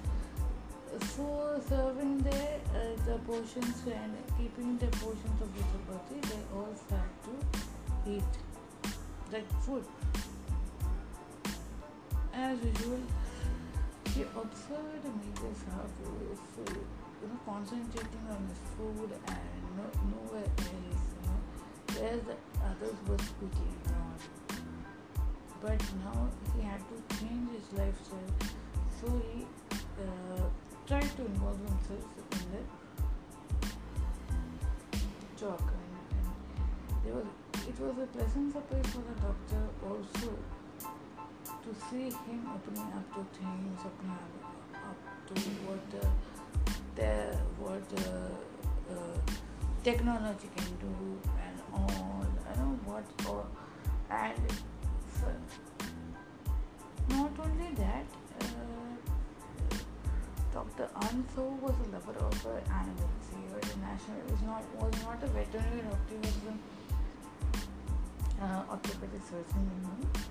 so 0.99 1.61
serving 1.69 2.17
there 2.19 2.59
uh, 2.75 3.05
the 3.05 3.17
portions 3.25 3.83
and 3.87 4.13
keeping 4.37 4.77
the 4.77 4.87
portions 4.97 5.41
of 5.41 5.49
the 5.55 5.63
chapati 5.71 6.21
they 6.29 6.41
all 6.55 6.73
start 6.85 7.11
to 7.25 8.11
eat 8.11 8.33
like 9.31 9.49
food 9.61 9.85
as 12.33 12.57
usual 12.63 12.99
he 14.15 14.23
observed 14.23 15.05
Major 15.05 15.53
Saab 15.63 15.87
food, 16.03 16.67
you 16.67 17.27
know, 17.27 17.39
concentrating 17.45 18.25
on 18.29 18.43
his 18.49 18.59
food 18.75 19.09
and 19.27 19.63
no, 19.77 19.85
nowhere 20.11 20.43
else, 20.43 21.05
you 21.15 21.21
know, 21.27 21.39
whereas 21.95 22.21
the 22.27 22.35
others 22.69 22.97
were 23.07 23.17
speaking 23.17 23.75
on. 23.95 24.15
But 25.61 25.81
now 26.03 26.29
he 26.55 26.61
had 26.61 26.81
to 26.89 27.17
change 27.17 27.51
his 27.55 27.79
lifestyle, 27.79 28.35
so 28.99 29.21
he 29.31 29.45
uh, 29.71 30.49
tried 30.91 31.15
to 31.15 31.25
involve 31.25 31.57
himself 31.57 32.03
in 32.31 32.43
the 32.51 32.61
talk. 35.39 35.67
And, 35.71 35.93
and 37.05 37.15
was, 37.15 37.27
it 37.69 37.79
was 37.79 37.95
a 38.03 38.07
pleasant 38.07 38.51
surprise 38.51 38.87
for 38.87 39.03
the 39.09 39.15
doctor 39.23 39.63
also 39.87 40.31
to 41.63 41.69
see 41.87 42.07
him 42.27 42.41
opening 42.53 42.91
up 42.91 43.07
to 43.15 43.21
things, 43.39 43.79
opening 43.89 44.19
up, 44.19 44.89
up 44.89 44.99
to 45.27 45.33
what 45.63 45.87
uh, 45.95 46.05
the 46.97 47.13
what 47.57 47.87
uh, 47.95 48.93
uh, 48.93 49.19
technology 49.85 50.49
can 50.57 50.71
do 50.75 50.93
and 51.47 51.57
all. 51.73 52.25
I 52.49 52.53
don't 52.57 52.85
know 52.85 52.91
what 52.91 53.07
and 54.09 54.43
so, 55.21 55.27
not 57.09 57.31
only 57.39 57.71
that. 57.75 58.05
Uh, 58.41 58.80
Dr. 60.53 60.89
Anso 61.07 61.45
was 61.61 61.75
a 61.85 61.89
lover 61.93 62.17
of 62.19 62.45
animals. 62.69 63.25
He 63.31 63.43
was 63.53 63.63
a 63.73 63.77
national. 63.79 64.19
Was 64.29 64.41
not 64.41 64.63
was 64.79 64.93
not 65.03 65.23
a 65.23 65.27
veterinary 65.27 65.81
doctor. 65.81 66.15
He 66.15 66.17
was 66.17 66.45
an 66.51 66.59
uh, 68.41 68.63
orthopedic 68.71 69.21
surgeon. 69.29 69.63
You 69.71 69.81
know 69.87 70.21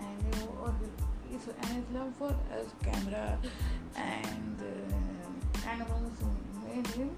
and 0.00 0.34
he, 0.34 0.40
know, 0.40 0.74
his, 1.30 1.48
and 1.48 1.66
his 1.66 1.84
love 1.94 2.14
for 2.16 2.28
uh, 2.28 2.64
camera 2.82 3.38
and 3.96 4.58
uh, 4.60 5.68
animals 5.68 6.12
made 6.64 6.86
him 6.88 7.16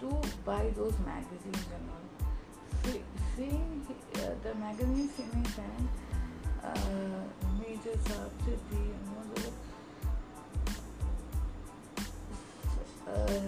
to 0.00 0.20
buy 0.44 0.70
those 0.76 0.94
magazines 1.04 1.66
and 1.74 1.90
all. 1.90 2.92
See, 2.92 3.02
seeing 3.36 3.86
uh, 4.16 4.18
the 4.42 4.54
magazines 4.54 5.12
in 5.18 5.42
his 5.42 5.56
hand, 5.56 5.88
uh, 6.62 6.70
Major 7.58 7.96
Saab, 8.04 8.30
Siddhi, 8.44 8.84
and 8.94 9.65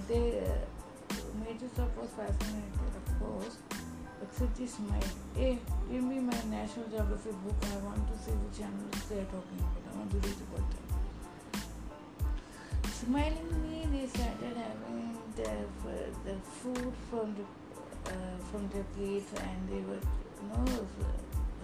they, 0.09 0.41
uh, 0.41 1.15
Major 1.45 1.67
Saab 1.77 1.95
was 1.97 2.11
fascinated, 2.11 2.95
of 2.97 3.07
course. 3.21 3.57
But 4.19 4.31
Siddhi 4.35 4.69
smiled. 4.69 5.05
Hey, 5.35 5.59
give 5.91 6.03
me 6.03 6.19
my 6.19 6.39
National 6.51 6.87
Geography 6.89 7.31
book. 7.45 7.55
I 7.63 7.77
want 7.85 8.07
to 8.11 8.19
see 8.19 8.33
which 8.33 8.61
animals 8.61 9.05
they 9.09 9.19
are 9.19 9.31
talking 9.31 9.59
about. 9.59 9.83
I 9.93 9.99
want 9.99 10.11
to 10.11 10.17
read 10.19 10.41
about 10.47 10.67
them. 10.71 10.87
Smilingly, 12.93 13.87
they 13.93 14.07
started 14.09 14.57
having 14.57 15.17
their, 15.37 15.65
the 16.25 16.35
food 16.61 16.93
from 17.11 17.35
the 17.35 17.45
uh, 18.11 18.39
from 18.51 18.69
their 18.69 18.85
plates, 18.97 19.31
and 19.37 19.69
they 19.69 19.83
were, 19.89 20.01
you 20.43 20.49
know, 20.49 20.87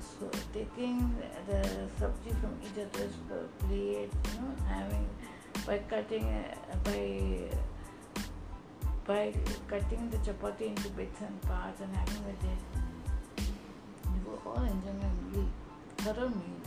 so 0.00 0.28
taking 0.52 1.14
the 1.46 1.60
sabji 1.98 2.32
from 2.40 2.54
each 2.62 2.78
other's 2.78 3.16
plate, 3.60 4.10
you 4.30 4.40
know, 4.40 4.52
having 4.68 5.08
by 5.66 5.78
cutting 5.78 6.24
uh, 6.24 6.76
by 6.84 7.48
by 9.06 9.34
cutting 9.68 10.08
the 10.08 10.16
chapati 10.18 10.68
into 10.68 10.88
bits 10.90 11.20
and 11.20 11.42
parts 11.42 11.80
and 11.82 11.94
having 11.94 12.24
with 12.24 12.44
it. 12.44 12.58
We 14.08 14.18
were 14.30 14.38
all 14.46 14.62
enjoying 14.62 15.04
a 15.04 15.36
meal, 15.36 15.48
thorough 15.98 16.28
meal. 16.28 16.62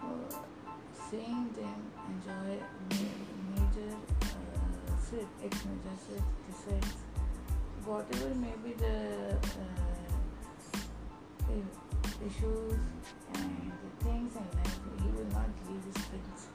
Uh, 0.00 0.06
seeing 1.10 1.50
them 1.58 1.80
enjoy 2.08 2.58
ma- 2.90 3.24
major 3.50 3.96
uh, 4.22 4.96
sit, 5.10 5.26
ex-major 5.44 5.96
sit, 6.06 6.22
decides 6.46 6.94
whatever 7.84 8.34
may 8.36 8.54
be 8.62 8.72
the 8.74 9.34
uh, 9.34 9.84
issues 12.24 12.78
and 13.34 13.72
the 13.82 14.04
things 14.04 14.32
in 14.36 14.46
life, 14.56 14.78
he 15.02 15.08
will 15.08 15.30
not 15.32 15.50
leave 15.68 15.84
his 15.84 16.04
friends 16.04 16.53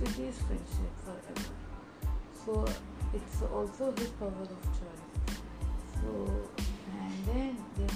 with 0.00 0.16
his 0.16 0.38
friendship 0.38 0.92
forever. 1.04 1.50
So 2.44 2.64
it's 3.14 3.42
also 3.42 3.92
his 3.92 4.10
power 4.10 4.28
of 4.28 4.62
choice. 4.78 5.38
So 6.00 6.08
and 6.92 7.26
then 7.26 7.56
they, 7.76 7.88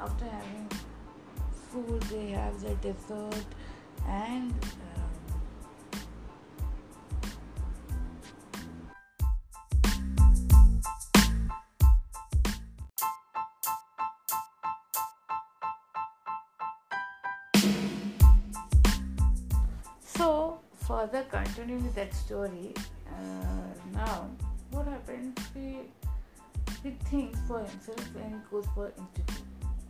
after 0.00 0.24
having 0.24 0.70
food, 1.70 2.02
they 2.02 2.30
have 2.30 2.60
the 2.60 2.74
dessert 2.76 3.46
and. 4.06 4.54
Further 20.96 21.24
continuing 21.24 21.92
that 21.94 22.14
story, 22.14 22.72
uh, 23.06 23.68
now 23.92 24.30
what 24.70 24.86
happens? 24.86 25.36
He 25.52 25.80
he 26.82 26.90
thinks 27.10 27.38
for 27.46 27.58
himself 27.58 28.16
and 28.16 28.32
he 28.36 28.40
goes 28.50 28.64
for 28.74 28.86
interview, 29.02 29.44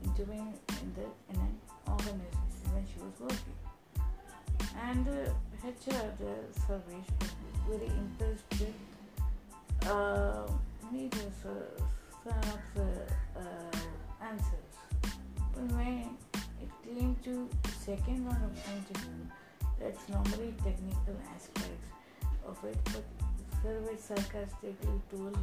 interviewing 0.05 0.53
in 0.83 0.89
the 0.99 1.07
in 1.31 1.37
an 1.47 1.55
organization 1.87 2.67
when 2.75 2.85
she 2.91 2.99
was 3.07 3.15
working, 3.21 3.59
and 4.89 5.07
uh, 5.07 5.71
HR 5.71 6.09
the 6.23 6.35
Sarvesh 6.63 7.11
was 7.21 7.33
very 7.69 7.91
impressed 8.03 8.51
with 8.59 8.77
uh, 9.89 10.43
Neeta's 10.93 11.41
uh, 11.47 12.31
uh, 12.31 12.83
uh, 13.39 14.27
answers. 14.31 14.75
But 15.55 15.67
when 15.71 16.17
it 16.65 16.71
came 16.85 17.15
to 17.23 17.49
second 17.87 18.27
round 18.27 18.43
of 18.43 18.55
interview, 18.75 19.27
that's 19.79 20.09
normally 20.09 20.55
technical 20.65 21.17
aspects 21.35 21.89
of 22.47 22.65
it, 22.65 22.79
but 22.85 23.05
Sarvesh 23.63 24.01
sarcastically 24.01 25.01
told 25.11 25.37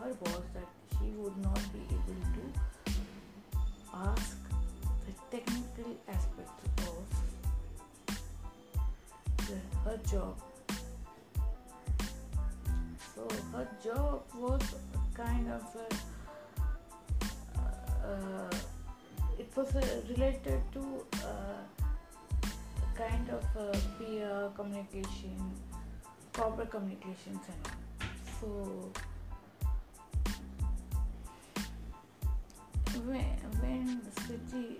her 0.00 0.14
boss 0.14 0.46
that 0.54 0.68
she 0.98 1.06
would 1.16 1.36
not 1.38 1.60
be 1.72 1.80
able 1.88 2.20
to 2.36 2.44
ask 3.94 4.38
the 5.06 5.36
technical 5.36 5.96
aspects 6.08 6.62
of 6.88 7.04
the, 9.46 9.56
her 9.84 9.98
job. 10.10 10.36
So 13.14 13.28
her 13.52 13.68
job 13.82 14.22
was 14.36 14.62
kind 15.14 15.48
of 15.50 15.62
a, 15.76 15.86
uh, 18.06 18.56
it 19.38 19.56
was 19.56 19.74
related 20.08 20.60
to 20.72 21.06
uh, 21.24 21.83
kind 22.94 23.28
of 23.30 23.44
uh, 23.58 23.76
peer 23.98 24.50
communication, 24.56 25.36
corporate 26.32 26.70
communications, 26.70 27.40
and 27.48 27.72
so. 28.40 28.92
When, 33.06 33.24
when 33.60 34.00
Sriti 34.20 34.76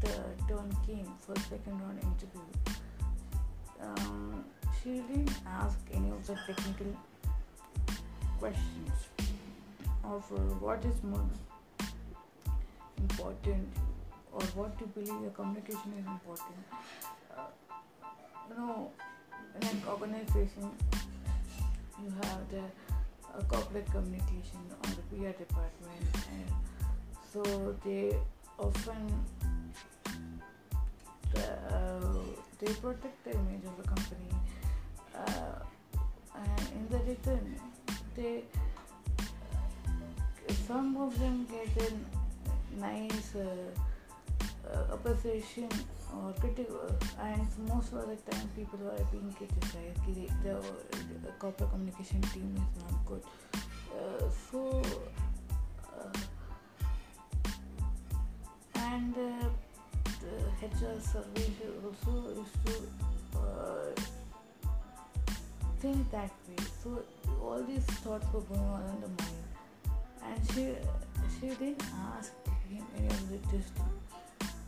the 0.00 0.08
turn 0.48 0.76
came 0.86 1.06
for 1.20 1.36
second 1.48 1.80
round 1.80 2.00
interview, 2.02 2.42
um, 3.80 4.44
she 4.82 5.02
didn't 5.12 5.30
ask 5.46 5.78
any 5.92 6.10
of 6.10 6.26
the 6.26 6.34
technical 6.46 6.96
questions 8.38 8.90
of 10.02 10.24
uh, 10.32 10.40
what 10.64 10.84
is 10.84 11.02
more 11.04 11.28
important 12.98 13.68
or 14.32 14.42
what 14.56 14.76
do 14.78 14.84
you 14.84 15.04
believe 15.04 15.22
your 15.22 15.30
communication 15.30 15.92
is 15.98 16.06
important. 16.06 17.11
Uh, 17.36 17.42
you 18.48 18.56
know, 18.56 18.90
in 19.60 19.68
an 19.68 19.82
organization, 19.88 20.70
you 22.02 22.10
have 22.22 22.48
the 22.50 22.62
uh, 22.62 23.42
corporate 23.48 23.86
communication 23.90 24.60
on 24.84 24.90
the 24.90 25.02
PR 25.10 25.32
department, 25.38 26.04
and 26.30 26.48
so 27.32 27.74
they 27.84 28.16
often 28.58 29.24
uh, 31.36 32.00
they 32.58 32.72
protect 32.74 33.24
the 33.24 33.32
image 33.32 33.64
of 33.64 33.76
the 33.76 33.88
company, 33.88 34.32
uh, 35.14 35.64
and 36.36 36.68
in 36.76 36.88
the 36.90 36.98
return, 37.04 37.60
they 38.14 38.44
some 40.66 40.96
of 40.96 41.18
them 41.18 41.46
get 41.50 41.90
a 41.90 42.80
nice 42.80 43.34
uh, 43.36 43.46
uh, 44.68 44.94
appreciation 44.94 45.68
or 46.14 46.34
and 47.20 47.46
most 47.68 47.92
of 47.92 48.06
the 48.08 48.16
time 48.30 48.48
people 48.56 48.78
are 48.86 49.04
being 49.10 49.32
criticized. 49.32 50.00
The, 50.06 50.26
the, 50.42 50.54
the 51.24 51.32
corporate 51.38 51.70
communication 51.70 52.20
team 52.22 52.54
is 52.56 52.82
not 52.82 53.06
good. 53.06 53.22
Uh, 53.54 54.24
so, 54.50 54.82
uh, 55.98 56.18
and 58.76 59.14
uh, 59.14 59.48
the 60.20 60.66
HR 60.66 61.00
service 61.00 61.50
also 61.84 62.12
used 62.36 62.66
to 62.66 62.74
uh, 63.38 64.00
think 65.80 66.10
that 66.10 66.30
way. 66.48 66.64
So 66.82 67.02
all 67.42 67.62
these 67.62 67.84
thoughts 68.02 68.26
were 68.32 68.40
going 68.40 68.60
on 68.60 68.82
in 68.94 69.00
the 69.00 69.08
mind, 69.22 69.42
and 70.24 70.38
she 70.54 70.74
she 71.40 71.46
didn't 71.54 71.82
ask 72.16 72.32
him 72.68 72.84
any 72.96 73.06
of 73.06 73.30
the 73.30 73.38
just 73.50 73.72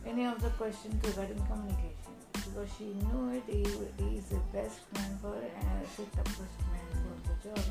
any 0.05 0.25
of 0.25 0.41
the 0.41 0.49
questions 0.51 0.95
regarding 1.03 1.41
communication 1.47 2.15
because 2.33 2.69
she 2.77 2.85
knew 2.85 3.31
it 3.35 3.43
he, 3.47 3.63
he 4.03 4.17
is 4.17 4.25
the 4.25 4.41
best 4.53 4.79
man 4.93 5.17
for 5.21 5.35
it 5.37 5.51
and 5.59 5.85
the 5.97 6.05
toughest 6.15 6.57
man 6.71 6.87
for 7.03 7.15
the 7.27 7.35
job. 7.49 7.65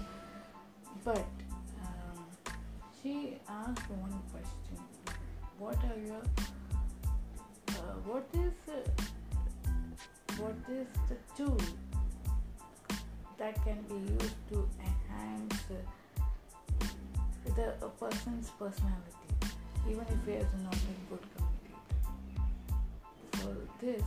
But 1.05 1.27
um, 1.83 2.27
she 3.03 3.39
asked 3.49 3.89
one 3.91 4.21
question: 4.33 4.79
What 5.59 5.79
are 5.85 6.01
your 6.07 6.23
uh, 7.69 7.95
what 8.05 8.27
is 8.35 8.53
uh, 8.69 8.81
what 10.39 10.57
is 10.69 10.87
the 11.09 11.17
tool 11.37 11.61
that 13.39 13.55
can 13.65 13.81
be 13.83 14.13
used 14.13 14.37
to 14.51 14.69
enhance 14.81 15.63
uh, 15.71 15.75
the 17.57 17.75
a 17.85 17.89
person's 17.89 18.51
personality, 18.59 19.31
even 19.89 20.07
if 20.09 20.27
he 20.27 20.33
is 20.33 20.47
not 20.63 20.75
a 20.75 21.11
good 21.11 21.21
communicator. 21.37 21.54
For 23.45 23.85
this, 23.85 24.03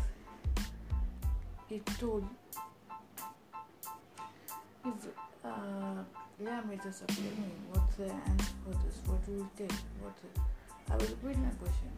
it 1.69 1.85
told 1.99 2.25
if 4.83 4.93
uh, 5.45 5.49
yeah, 6.43 6.61
may 6.67 6.77
just 6.77 7.03
what's 7.71 7.95
the 7.97 8.05
answer 8.05 8.53
for 8.63 8.73
this? 8.83 8.97
What 9.05 9.23
do 9.27 9.31
you 9.33 9.49
take? 9.55 9.71
What's 10.01 10.23
it? 10.23 10.39
I 10.89 10.95
will 10.95 11.05
repeat 11.05 11.37
my 11.37 11.51
question. 11.61 11.91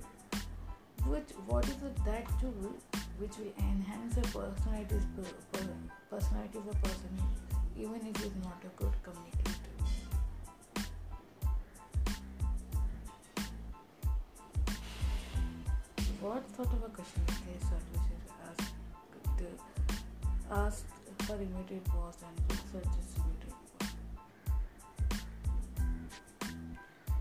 Which 1.07 1.29
what 1.47 1.65
is 1.65 1.81
it 1.81 1.95
that 2.03 2.27
tool 2.41 2.75
which 3.19 3.37
will 3.37 3.53
enhance 3.57 4.17
a 4.17 4.21
personality's 4.21 5.05
per, 5.15 5.23
per, 5.53 5.67
personality 6.09 6.57
of 6.57 6.67
a 6.67 6.75
person 6.85 7.19
even 7.77 7.95
if 7.95 8.21
he's 8.21 8.35
not 8.43 8.61
a 8.65 8.81
good 8.81 8.91
communicator. 9.01 9.58
What 16.21 16.43
sort 16.55 16.67
of 16.73 16.83
a 16.83 16.89
question 16.89 17.21
is 17.29 17.37
this 17.47 17.69
services 17.69 18.27
asked, 18.49 18.73
the, 19.37 19.47
asked 20.53 20.85
her 21.27 21.35
immediate 21.35 21.85
boss 21.85 22.17
and 22.27 22.35
researcher's 22.49 23.15
immediate 23.15 23.55
boss? 23.79 23.89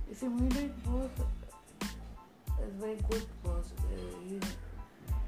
His 0.09 0.23
immediate 0.23 0.85
boss 0.85 1.11
is 2.61 2.75
very 2.81 2.97
good 3.09 3.27
boss. 3.45 3.71
Uh, 3.79 4.47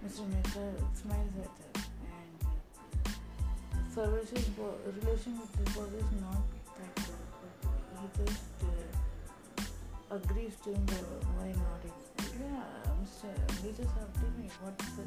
Mr. 0.04 0.26
Mehta 0.28 0.72
smiles 0.94 1.36
at 1.38 1.54
her 1.60 1.86
and 2.10 2.38
uh, 2.46 3.94
services 3.94 4.46
bo- 4.56 4.78
relation 5.00 5.38
with 5.38 5.54
his 5.58 5.76
boss 5.76 5.92
is 5.92 6.10
not 6.20 6.42
that 6.76 6.94
good, 6.96 7.22
but 7.62 8.00
he 8.00 8.24
just 8.24 8.50
uh, 8.64 10.16
agrees 10.16 10.56
to 10.64 10.70
him 10.70 10.84
by, 10.86 10.94
by 11.38 11.48
nodding. 11.48 11.98
Yeah, 12.40 12.89
Mr. 13.10 13.64
We 13.64 13.70
just 13.72 13.94
have 13.98 14.12
to 14.14 14.26
me 14.38 14.48
what's 14.62 14.88
the, 14.96 15.02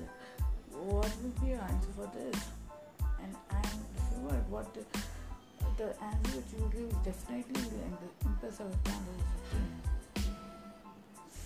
what 0.77 1.11
will 1.21 1.35
be 1.41 1.47
your 1.51 1.61
answer 1.61 1.91
for 1.95 2.11
this? 2.15 2.39
And 3.21 3.35
I'm 3.49 3.79
sure 4.09 4.37
what 4.49 4.73
the, 4.73 4.83
the 5.77 6.03
answer 6.03 6.37
which 6.37 6.51
you 6.53 6.69
give 6.71 6.91
definitely 7.03 7.61
will 7.63 8.29
impress 8.29 8.59
our 8.61 8.71
candidates. 8.83 9.31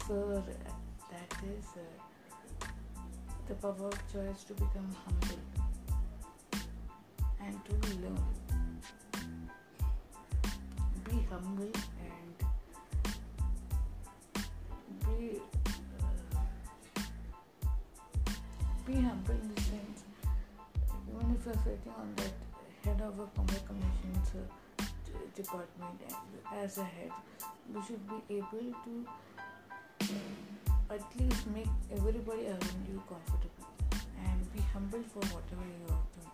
So 0.07 0.43
that 1.11 1.31
is. 1.43 1.65
Uh, 1.75 1.79
the 3.47 3.53
power 3.55 3.87
of 3.87 4.11
choice 4.11 4.43
to 4.43 4.53
become 4.53 4.93
humble 5.05 5.39
and 7.39 7.55
to 7.63 7.73
learn. 8.01 8.19
Be 11.05 11.25
humble 11.29 11.71
be 18.87 18.93
humble 18.93 19.33
in 19.33 19.53
the 19.53 19.61
sense 19.61 20.03
even 21.09 21.35
if 21.35 21.45
you're 21.45 21.55
sitting 21.55 21.93
on 21.97 22.13
that 22.15 22.33
head 22.83 23.01
of 23.01 23.19
a 23.19 23.27
communications 23.35 24.31
uh, 24.79 24.83
department 25.35 25.99
as 26.55 26.77
a 26.77 26.83
head, 26.83 27.11
you 27.73 27.83
should 27.85 28.03
be 28.07 28.37
able 28.37 28.71
to 28.85 29.05
at 30.89 31.03
least 31.19 31.47
make 31.47 31.67
everybody 31.91 32.47
around 32.47 32.85
you 32.89 33.01
comfortable 33.09 33.67
and 34.25 34.53
be 34.53 34.61
humble 34.73 35.03
for 35.13 35.19
whatever 35.35 35.65
you 35.79 35.87
are 35.93 36.05
doing. 36.15 36.31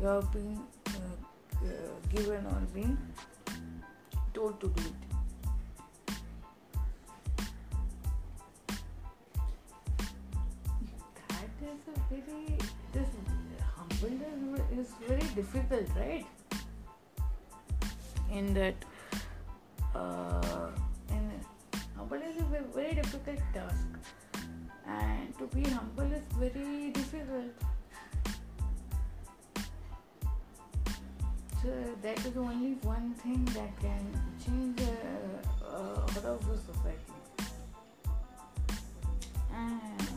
You 0.00 0.08
are 0.08 0.22
being 0.22 0.62
uh, 0.88 1.66
uh, 1.66 2.14
given 2.14 2.46
or 2.46 2.60
being 2.72 2.96
told 4.32 4.60
to 4.60 4.68
do 4.68 4.82
it. 4.82 5.09
Difficult, 15.40 15.88
right? 15.96 16.26
In 18.30 18.52
that, 18.54 18.74
uh, 19.94 20.68
in 21.08 21.30
humble 21.96 22.22
is 22.30 22.36
a 22.40 22.44
very 22.74 22.94
difficult 22.94 23.40
task, 23.54 23.88
and 24.86 25.38
to 25.38 25.46
be 25.54 25.62
humble 25.70 26.12
is 26.12 26.26
very 26.38 26.90
difficult. 26.90 27.52
So 31.62 31.72
that 32.02 32.18
is 32.26 32.36
only 32.36 32.72
one 32.82 33.14
thing 33.22 33.44
that 33.56 33.78
can 33.80 34.04
change 34.44 34.80
uh, 34.80 35.66
uh, 35.66 36.16
out 36.16 36.24
of 36.24 36.48
the 36.48 36.56
society. 36.68 37.18
And 39.52 40.08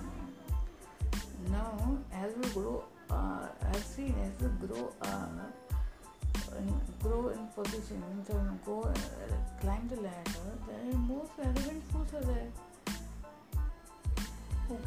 now, 1.51 1.97
as 2.13 2.31
we 2.37 2.49
grow, 2.49 2.83
uh, 3.13 3.47
I've 3.69 3.83
seen 3.83 4.15
as 4.23 4.31
we 4.41 4.67
grow, 4.67 4.91
uh, 5.01 5.27
in, 6.57 6.81
grow 7.01 7.29
in 7.29 7.47
position, 7.55 8.03
so 8.27 8.33
go 8.65 8.81
uh, 8.81 8.93
climb 9.61 9.87
the 9.87 10.01
ladder, 10.01 10.49
are 10.91 10.97
more 10.97 11.29
relevant 11.37 11.83
foods 11.91 12.13
are 12.13 12.21
there. 12.21 12.51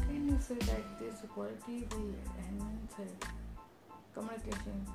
Can 0.08 0.28
you 0.28 0.38
say 0.40 0.54
that 0.54 0.98
this 0.98 1.22
quality 1.32 1.86
will 1.92 2.14
enhance 2.48 2.94
communication? 4.14 4.86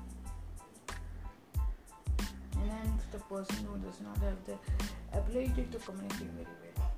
enhance 2.62 3.04
the 3.12 3.18
person 3.18 3.66
who 3.66 3.78
does 3.78 4.00
not 4.00 4.16
have 4.18 4.38
the 4.46 4.56
ability 5.18 5.66
to 5.72 5.78
communicate 5.78 6.30
very 6.36 6.46
well. 6.76 6.92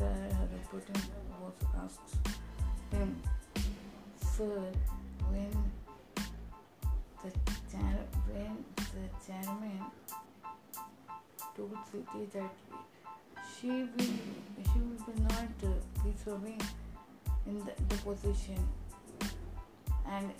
Mehta 0.00 0.48
reporting 0.52 1.02
was 1.40 1.52
asked 1.84 2.16
him, 2.90 3.22
Sir, 4.20 4.72
when 5.30 5.50
the 7.22 7.30
chair, 7.70 7.98
when 8.28 8.64
the 8.76 9.08
chairman 9.24 9.80
told 11.56 11.76
Siti 11.92 12.30
that 12.32 12.54
she 13.60 13.68
will 13.68 14.14
she 14.64 14.78
will 14.80 15.00
be 15.06 15.22
not 15.22 15.60
be 15.60 16.12
serving 16.24 16.60
in 17.46 17.58
the, 17.60 17.72
the 17.88 17.96
position 18.02 18.58
and 20.10 20.32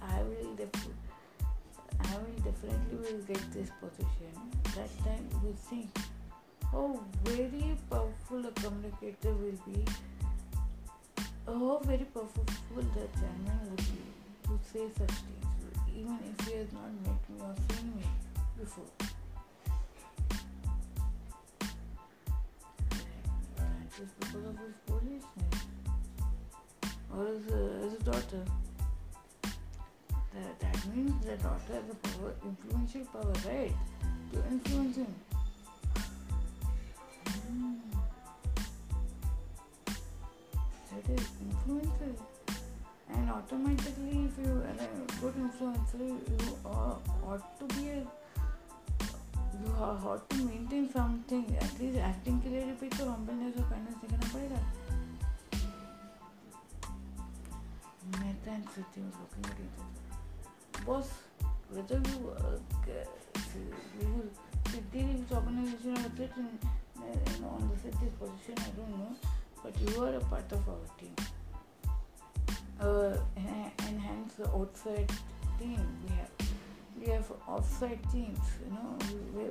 I 0.00 0.22
will 0.22 0.54
def- 0.54 0.88
I 2.00 2.14
will 2.18 2.38
definitely 2.44 2.98
will 2.98 3.22
get 3.26 3.52
this 3.52 3.70
position. 3.80 4.32
That 4.76 4.90
time 5.04 5.28
we 5.42 5.52
think 5.52 5.90
how 6.72 7.00
very 7.24 7.76
powerful 7.90 8.46
a 8.46 8.52
communicator 8.52 9.32
will 9.32 9.58
be, 9.66 9.84
how 11.46 11.80
very 11.84 12.04
powerful 12.04 12.44
the 12.74 13.08
chairman 13.18 13.60
will 13.64 13.76
be 13.76 14.02
to 14.44 14.58
say 14.72 14.86
such 14.98 15.16
things, 15.26 15.46
even 15.94 16.18
if 16.30 16.46
he 16.46 16.52
has 16.58 16.72
not 16.72 16.90
met 17.04 17.22
me 17.30 17.36
or 17.40 17.54
seen 17.70 17.88
me 17.96 18.04
before. 18.58 18.84
Is 23.98 24.10
because 24.20 24.44
of 24.44 24.58
his 24.58 24.76
foolishness 24.86 25.56
or 27.16 27.24
his, 27.28 27.46
uh, 27.50 27.88
his 27.88 27.98
daughter 28.04 28.44
that, 30.34 30.60
that 30.60 30.94
means 30.94 31.24
the 31.24 31.36
daughter 31.36 31.72
has 31.72 31.88
a 31.90 31.94
power, 31.94 32.34
influential 32.44 33.06
power, 33.06 33.32
right? 33.46 33.72
To 34.34 34.38
influence 34.50 34.96
him. 34.96 35.14
Influencer, 45.86 46.42
you 46.42 46.56
ought 46.64 47.58
to 47.58 47.66
be 47.74 47.88
a 47.88 48.06
you 49.64 49.72
ought 49.80 50.28
to 50.30 50.36
maintain 50.36 50.90
something 50.92 51.56
at 51.60 51.80
least 51.80 51.98
acting 51.98 52.40
के 52.42 52.48
लिए 52.48 52.76
भी 52.80 52.88
तो 52.88 53.04
humbleness 53.04 53.56
और 53.60 53.68
kindness 53.70 54.00
दिखाना 54.02 54.32
पड़ेगा 54.32 54.60
Mehta 58.18 58.50
and 58.50 58.66
Siti 58.74 59.00
was 59.04 59.14
looking 59.22 59.46
at 59.50 59.58
each 59.60 59.78
other 59.80 59.96
boss, 60.86 61.08
whether 61.70 61.96
you 61.96 62.30
uh, 62.30 62.58
you 64.00 64.30
Siddhi 64.66 65.02
which 65.20 65.32
organization 65.32 65.92
or 65.92 66.10
sit 66.16 66.32
in, 66.36 66.58
in 67.04 67.44
on 67.44 67.70
the 67.70 67.76
Siddhi's 67.82 68.14
position, 68.20 68.54
I 68.58 68.70
don't 68.76 68.98
know, 68.98 69.16
but 69.62 69.74
you 69.80 70.04
are 70.04 70.14
a 70.14 70.20
part 70.20 70.52
of 70.52 70.68
our 70.68 70.86
team. 71.00 71.16
Uh, 72.80 73.16
and 73.88 74.00
hence 74.00 74.34
the 74.34 74.48
outside 74.50 75.10
we 75.60 76.14
have. 76.16 76.30
We 76.98 77.12
have 77.12 77.30
offside 77.46 78.00
teams, 78.10 78.38
you 78.64 78.72
know, 78.72 78.98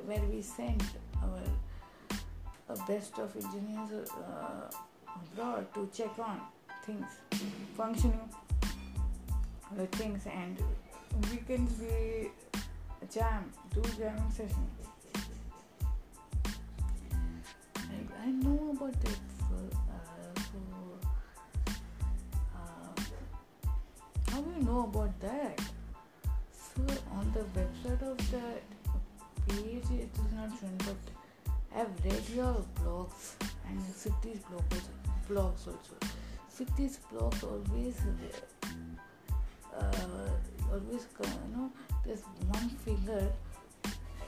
where 0.06 0.22
we 0.32 0.42
send 0.42 0.84
our 1.22 1.42
best 2.88 3.18
of 3.20 3.36
engineers 3.36 4.10
uh, 4.12 4.70
abroad 5.16 5.74
to 5.76 5.90
check 5.96 6.18
on 6.20 6.42
things, 6.86 7.06
functioning 7.78 8.30
the 9.76 9.88
things 9.88 10.26
and 10.26 10.58
weekends 11.32 11.74
we 11.80 12.32
jam, 13.12 13.52
do 13.74 13.82
jamming 13.98 14.32
session. 14.32 14.68
Like, 17.76 18.10
I 18.24 18.32
know 18.32 18.76
about 18.76 18.90
it 18.90 19.20
uh, 19.42 19.78
uh, 22.56 23.02
how 24.32 24.42
do 24.42 24.50
you 24.58 24.66
know 24.66 24.84
about 24.84 25.20
that? 25.22 25.62
On 26.78 27.32
the 27.34 27.46
website 27.58 28.02
of 28.02 28.18
that 28.32 28.62
page 29.48 29.84
it 29.92 30.10
is 30.14 30.34
not 30.34 30.50
shown 30.60 30.78
but 30.80 30.98
I've 31.74 32.06
read 32.06 32.24
your 32.36 32.64
blogs 32.82 33.36
and 33.68 33.80
Siti's 33.80 34.40
blogs, 34.50 34.82
blogs 35.30 35.68
also. 35.68 35.98
Siti's 36.50 37.00
blogs 37.12 37.44
always 37.44 37.96
uh, 39.78 40.30
always 40.72 41.08
you 41.24 41.56
know 41.56 41.72
there's 42.06 42.24
one 42.50 42.70
figure 42.84 43.32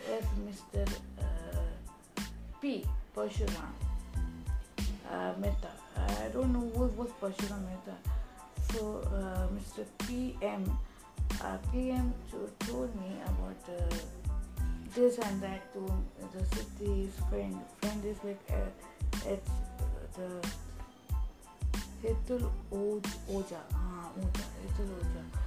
as 0.09 0.23
Mr. 0.47 0.87
Uh, 1.19 2.21
P. 2.61 2.85
Parshuram 3.15 3.73
uh, 5.11 5.33
Mehta. 5.39 5.71
I 5.97 6.29
don't 6.33 6.53
know 6.53 6.69
who 6.75 6.85
was 7.01 7.09
Parshuram 7.21 7.61
Mehta. 7.65 7.95
So 8.71 9.01
uh, 9.13 9.47
Mr. 9.55 9.85
PM 10.07 10.63
uh, 11.41 11.57
PM 11.71 12.13
told 12.59 12.95
me 12.95 13.11
about 13.25 13.61
uh, 13.69 13.95
this 14.95 15.17
and 15.19 15.41
that 15.41 15.73
to 15.73 15.85
the 16.33 16.43
Siti's 16.55 17.13
friend. 17.29 17.57
Friend 17.81 18.05
is 18.05 18.17
like 18.23 18.39
uh, 18.49 19.33
it's 19.33 19.51
the 20.15 20.29
Hitul 22.03 22.49
Oja. 22.71 23.61
Ah, 23.73 24.09
Oja. 24.19 24.45
Hitul 24.63 24.89
Oja 24.99 25.37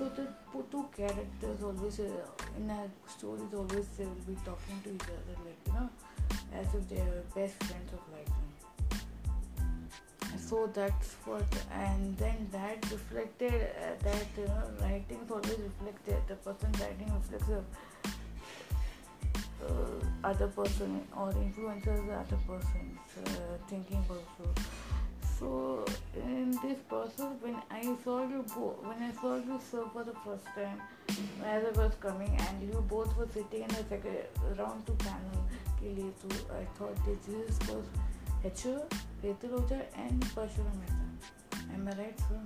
so 0.00 0.08
the 0.16 0.26
two 0.70 0.84
characters 0.96 1.62
always 1.62 2.00
uh, 2.00 2.56
in 2.56 2.70
a 2.70 2.88
story 3.06 3.42
always 3.54 3.86
they 3.98 4.04
will 4.04 4.24
be 4.26 4.36
talking 4.46 4.78
to 4.84 4.94
each 4.94 5.08
other 5.16 5.36
like 5.44 5.60
you 5.66 5.72
know 5.74 5.88
as 6.58 6.74
if 6.74 6.88
they 6.88 7.00
are 7.00 7.20
best 7.34 7.62
friends 7.64 7.92
of 7.92 8.02
life 8.14 8.32
so 10.38 10.70
that's 10.72 11.14
what 11.24 11.44
and 11.72 12.16
then 12.16 12.48
that 12.52 12.78
reflected 12.90 13.52
uh, 13.54 13.94
that 14.02 14.26
you 14.36 14.46
know 14.46 14.62
writing 14.80 15.18
is 15.24 15.30
always 15.30 15.58
reflected 15.58 16.16
the 16.28 16.34
person 16.36 16.72
writing 16.80 17.12
reflects 17.14 17.46
the 17.46 17.62
uh, 19.66 20.28
other 20.28 20.46
person 20.48 21.02
or 21.16 21.30
influences 21.32 22.00
the 22.06 22.14
other 22.14 22.38
person's 22.46 22.98
uh, 23.26 23.56
thinking 23.68 24.04
also 24.08 24.52
so 25.38 25.84
in 26.16 26.50
this 26.62 26.78
process 26.88 27.32
when 27.40 27.56
i 27.70 27.82
saw 28.04 28.22
you 28.22 28.44
both 28.54 28.82
when 28.84 29.02
i 29.02 29.12
saw 29.20 29.36
you 29.36 29.60
sir 29.70 29.84
for 29.92 30.04
the 30.04 30.14
first 30.24 30.44
time 30.54 30.80
as 31.44 31.64
i 31.64 31.82
was 31.82 31.94
coming 32.00 32.36
and 32.48 32.62
you 32.62 32.84
both 32.88 33.16
were 33.16 33.28
sitting 33.32 33.62
in 33.62 33.70
a 33.70 33.88
second 33.88 34.16
round 34.58 34.86
to 34.86 34.92
panel 34.92 35.44
i 35.82 36.64
thought 36.76 36.96
this 37.06 37.28
is 37.28 37.58
because. 37.58 38.09
H.O. 38.42 38.86
Hetal 39.22 39.50
Oja 39.50 39.84
and 39.98 40.18
Parshuram 40.32 40.72
Mehta. 40.80 40.96
Am 41.74 41.86
I 41.86 41.92
right, 41.92 42.18
sir? 42.18 42.40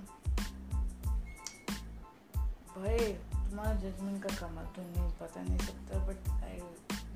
भाई 2.75 3.13
तुम्हारा 3.31 3.73
judgement 3.79 4.21
का 4.23 4.31
कमाल 4.39 4.65
तो 4.75 4.81
नहीं 4.83 5.11
पता 5.19 5.41
नहीं 5.43 5.57
सकता 5.67 5.99
but 6.07 6.27
I 6.43 6.59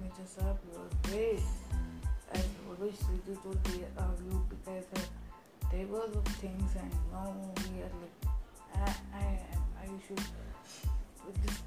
major 0.01 0.25
साहब 0.33 0.61
you 0.67 0.79
are 0.81 0.93
great 1.07 2.35
I 2.35 2.43
always 2.71 2.95
see 2.99 3.15
you 3.27 3.35
to 3.43 3.55
be 3.67 3.79
you 3.79 4.39
because 4.53 4.95
of 6.19 6.31
things 6.43 6.77
and 6.83 6.95
now 7.11 7.25
we 7.63 7.83
are 7.87 7.93
like 7.99 8.23
I 8.75 8.93
I 9.19 9.27
I 9.83 9.89
should 10.07 10.23
this 11.43 11.59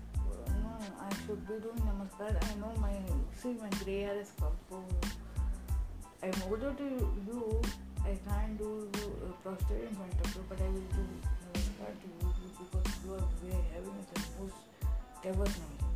no 0.62 0.72
I 1.08 1.12
should 1.20 1.44
be 1.50 1.60
doing 1.66 1.84
namaskar 1.90 2.32
I 2.48 2.54
know 2.62 2.72
my 2.86 2.96
see 3.42 3.54
my 3.64 3.74
gray 3.82 4.00
hair 4.06 4.16
is 4.24 4.32
so 4.40 4.82
I'm 6.22 6.32
older 6.48 6.72
to 6.72 6.84
you 7.26 7.60
I 8.04 8.16
can't 8.28 8.56
do 8.56 8.88
uh, 8.94 9.32
prostrate 9.42 9.82
in 9.88 9.94
front 9.94 10.12
of 10.24 10.34
you, 10.36 10.44
but 10.48 10.60
I 10.60 10.68
will 10.74 10.88
do 10.94 11.02
namaskar 11.54 11.92
to 12.02 12.08
you 12.10 12.30
because 12.58 12.88
you 13.04 13.14
are 13.14 13.26
very 13.42 13.62
having 13.74 14.06
the 14.12 14.20
most 14.38 14.54
ever 15.24 15.46
knowledge. 15.58 15.88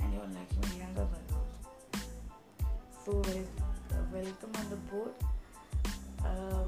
And 0.00 0.12
you 0.14 0.20
are 0.20 0.30
like 0.30 0.50
my 0.62 0.70
younger 0.78 1.06
brother 1.10 1.38
So 3.04 3.12
uh, 3.18 4.02
welcome 4.12 4.52
on 4.54 4.70
the 4.70 4.80
board. 4.90 5.14
Uh, 6.24 6.64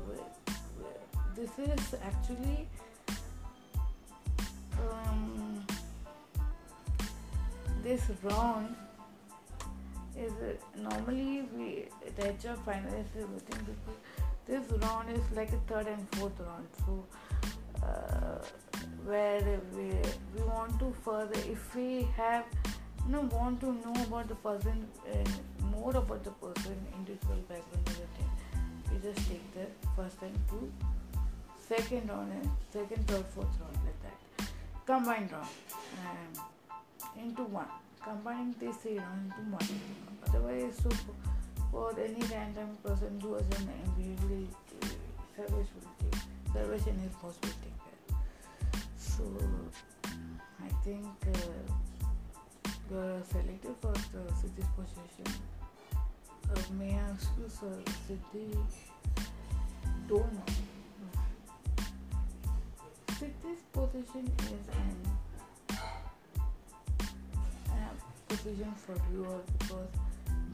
this 1.36 1.50
is 1.58 1.94
actually 2.02 2.68
um, 4.82 5.66
this 7.84 8.02
round 8.22 8.74
is 10.20 10.32
normally 10.76 11.48
we 11.56 11.88
the 12.16 12.28
HR 12.28 12.56
finalists 12.68 13.16
everything 13.24 13.60
because 13.70 13.98
this 14.46 14.82
round 14.82 15.10
is 15.10 15.24
like 15.34 15.52
a 15.52 15.60
third 15.72 15.86
and 15.86 16.06
fourth 16.14 16.38
round. 16.40 16.66
So 16.84 17.04
uh, 17.82 18.38
where 19.04 19.60
we 19.74 19.88
we 20.34 20.42
want 20.42 20.78
to 20.78 20.92
further 21.04 21.40
if 21.48 21.74
we 21.74 22.08
have 22.16 22.44
you 23.06 23.12
know 23.12 23.22
want 23.32 23.60
to 23.60 23.72
know 23.72 23.94
about 24.06 24.28
the 24.28 24.34
person 24.46 24.86
uh, 25.12 25.66
more 25.74 25.96
about 25.96 26.22
the 26.24 26.30
person 26.42 26.76
individual 26.98 27.40
background 27.48 27.90
everything 27.94 28.30
we 28.90 28.98
just 29.06 29.28
take 29.28 29.46
the 29.54 29.66
first 29.96 30.22
and 30.22 30.38
two 30.50 30.70
second 31.68 32.08
round 32.10 32.32
and 32.32 32.50
second 32.72 33.06
third 33.08 33.24
fourth 33.34 33.60
round 33.60 33.78
like 33.86 34.00
that 34.06 34.48
combined 34.86 35.32
round 35.32 35.48
um, 36.06 37.24
into 37.24 37.42
one 37.44 37.72
combining 38.02 38.54
these 38.58 38.76
three 38.76 38.98
rounds 38.98 39.32
into 39.38 39.50
one 39.50 39.80
otherwise 40.28 40.74
so 40.82 40.90
for 41.70 41.94
any 42.00 42.22
random 42.32 42.76
person 42.82 43.20
who 43.20 43.30
was 43.30 43.44
an 43.58 43.68
individual 43.84 44.46
service 45.36 45.68
will 45.74 45.90
take 46.00 46.20
service 46.52 46.86
in 46.86 46.98
his 46.98 47.12
post 47.22 47.38
will 47.42 47.56
take 47.64 47.78
care 47.84 48.90
so 48.96 49.24
I 50.64 50.68
think 50.84 51.06
uh, 51.34 52.96
are 52.96 53.22
selected 53.30 53.74
for 53.80 53.92
the 53.92 54.22
city's 54.34 54.70
position 54.74 55.42
uh, 56.50 56.60
may 56.78 56.92
I 56.94 56.98
ask 57.10 57.28
you 57.38 57.48
sir 57.48 57.76
Siddhi 58.06 58.56
don't 60.08 60.32
know 60.32 60.44
Siddhi's 63.08 63.62
position 63.72 64.32
is 64.38 64.68
an 64.74 65.19
position 68.30 68.72
for 68.76 68.94
you 69.12 69.26
all 69.26 69.42
because 69.58 69.90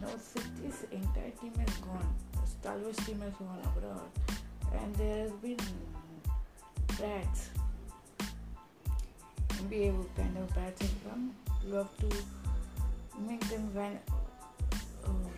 now 0.00 0.08
Siti's 0.16 0.84
entire 0.90 1.32
team 1.40 1.52
is 1.60 1.74
gone. 1.84 2.08
Stalwart 2.46 2.96
team 3.04 3.20
has 3.20 3.34
gone 3.34 3.60
abroad, 3.64 4.10
and 4.80 4.94
there 4.96 5.24
has 5.24 5.32
been 5.44 5.60
brats. 6.96 7.50
MBA 9.60 9.92
kind 10.16 10.36
of 10.38 10.48
brats 10.54 10.80
have 10.80 10.96
come. 11.04 11.34
You 11.66 11.74
have 11.74 11.92
to 11.98 12.08
make 13.28 13.44
them 13.48 13.68
when 13.74 13.98
uh, 15.04 15.28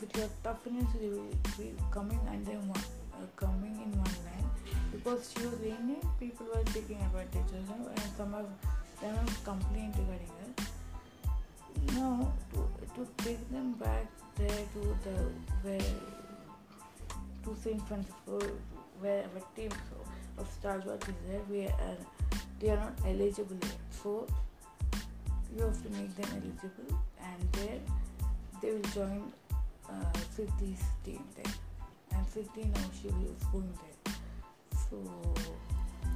with 0.00 0.16
your 0.16 0.28
toughness, 0.44 0.86
they 1.00 1.08
will 1.08 1.32
be 1.56 1.72
coming 1.90 2.20
under 2.30 2.58
one, 2.68 2.84
uh, 3.14 3.26
coming 3.36 3.76
in 3.84 3.90
one 3.96 4.16
line 4.28 4.48
because 4.92 5.32
she 5.32 5.44
was 5.46 5.60
Indian. 5.62 6.04
People 6.20 6.46
were 6.54 6.64
taking 6.64 7.00
advantage 7.00 7.52
of 7.56 7.68
her, 7.68 7.90
and 7.90 8.10
some 8.16 8.34
of 8.34 8.46
them 9.00 9.16
have 9.16 9.44
complained 9.44 9.94
regarding 9.96 10.32
her 10.40 10.67
now 11.92 12.32
to, 12.52 12.68
to 12.94 13.08
take 13.24 13.50
them 13.50 13.72
back 13.74 14.06
there 14.36 14.62
to 14.74 14.96
the 15.04 15.16
where 15.62 15.80
to 17.44 17.56
St. 17.62 17.86
Francisco 17.88 18.38
where 19.00 19.24
our 19.34 19.42
team 19.54 19.70
of 20.38 20.46
Starbucks 20.60 21.08
is 21.08 21.14
there. 21.28 21.40
We 21.50 21.66
are 21.66 21.96
they 22.60 22.70
are 22.70 22.76
not 22.76 22.94
eligible 23.06 23.56
yet 23.62 23.76
so 23.90 24.26
you 25.56 25.62
have 25.64 25.82
to 25.82 25.90
make 25.90 26.14
them 26.16 26.30
eligible 26.32 26.98
and 27.20 27.52
there 27.52 27.80
they 28.60 28.72
will 28.72 28.90
join 28.90 29.32
uh, 29.88 30.12
Siddhi's 30.36 30.82
team 31.04 31.22
there. 31.36 31.52
And 32.12 32.26
Siddhi 32.26 32.74
now 32.74 32.88
she 33.00 33.08
is 33.08 33.44
going 33.52 33.72
there. 33.82 34.14
So 34.90 34.96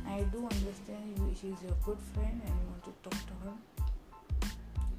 I 0.07 0.23
do 0.33 0.39
understand 0.39 1.37
she 1.41 1.49
is 1.49 1.63
your 1.63 1.77
good 1.85 1.99
friend 2.13 2.41
and 2.45 2.55
you 2.61 2.67
want 2.71 2.85
to 2.85 2.93
talk 3.03 3.27
to 3.27 3.35
her 3.45 3.72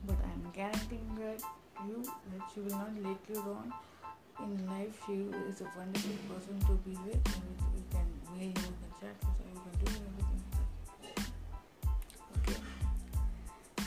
but 0.06 0.18
I'm 0.24 0.52
guaranteeing 0.54 1.16
that 1.20 1.42
you 1.88 2.04
that 2.04 2.44
she 2.54 2.60
will 2.62 2.72
not 2.72 2.92
let 3.04 3.18
you 3.30 3.36
down 3.36 3.74
in 4.40 4.68
life. 4.68 4.94
She 5.06 5.14
is 5.50 5.62
a 5.62 5.70
wonderful 5.78 6.18
person 6.30 6.60
to 6.68 6.74
be 6.86 6.96
with, 7.06 7.24
and 7.36 7.46
you 7.76 7.84
can 7.92 8.08
mail, 8.38 8.48
you 8.48 8.54
can 8.54 8.92
chat 9.00 9.16
her, 9.24 9.34
you 9.54 9.60
can 9.64 9.74
do 9.82 9.88
everything. 10.10 10.42
Okay. 12.38 12.60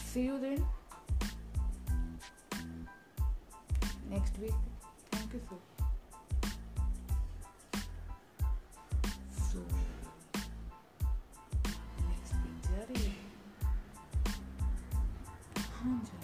See 0.04 0.22
you 0.22 0.38
then 0.38 0.64
next 4.10 4.38
week. 4.38 4.54
Thank 5.10 5.32
you 5.34 5.40
so. 5.50 5.56
So 5.56 5.75
hundred. 15.86 16.15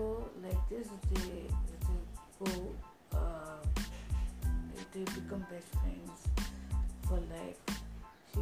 So 0.00 0.30
like 0.42 0.68
this 0.70 0.88
they, 1.12 1.44
they 1.68 1.98
go 2.40 2.52
uh, 3.12 3.60
they 4.92 5.04
become 5.04 5.44
best 5.52 5.68
friends 5.76 6.18
for 7.06 7.20
life. 7.36 7.60
She 8.32 8.40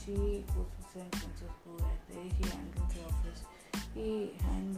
she 0.00 0.16
goes 0.52 0.68
to 0.76 0.82
San 0.92 1.08
Francisco 1.16 1.70
and 1.88 2.00
there 2.10 2.28
he 2.36 2.44
handles 2.52 2.90
the 2.92 3.00
office. 3.10 3.40
He 3.94 4.08
hand 4.44 4.76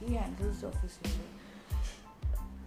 he 0.00 0.14
handles 0.14 0.60
the 0.60 0.66
office 0.66 0.98
here. 1.04 1.30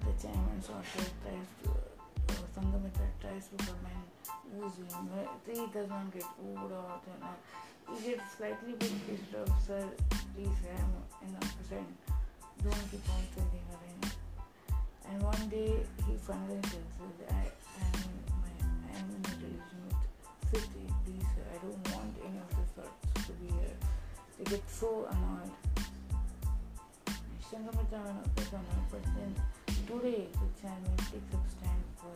The 0.06 0.14
chairman 0.22 0.62
sort 0.62 0.80
of 0.80 1.12
tries 1.24 1.52
to 1.64 1.70
uh, 1.70 2.46
Sangamitra 2.56 3.08
tries 3.20 3.48
to 3.52 3.58
come 3.66 3.84
and 3.92 4.64
use 4.64 4.78
him 4.78 5.10
he 5.46 5.68
does 5.74 5.90
not 5.90 6.14
get 6.14 6.24
food 6.40 6.72
or 6.72 7.02
uh, 7.22 7.36
he 7.92 8.12
gets 8.12 8.38
slightly 8.38 8.74
bit 8.80 8.94
pissed 9.08 9.36
off 9.36 9.68
sir. 9.68 9.84
Please 10.36 10.62
I'm 10.72 11.28
in 11.28 11.36
a 11.36 11.40
percent 11.40 12.16
don't 12.69 12.91
keep 12.91 13.07
on 13.10 13.23
around. 13.72 14.03
And 15.10 15.23
one 15.23 15.49
day 15.49 15.72
he 16.06 16.14
finally 16.19 16.60
that 16.60 17.31
I 17.31 17.48
am 17.80 17.99
my 18.44 18.52
I 18.60 18.99
am 18.99 19.07
in 19.15 19.22
a 19.23 19.34
relation 19.39 19.80
with 19.88 20.03
Siddhi. 20.52 20.85
Please, 21.06 21.31
I 21.48 21.57
don't 21.64 21.84
want 21.95 22.14
any 22.27 22.39
of 22.44 22.49
the 22.52 22.65
thoughts 22.76 23.27
to 23.27 23.31
be 23.39 23.48
here. 23.56 23.77
They 24.38 24.45
get 24.52 24.69
so 24.69 25.07
annoyed. 25.10 25.56
But 28.91 29.03
then 29.15 29.35
today 29.88 30.27
the 30.34 30.49
channel 30.61 30.95
takes 30.98 31.34
up 31.34 31.45
stand 31.48 31.84
for 31.95 32.15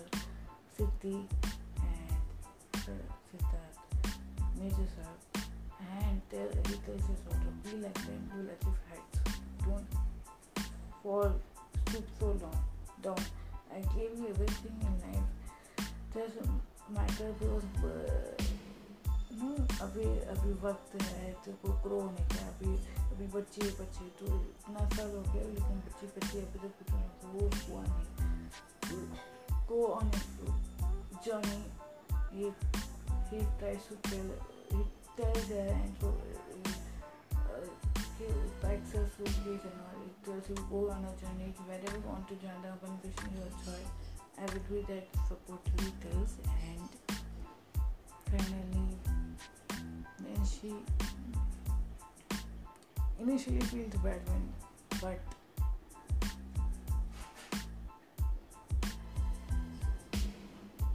Siddhi 0.76 1.18
and 1.80 2.22
uh, 2.76 2.92
Siddharth, 3.30 3.80
Major 4.60 4.88
Sir, 4.96 5.12
and 5.80 6.22
tell, 6.30 6.50
he 6.68 6.76
tells 6.84 7.06
his 7.08 7.20
daughter, 7.24 7.52
be 7.64 7.72
like 7.78 7.94
them, 7.94 8.22
will 8.36 8.50
achieve 8.52 8.80
heights. 8.90 9.20
Don't 9.66 10.11
fall, 11.03 11.33
stoop 11.89 12.07
so 12.19 12.27
long 12.43 12.65
down. 13.03 13.23
I 13.73 13.81
gave 13.95 14.13
you 14.19 14.29
everything 14.31 14.77
in 14.83 14.95
life. 15.05 15.29
Doesn't 16.15 16.61
matter 16.89 17.31
because 17.39 18.47
no 19.39 19.49
अभी 19.85 20.05
अभी 20.33 20.53
वक्त 20.61 20.95
है 21.03 21.33
तो 21.45 21.53
को 21.63 21.73
grow 21.85 22.01
होने 22.01 22.23
का 22.29 22.47
अभी 22.49 22.71
अभी 23.13 23.27
बच्चे 23.35 23.67
बच्चे 23.81 24.07
तो 24.21 24.27
इतना 24.27 24.89
साल 24.95 25.11
हो 25.17 25.21
गया 25.23 25.43
लेकिन 25.49 25.83
बच्चे 25.87 26.07
बच्चे 26.17 26.41
अभी 26.41 26.59
तक 26.59 26.73
कुछ 26.79 26.91
नहीं 26.93 27.09
वो 27.33 27.43
हुआ 27.69 27.83
नहीं 27.89 29.05
गो 29.69 29.85
ऑन 29.99 30.11
जर्नी 31.27 31.61
ये 32.43 32.53
he 33.31 33.39
tries 33.59 33.85
to 33.87 33.97
tell, 34.09 34.31
he 34.71 34.83
tells 35.17 35.49
her 35.49 35.69
and 35.69 35.95
so, 36.01 36.09
uh, 36.09 36.50
he 38.28 38.52
packs 38.62 38.92
her 38.94 39.06
suitcase 39.18 39.66
and 39.66 39.78
all. 39.82 39.98
He 40.04 40.12
tells 40.26 40.50
you 40.50 40.56
go 40.70 40.90
on 40.92 41.06
a 41.06 41.14
journey. 41.22 41.54
Wherever 41.66 41.98
you 41.98 42.04
want 42.06 42.28
to 42.28 42.36
join 42.36 42.58
the 42.62 42.70
organization, 42.70 43.30
your 43.36 43.52
choice. 43.66 43.92
I 44.38 44.46
would 44.54 44.68
be 44.70 44.82
that 44.94 45.08
support 45.28 45.62
tells 46.02 46.38
and 46.66 46.90
finally 48.32 48.98
then 50.20 50.42
she 50.46 50.74
initially 53.20 53.60
feels 53.62 53.94
bad 53.96 54.22
when 54.30 54.54
but 55.00 55.20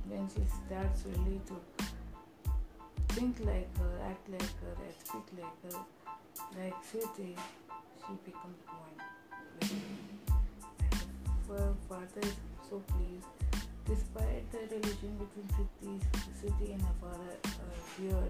when 0.08 0.28
she 0.28 0.42
starts 0.66 1.04
really 1.06 1.40
to 1.46 1.56
think 3.14 3.38
like 3.44 3.78
her, 3.78 4.00
act 4.10 4.28
like 4.28 4.42
her, 4.42 4.74
speak 5.04 5.22
like 5.38 5.72
her, 5.72 5.78
like 6.56 6.74
Shruti, 6.84 7.36
she 7.98 8.12
becomes 8.24 8.62
one. 8.66 8.96
Her 11.48 11.74
father 11.88 12.22
is 12.22 12.36
so 12.68 12.82
pleased. 12.88 13.26
Despite 13.86 14.50
the 14.50 14.58
relation 14.58 15.16
between 15.16 15.48
Siti, 15.54 16.00
Siti 16.42 16.72
and 16.72 16.82
her 16.82 16.96
father 17.00 17.36
uh, 17.44 18.26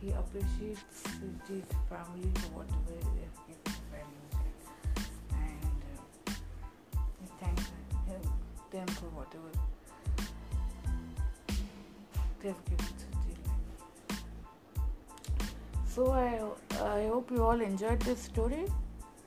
he 0.00 0.10
appreciates 0.10 0.84
Siti's 1.02 1.64
family 1.88 2.30
for 2.34 2.58
whatever 2.58 2.94
they 2.94 3.22
have 3.26 3.38
given 3.48 3.74
values 3.90 4.34
and 5.32 5.82
uh, 5.82 6.32
he 7.20 7.26
thanks 7.40 7.64
them 8.70 8.86
for 8.94 9.06
whatever 9.06 9.50
they've 12.40 12.64
given 12.64 12.86
Siti. 12.86 13.15
So 15.96 16.12
I, 16.12 16.42
I 16.84 17.06
hope 17.06 17.30
you 17.30 17.42
all 17.42 17.58
enjoyed 17.58 18.00
this 18.00 18.20
story 18.20 18.66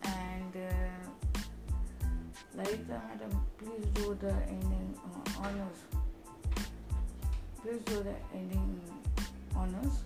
and 0.04 0.54
uh, 0.56 1.40
Lalita 2.56 3.02
madam, 3.10 3.32
please 3.58 3.88
do 3.96 4.16
the 4.22 4.32
ending 4.48 4.94
uh, 5.04 5.42
honors. 5.42 5.80
Please 7.64 7.82
do 7.86 8.04
the 8.04 8.14
ending 8.36 8.80
honors. 9.56 10.04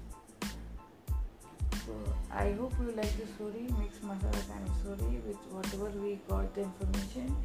So 1.85 1.91
I 2.31 2.53
hope 2.53 2.71
you 2.79 2.93
like 2.95 3.11
the 3.17 3.27
story, 3.33 3.67
mixed 3.81 4.01
masala 4.07 4.41
kind 4.47 4.65
of 4.65 4.73
story 4.79 5.19
with 5.27 5.43
whatever 5.51 5.89
we 5.99 6.17
got 6.29 6.55
the 6.55 6.61
information 6.61 7.35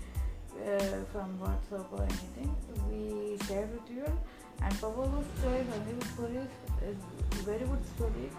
uh, 0.64 1.02
from 1.10 1.36
WhatsApp 1.40 1.90
or 1.90 2.04
anything. 2.04 2.54
We 2.88 3.36
share 3.48 3.66
with 3.66 3.90
you 3.90 4.06
and 4.62 4.72
of 4.84 5.26
Choice 5.42 5.66
Hollywood 5.74 6.04
Stories 6.14 6.48
is 6.86 6.96
a 7.32 7.42
very 7.42 7.66
good 7.66 7.84
story 7.96 8.30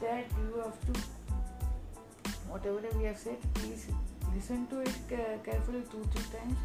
that 0.00 0.26
you 0.38 0.62
have 0.64 0.78
to 0.86 1.00
whatever 2.48 2.98
we 2.98 3.04
have 3.04 3.18
said 3.18 3.38
please 3.54 3.86
listen 4.34 4.66
to 4.66 4.80
it 4.80 4.94
carefully 5.44 5.82
two 5.90 6.04
three 6.12 6.38
times 6.38 6.58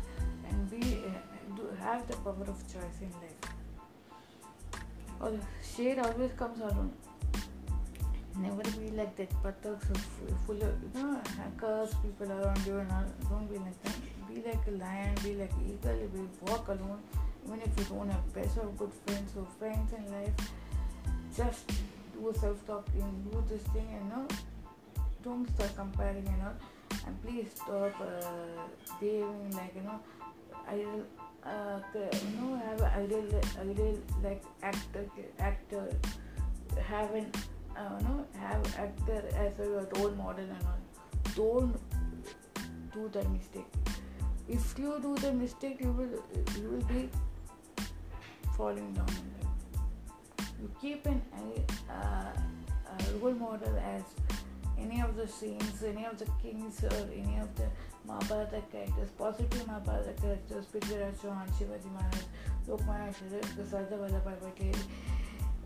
and 0.49 0.69
be 0.69 1.03
uh, 1.05 1.35
do 1.55 1.69
have 1.79 2.07
the 2.07 2.15
power 2.17 2.47
of 2.53 2.61
choice 2.71 2.99
in 3.01 3.11
life. 3.23 3.41
Or 5.21 5.31
shade 5.63 5.99
always 5.99 6.31
comes 6.33 6.59
alone. 6.59 6.91
Never 8.37 8.63
be 8.79 8.89
like 8.91 9.15
that. 9.17 9.31
But 9.41 9.61
buttocks 9.61 9.87
full 10.45 10.61
of 10.61 10.75
you 10.83 10.91
know 10.95 11.21
hackers 11.37 11.93
people 12.03 12.31
around 12.31 12.65
you 12.65 12.77
and 12.79 12.91
all. 12.91 13.05
Don't 13.29 13.47
be 13.51 13.57
like 13.57 13.81
that. 13.83 13.95
Be 14.27 14.41
like 14.47 14.67
a 14.67 14.71
lion. 14.71 15.15
Be 15.23 15.35
like 15.35 15.53
eagle. 15.65 16.01
Be 16.13 16.27
walk 16.49 16.67
alone. 16.67 16.99
Even 17.47 17.61
if 17.61 17.79
you 17.79 17.85
don't 17.85 18.09
have 18.09 18.33
best 18.33 18.57
or 18.57 18.65
good 18.77 18.91
friends 19.05 19.31
or 19.37 19.45
friends 19.59 19.93
in 19.93 20.11
life 20.11 20.51
just 21.37 21.71
do 22.15 22.33
self-talking 22.39 23.29
do 23.31 23.43
this 23.49 23.63
thing 23.73 23.87
and 23.97 24.05
you 24.05 24.15
know 24.15 24.27
don't 25.23 25.47
start 25.55 25.75
comparing 25.75 26.25
you 26.25 26.37
know 26.43 26.53
and 27.05 27.21
please 27.23 27.47
stop 27.55 28.01
uh, 28.01 28.65
like 29.59 29.73
you 29.75 29.83
know 29.83 29.99
ideal 30.69 31.03
uh, 31.45 31.79
you 31.95 32.37
know 32.39 32.55
have 32.65 32.81
ideal 32.81 33.41
ideal 33.61 33.97
like 34.23 34.43
actor 34.63 35.05
actor 35.39 35.85
having 36.87 37.31
uh, 37.77 37.97
you 37.99 38.07
know 38.07 38.25
have 38.39 38.65
actor 38.79 39.21
as 39.35 39.59
a 39.59 39.69
role 39.95 40.11
model 40.11 40.45
and 40.45 40.65
all. 40.65 40.81
Don't 41.35 41.75
do 42.93 43.09
the 43.09 43.27
mistake. 43.29 43.71
If 44.47 44.77
you 44.77 44.99
do 45.01 45.15
the 45.15 45.33
mistake 45.33 45.81
you 45.81 45.91
will 45.91 46.15
you 46.61 46.69
will 46.69 46.85
be 46.93 47.09
falling 48.57 48.93
down 48.93 49.44
you 50.61 50.69
keep 50.81 51.05
an 51.05 51.21
uh, 51.89 52.31
a 52.87 53.17
role 53.17 53.33
model 53.33 53.75
as 53.77 54.03
any 54.77 55.01
of 55.01 55.15
the 55.15 55.27
scenes, 55.27 55.83
any 55.83 56.05
of 56.05 56.17
the 56.17 56.27
kings 56.41 56.83
or 56.83 57.07
any 57.13 57.37
of 57.39 57.53
the 57.55 57.67
Mahabharata 58.05 58.61
characters, 58.71 59.09
positive 59.17 59.67
Mahabharata 59.67 60.13
characters, 60.21 60.65
Prithviraj 60.65 61.15
Chauhan, 61.15 61.49
Shivaji 61.57 61.91
Maharaj, 61.93 62.23
Lokmanya 62.67 63.13
Tilak, 63.15 63.69
Sardar 63.69 63.97
Vallabhbhai 63.97 64.39
Patel, 64.39 64.81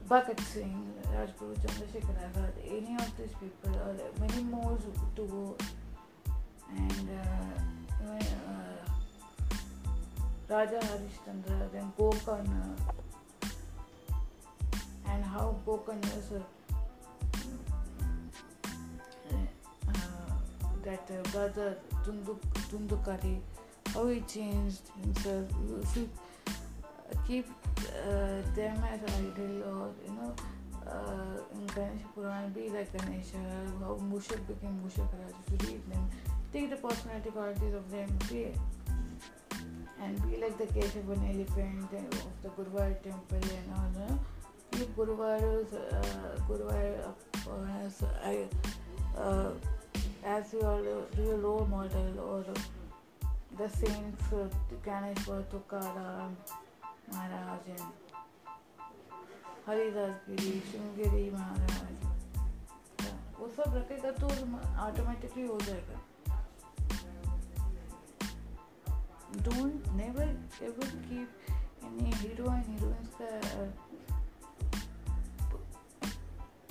Bhagat 0.09 0.39
Singh, 0.41 0.93
Rajguru 1.13 1.57
Chandrasekhar 1.59 2.17
Azad, 2.27 2.53
any 2.65 2.95
of 2.95 3.17
these 3.17 3.33
people, 3.39 3.75
or 3.75 3.95
many 4.19 4.43
more 4.43 4.77
to 5.15 5.23
go. 5.25 5.57
And 6.75 7.09
uh, 7.09 8.07
uh, 8.07 8.19
Raja 10.47 10.79
Harishchandra, 10.79 11.71
then 11.71 11.91
Gokarna, 11.97 12.77
and 15.09 15.23
how 15.23 15.55
Gokarna 15.65 16.17
is. 16.17 16.31
Uh, 16.31 16.43
that 20.83 21.11
uh, 21.11 21.29
brother 21.31 21.77
Dhundhukari, 22.03 23.39
how 23.93 24.07
he 24.07 24.21
changed 24.21 24.81
himself. 25.01 25.45
If 25.81 25.97
you 25.97 26.09
keep 27.27 27.47
uh, 27.79 28.41
them 28.55 28.81
as 28.91 29.01
idol 29.19 29.63
or 29.71 29.91
you 30.05 30.13
know 30.17 30.35
uh, 30.87 31.37
in 31.53 31.65
Ganesh 31.75 32.05
Puran 32.15 32.51
be 32.51 32.69
like 32.69 32.91
Ganesha, 32.93 33.37
how 33.79 33.99
Mushak 34.11 34.41
became 34.47 34.79
Mushak 34.83 35.09
Raj. 35.19 35.35
If 35.41 35.47
you 35.51 35.73
read 35.73 35.91
them, 35.91 36.09
take 36.53 36.69
the 36.69 36.77
personality 36.77 37.29
qualities 37.29 37.73
of 37.73 37.89
them, 37.91 38.09
be 38.29 38.47
and 40.01 40.15
be 40.23 40.37
like 40.37 40.57
the 40.57 40.67
case 40.67 40.95
of 40.95 41.09
an 41.09 41.21
elephant 41.29 41.91
of 41.93 42.33
the 42.41 42.49
Guruvayur 42.49 43.01
temple 43.03 43.37
and 43.37 43.73
all. 43.75 43.89
You 43.93 44.07
know? 44.07 44.19
गुरुवार 44.75 45.39
गुरुवार 46.47 46.85
as 50.25 50.51
your 50.55 51.11
your 51.19 51.39
role 51.39 51.67
model 51.67 52.19
और 52.19 52.53
the 53.57 53.67
saints 53.67 54.29
Ganesh 54.85 55.29
Maharaj 57.13 57.81
Haridas 59.67 60.21
Giri 60.29 60.59
Shivagiri 60.71 61.31
Maharaj 61.31 62.05
वो 63.39 63.47
सब 63.47 63.75
रखेगा 63.75 64.11
तो 64.11 64.27
automatically 64.85 65.47
हो 65.47 65.59
जाएगा। 65.59 66.01
Don't 69.41 69.87
never 69.87 70.29
ever 70.63 70.87
keep 70.87 71.29
any 71.83 72.11
hero 72.13 72.45
and 72.45 72.65
heroines 72.65 73.09
का 73.21 73.29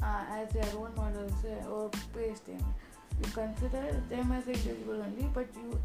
uh, 0.02 0.24
as 0.30 0.50
their 0.52 0.68
role 0.74 0.90
models 0.96 1.32
or 1.70 1.90
paste 2.14 2.46
them 2.46 2.64
you 3.20 3.32
consider 3.32 4.00
them 4.08 4.32
as 4.32 4.46
individual 4.46 5.02
only, 5.02 5.28
but 5.34 5.46
you 5.54 5.80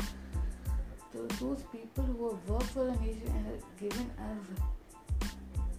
those 1.39 1.63
people 1.71 2.03
who 2.03 2.29
have 2.29 2.49
worked 2.49 2.71
for 2.75 2.85
the 2.85 2.91
nation 2.93 3.27
and 3.27 3.45
have 3.45 3.77
given 3.79 4.09
us 4.17 4.59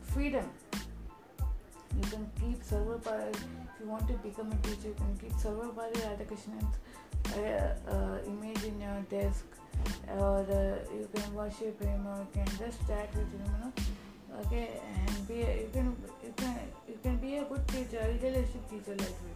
freedom. 0.02 0.48
You 1.96 2.10
can 2.10 2.30
keep 2.40 2.62
server 2.62 2.98
Sarvepalli, 2.98 3.30
if 3.30 3.80
you 3.80 3.88
want 3.88 4.06
to 4.08 4.14
become 4.14 4.52
a 4.52 4.56
teacher, 4.66 4.88
you 4.88 4.94
can 4.94 5.16
keep 5.18 5.32
Sarvepalli 5.32 5.98
Radhakrishnan's 6.06 6.76
uh, 7.36 7.90
uh, 7.90 8.18
image 8.26 8.62
in 8.64 8.80
your 8.80 9.00
desk, 9.10 9.44
or 10.18 10.40
uh, 10.40 10.94
you 10.94 11.08
can 11.12 11.34
worship 11.34 11.82
him, 11.82 12.06
or 12.06 12.18
you 12.18 12.28
can 12.32 12.46
just 12.58 12.86
chat 12.86 13.08
with 13.14 13.30
him, 13.32 13.42
you 13.44 13.64
know. 13.64 13.72
Okay, 14.40 14.80
and 15.06 15.28
be 15.28 15.42
a, 15.42 15.62
you 15.62 15.70
can 15.72 15.96
you 16.22 16.32
can 16.36 16.58
you 16.88 16.98
can 17.02 17.16
be 17.16 17.36
a 17.36 17.44
good 17.44 17.66
teacher, 17.68 18.00
idealistic 18.02 18.68
teacher 18.68 18.96
like 18.96 19.22
me. 19.24 19.34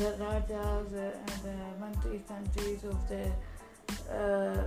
the 0.00 0.16
rajas 0.18 0.92
and 0.94 1.36
the 1.44 1.56
mantris 1.78 2.26
countries 2.26 2.84
of 2.84 2.98
the 3.08 3.24
uh, 4.10 4.64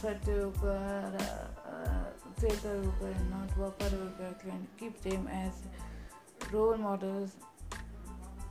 Satyuga, 0.00 1.20
uh, 1.66 2.10
and 2.40 3.30
not 3.30 3.48
Dwapara 3.56 4.38
can 4.40 4.66
keep 4.78 5.00
them 5.02 5.26
as 5.26 5.54
role 6.52 6.76
models, 6.76 7.32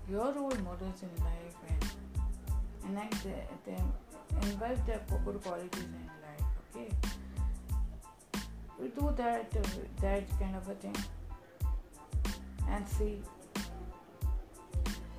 your 0.09 0.33
role 0.33 0.59
models 0.69 1.03
in 1.07 1.23
life 1.23 1.57
and 1.69 2.91
enact 2.91 3.23
them, 3.65 3.93
invite 4.43 4.85
their 4.85 5.01
good 5.25 5.41
qualities 5.43 5.83
in 5.83 6.09
life, 6.23 6.45
okay? 6.75 7.09
we 8.79 8.87
do 8.87 9.13
that 9.17 9.53
uh, 9.57 9.67
that 10.01 10.23
kind 10.39 10.55
of 10.55 10.67
a 10.69 10.75
thing 10.75 10.95
and 12.69 12.87
see. 12.87 13.21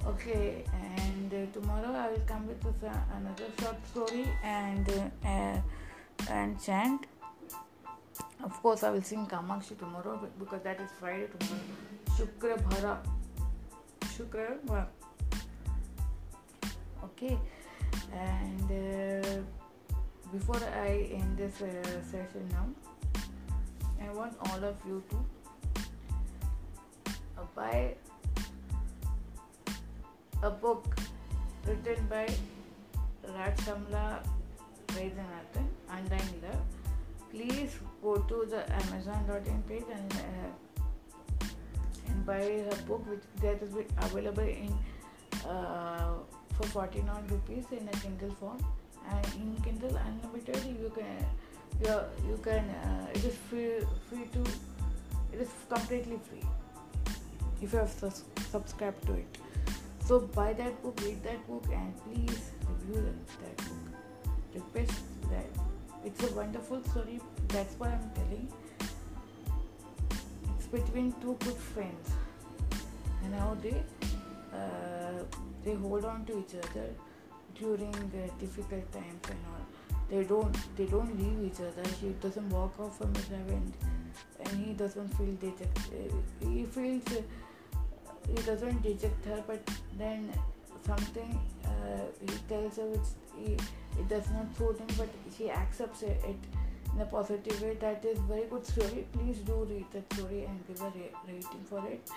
Okay 0.07 0.65
and 0.73 1.35
uh, 1.35 1.53
tomorrow 1.53 1.93
i 1.95 2.09
will 2.11 2.23
come 2.27 2.47
with 2.47 2.65
uh, 2.67 2.91
another 3.17 3.49
short 3.61 3.77
story 3.89 4.27
and 4.43 4.89
uh, 4.89 5.29
uh, 5.29 5.59
and 6.31 6.61
chant. 6.63 7.07
Of 8.43 8.63
course 8.63 8.83
i 8.83 8.91
will 8.91 9.03
sing 9.03 9.27
kamakshi 9.27 9.79
tomorrow 9.79 10.19
because 10.39 10.63
that 10.63 10.81
is 10.81 10.91
friday 10.99 11.29
tomorrow. 11.35 11.67
Shukra 12.17 12.57
bhara 12.71 12.97
shukra 14.17 14.59
bhara 14.67 14.87
okay 17.05 17.39
and 18.13 18.71
uh, 18.71 19.39
before 20.33 20.63
i 20.85 21.09
end 21.13 21.37
this 21.37 21.61
uh, 21.63 22.03
session 22.03 22.49
now 22.53 22.67
i 24.07 24.11
want 24.13 24.35
all 24.47 24.65
of 24.65 24.77
you 24.87 25.03
to 25.11 25.25
buy 27.55 27.95
a 30.43 30.51
book 30.51 30.97
written 31.67 32.07
by 32.09 32.27
Raj 33.35 33.57
Shamla 33.65 34.23
Vaidyanathan, 34.89 35.67
Undying 35.91 36.43
Love. 36.43 36.63
Please 37.31 37.77
go 38.03 38.17
to 38.17 38.47
the 38.49 38.63
Amazon.in 38.73 39.63
page 39.63 39.85
and 39.93 40.13
uh, 40.13 41.47
and 42.09 42.27
buy 42.27 42.41
her 42.41 42.83
book, 42.89 43.07
which 43.09 43.23
that 43.43 43.63
is 43.63 43.75
available 43.99 44.43
in 44.43 44.73
uh, 45.47 46.15
for 46.61 46.85
49 46.85 47.25
rupees 47.29 47.65
in 47.73 47.89
a 47.89 47.93
Kindle 47.93 48.35
form, 48.39 48.59
and 49.11 49.27
in 49.35 49.57
Kindle 49.63 49.97
Unlimited 49.97 50.63
you 50.81 50.93
can 50.95 51.27
you 51.83 51.95
you 52.29 52.37
can 52.43 52.69
uh, 52.69 53.07
it 53.15 53.25
is 53.25 53.37
free 53.49 53.81
free 54.09 54.27
to 54.35 54.41
it 55.33 55.41
is 55.41 55.49
completely 55.69 56.19
free 56.29 56.45
if 57.63 57.73
you 57.73 57.79
have 57.79 57.89
sus- 57.91 58.25
subscribed 58.51 59.07
to 59.07 59.15
it. 59.15 59.39
So 60.05 60.21
buy 60.21 60.53
that 60.55 60.83
book, 60.83 61.01
read 61.05 61.23
that 61.23 61.47
book, 61.47 61.65
and 61.73 61.95
please 62.05 62.51
review 62.69 63.09
that 63.43 63.57
book. 63.57 64.35
Request 64.55 65.01
that 65.31 65.47
it's 66.05 66.23
a 66.31 66.35
wonderful 66.35 66.83
story. 66.85 67.21
That's 67.49 67.75
what 67.79 67.91
I'm 67.91 68.11
telling. 68.15 68.49
It's 70.59 70.67
between 70.67 71.13
two 71.23 71.37
good 71.41 71.57
friends, 71.57 72.11
and 73.25 73.35
how 73.35 73.57
they 73.63 73.83
uh, 74.53 75.23
they 75.65 75.75
hold 75.75 76.05
on 76.05 76.25
to 76.27 76.39
each 76.39 76.55
other 76.55 76.89
during 77.55 77.93
difficult 78.39 78.91
times 78.93 79.25
and 79.29 79.39
all. 79.53 79.67
They 80.09 80.25
don't 80.25 80.57
they 80.77 80.87
don't 80.87 81.17
leave 81.19 81.53
each 81.53 81.61
other. 81.61 81.85
She 82.01 82.09
doesn't 82.21 82.49
walk 82.51 82.79
off 82.81 82.99
from 82.99 83.15
his 83.15 83.29
and 83.31 83.73
and 84.41 84.67
he 84.67 84.73
doesn't 84.73 85.09
feel 85.17 85.35
dejected. 85.41 86.13
He 86.41 86.65
feels. 86.65 87.07
Uh, 87.13 87.23
he 88.29 88.43
doesn't 88.43 88.85
reject 88.85 89.25
her, 89.25 89.43
but 89.47 89.61
then 89.99 90.33
something 90.87 91.41
uh, 91.65 92.05
he 92.21 92.39
tells 92.49 92.77
her 92.77 92.87
which 92.87 93.09
he, 93.39 93.53
it 93.99 94.09
does 94.09 94.31
not 94.31 94.57
suit 94.57 94.79
him, 94.79 94.89
but 94.97 95.09
she 95.37 95.51
accepts 95.51 96.03
it, 96.03 96.23
in 96.95 97.01
a 97.01 97.07
positive 97.07 97.61
way. 97.63 97.75
That 97.81 98.05
is 98.05 98.19
very 98.21 98.47
good 98.49 98.65
story. 98.67 99.07
Please 99.13 99.39
do 99.39 99.67
read 99.69 99.87
that 99.93 100.13
story 100.13 100.45
and 100.45 100.67
give 100.67 100.81
a 100.81 100.85
ra- 100.85 101.21
rating 101.27 101.65
for 101.65 101.87
it 101.87 102.09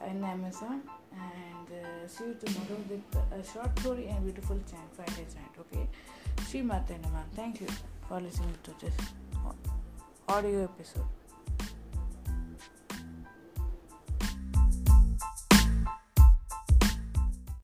on 0.00 0.24
Amazon. 0.24 0.82
And 1.12 1.68
uh, 1.84 2.08
see 2.08 2.24
you 2.24 2.36
tomorrow 2.44 2.80
with 2.88 3.02
a 3.32 3.52
short 3.52 3.78
story 3.78 4.08
and 4.08 4.24
beautiful 4.24 4.58
chant, 4.70 4.88
Friday 4.94 5.26
chant. 5.32 5.54
Okay, 5.60 5.88
Sri 6.48 6.62
Mata 6.62 6.94
Thank 7.34 7.60
you 7.60 7.68
for 8.08 8.20
listening 8.20 8.54
to 8.64 8.70
this 8.80 8.94
audio 10.28 10.64
episode. 10.64 11.23